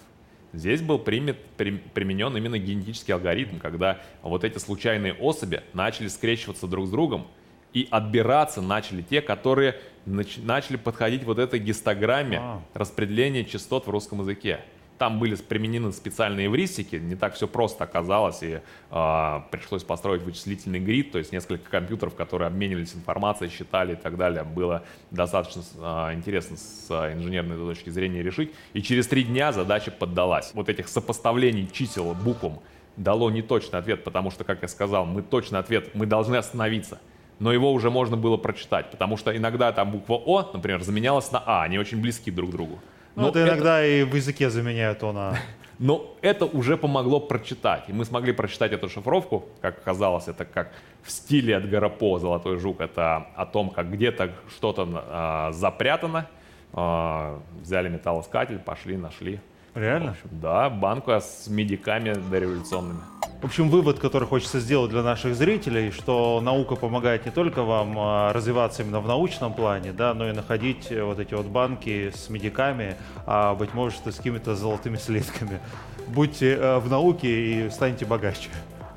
Здесь 0.51 0.81
был 0.81 0.99
примет, 0.99 1.39
при, 1.57 1.77
применен 1.77 2.35
именно 2.35 2.57
генетический 2.57 3.13
алгоритм, 3.13 3.57
когда 3.59 3.99
вот 4.21 4.43
эти 4.43 4.57
случайные 4.57 5.13
особи 5.13 5.63
начали 5.73 6.07
скрещиваться 6.07 6.67
друг 6.67 6.87
с 6.87 6.89
другом, 6.89 7.27
и 7.71 7.87
отбираться 7.89 8.61
начали 8.61 9.01
те, 9.01 9.21
которые 9.21 9.75
нач, 10.05 10.37
начали 10.37 10.75
подходить 10.75 11.23
вот 11.23 11.39
этой 11.39 11.59
гистограмме 11.59 12.39
а. 12.41 12.61
распределения 12.73 13.45
частот 13.45 13.87
в 13.87 13.89
русском 13.89 14.21
языке. 14.21 14.61
Там 14.99 15.17
были 15.17 15.35
применены 15.35 15.93
специальные 15.93 16.47
эвристики, 16.47 16.97
не 16.97 17.15
так 17.15 17.33
все 17.33 17.47
просто 17.47 17.85
оказалось, 17.85 18.43
и 18.43 18.59
э, 18.91 19.39
пришлось 19.49 19.83
построить 19.83 20.23
вычислительный 20.23 20.79
грид, 20.81 21.13
то 21.13 21.17
есть 21.17 21.31
несколько 21.31 21.69
компьютеров, 21.69 22.15
которые 22.15 22.47
обменивались 22.47 22.93
информацией, 22.93 23.49
считали 23.49 23.93
и 23.93 23.95
так 23.95 24.17
далее. 24.17 24.43
Было 24.43 24.83
достаточно 25.09 25.63
э, 25.77 26.13
интересно 26.15 26.57
с 26.57 26.91
инженерной 27.13 27.55
точки 27.55 27.89
зрения 27.89 28.21
решить. 28.21 28.51
И 28.73 28.81
через 28.81 29.07
три 29.07 29.23
дня 29.23 29.53
задача 29.53 29.89
поддалась. 29.89 30.51
Вот 30.53 30.67
этих 30.67 30.89
сопоставлений 30.89 31.69
чисел 31.71 32.13
буквам 32.13 32.59
дало 32.97 33.31
неточный 33.31 33.79
ответ, 33.79 34.03
потому 34.03 34.31
что, 34.31 34.43
как 34.43 34.61
я 34.61 34.67
сказал, 34.67 35.05
мы 35.05 35.21
точный 35.21 35.59
ответ, 35.59 35.95
мы 35.95 36.05
должны 36.05 36.35
остановиться 36.35 36.99
но 37.39 37.53
его 37.53 37.71
уже 37.71 37.89
можно 37.89 38.17
было 38.17 38.37
прочитать, 38.37 38.91
потому 38.91 39.17
что 39.17 39.35
иногда 39.35 39.71
там 39.71 39.91
буква 39.91 40.15
О, 40.15 40.51
например, 40.53 40.81
заменялась 40.83 41.31
на 41.31 41.41
А, 41.45 41.63
они 41.63 41.79
очень 41.79 42.01
близки 42.01 42.31
друг 42.31 42.49
к 42.49 42.51
другу. 42.51 42.79
Ну, 43.15 43.29
это 43.29 43.43
иногда 43.43 43.85
и 43.85 44.03
в 44.03 44.15
языке 44.15 44.49
заменяют 44.49 45.03
он, 45.03 45.17
а... 45.17 45.35
Но 45.79 46.13
это 46.21 46.45
уже 46.45 46.75
помогло 46.75 47.21
прочитать. 47.21 47.85
И 47.87 47.93
мы 47.93 48.03
смогли 48.03 48.33
прочитать 48.33 48.73
эту 48.73 48.89
шифровку, 48.89 49.45
как 49.61 49.77
оказалось, 49.77 50.27
это 50.27 50.43
как 50.43 50.71
в 51.03 51.09
стиле 51.09 51.55
Эдгара 51.55 51.87
По 51.87 52.19
«Золотой 52.19 52.57
жук». 52.57 52.81
Это 52.81 53.27
о 53.35 53.45
том, 53.45 53.69
как 53.69 53.89
где-то 53.89 54.31
что-то 54.49 55.49
э, 55.51 55.53
запрятано. 55.53 56.27
Э, 56.73 57.39
взяли 57.61 57.87
металлоискатель, 57.87 58.59
пошли, 58.59 58.97
нашли. 58.97 59.39
Реально? 59.79 60.11
Общем, 60.11 60.29
да, 60.41 60.69
банку 60.69 61.11
с 61.11 61.47
медиками 61.47 62.13
дореволюционными. 62.13 62.99
В 63.41 63.45
общем, 63.45 63.69
вывод, 63.69 63.99
который 63.99 64.27
хочется 64.27 64.59
сделать 64.59 64.91
для 64.91 65.01
наших 65.01 65.33
зрителей, 65.35 65.91
что 65.91 66.41
наука 66.43 66.75
помогает 66.75 67.25
не 67.25 67.31
только 67.31 67.63
вам 67.63 67.97
а, 67.97 68.33
развиваться 68.33 68.83
именно 68.83 68.99
в 68.99 69.07
научном 69.07 69.53
плане, 69.53 69.93
да, 69.93 70.13
но 70.13 70.29
и 70.29 70.33
находить 70.33 70.91
э, 70.91 71.01
вот 71.01 71.19
эти 71.19 71.33
вот 71.33 71.45
банки 71.45 72.11
с 72.13 72.29
медиками, 72.29 72.97
а 73.25 73.55
быть 73.55 73.73
может 73.73 74.05
и 74.07 74.11
с 74.11 74.17
какими-то 74.17 74.55
золотыми 74.55 74.97
слитками. 74.97 75.59
Будьте 76.07 76.55
э, 76.55 76.79
в 76.79 76.89
науке 76.89 77.29
и 77.29 77.69
станьте 77.69 78.05
богаче. 78.05 78.49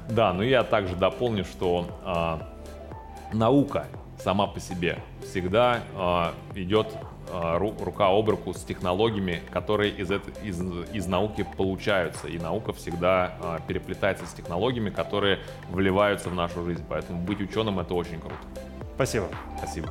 Да, 0.09 0.33
но 0.33 0.43
я 0.43 0.65
также 0.65 0.97
дополню, 0.97 1.45
что 1.45 1.87
э, 2.05 3.37
наука 3.37 3.87
сама 4.19 4.49
по 4.49 4.59
себе 4.59 4.99
всегда 5.23 5.83
э, 5.95 6.61
идет 6.61 6.89
рука 7.33 8.09
об 8.09 8.29
руку 8.29 8.53
с 8.53 8.63
технологиями, 8.63 9.43
которые 9.51 9.93
из, 9.93 10.11
из, 10.43 10.61
из 10.93 11.07
науки 11.07 11.47
получаются. 11.57 12.29
И 12.29 12.39
наука 12.39 12.73
всегда 12.73 13.35
э, 13.41 13.59
переплетается 13.67 14.27
с 14.27 14.33
технологиями, 14.33 14.91
которые 14.91 15.41
вливаются 15.71 16.29
в 16.29 16.35
нашу 16.35 16.65
жизнь. 16.65 16.85
Поэтому 16.89 17.21
быть 17.23 17.41
ученым 17.41 17.79
это 17.81 17.95
очень 17.95 18.21
круто. 18.21 18.37
Спасибо. 18.95 19.29
Спасибо. 19.59 19.89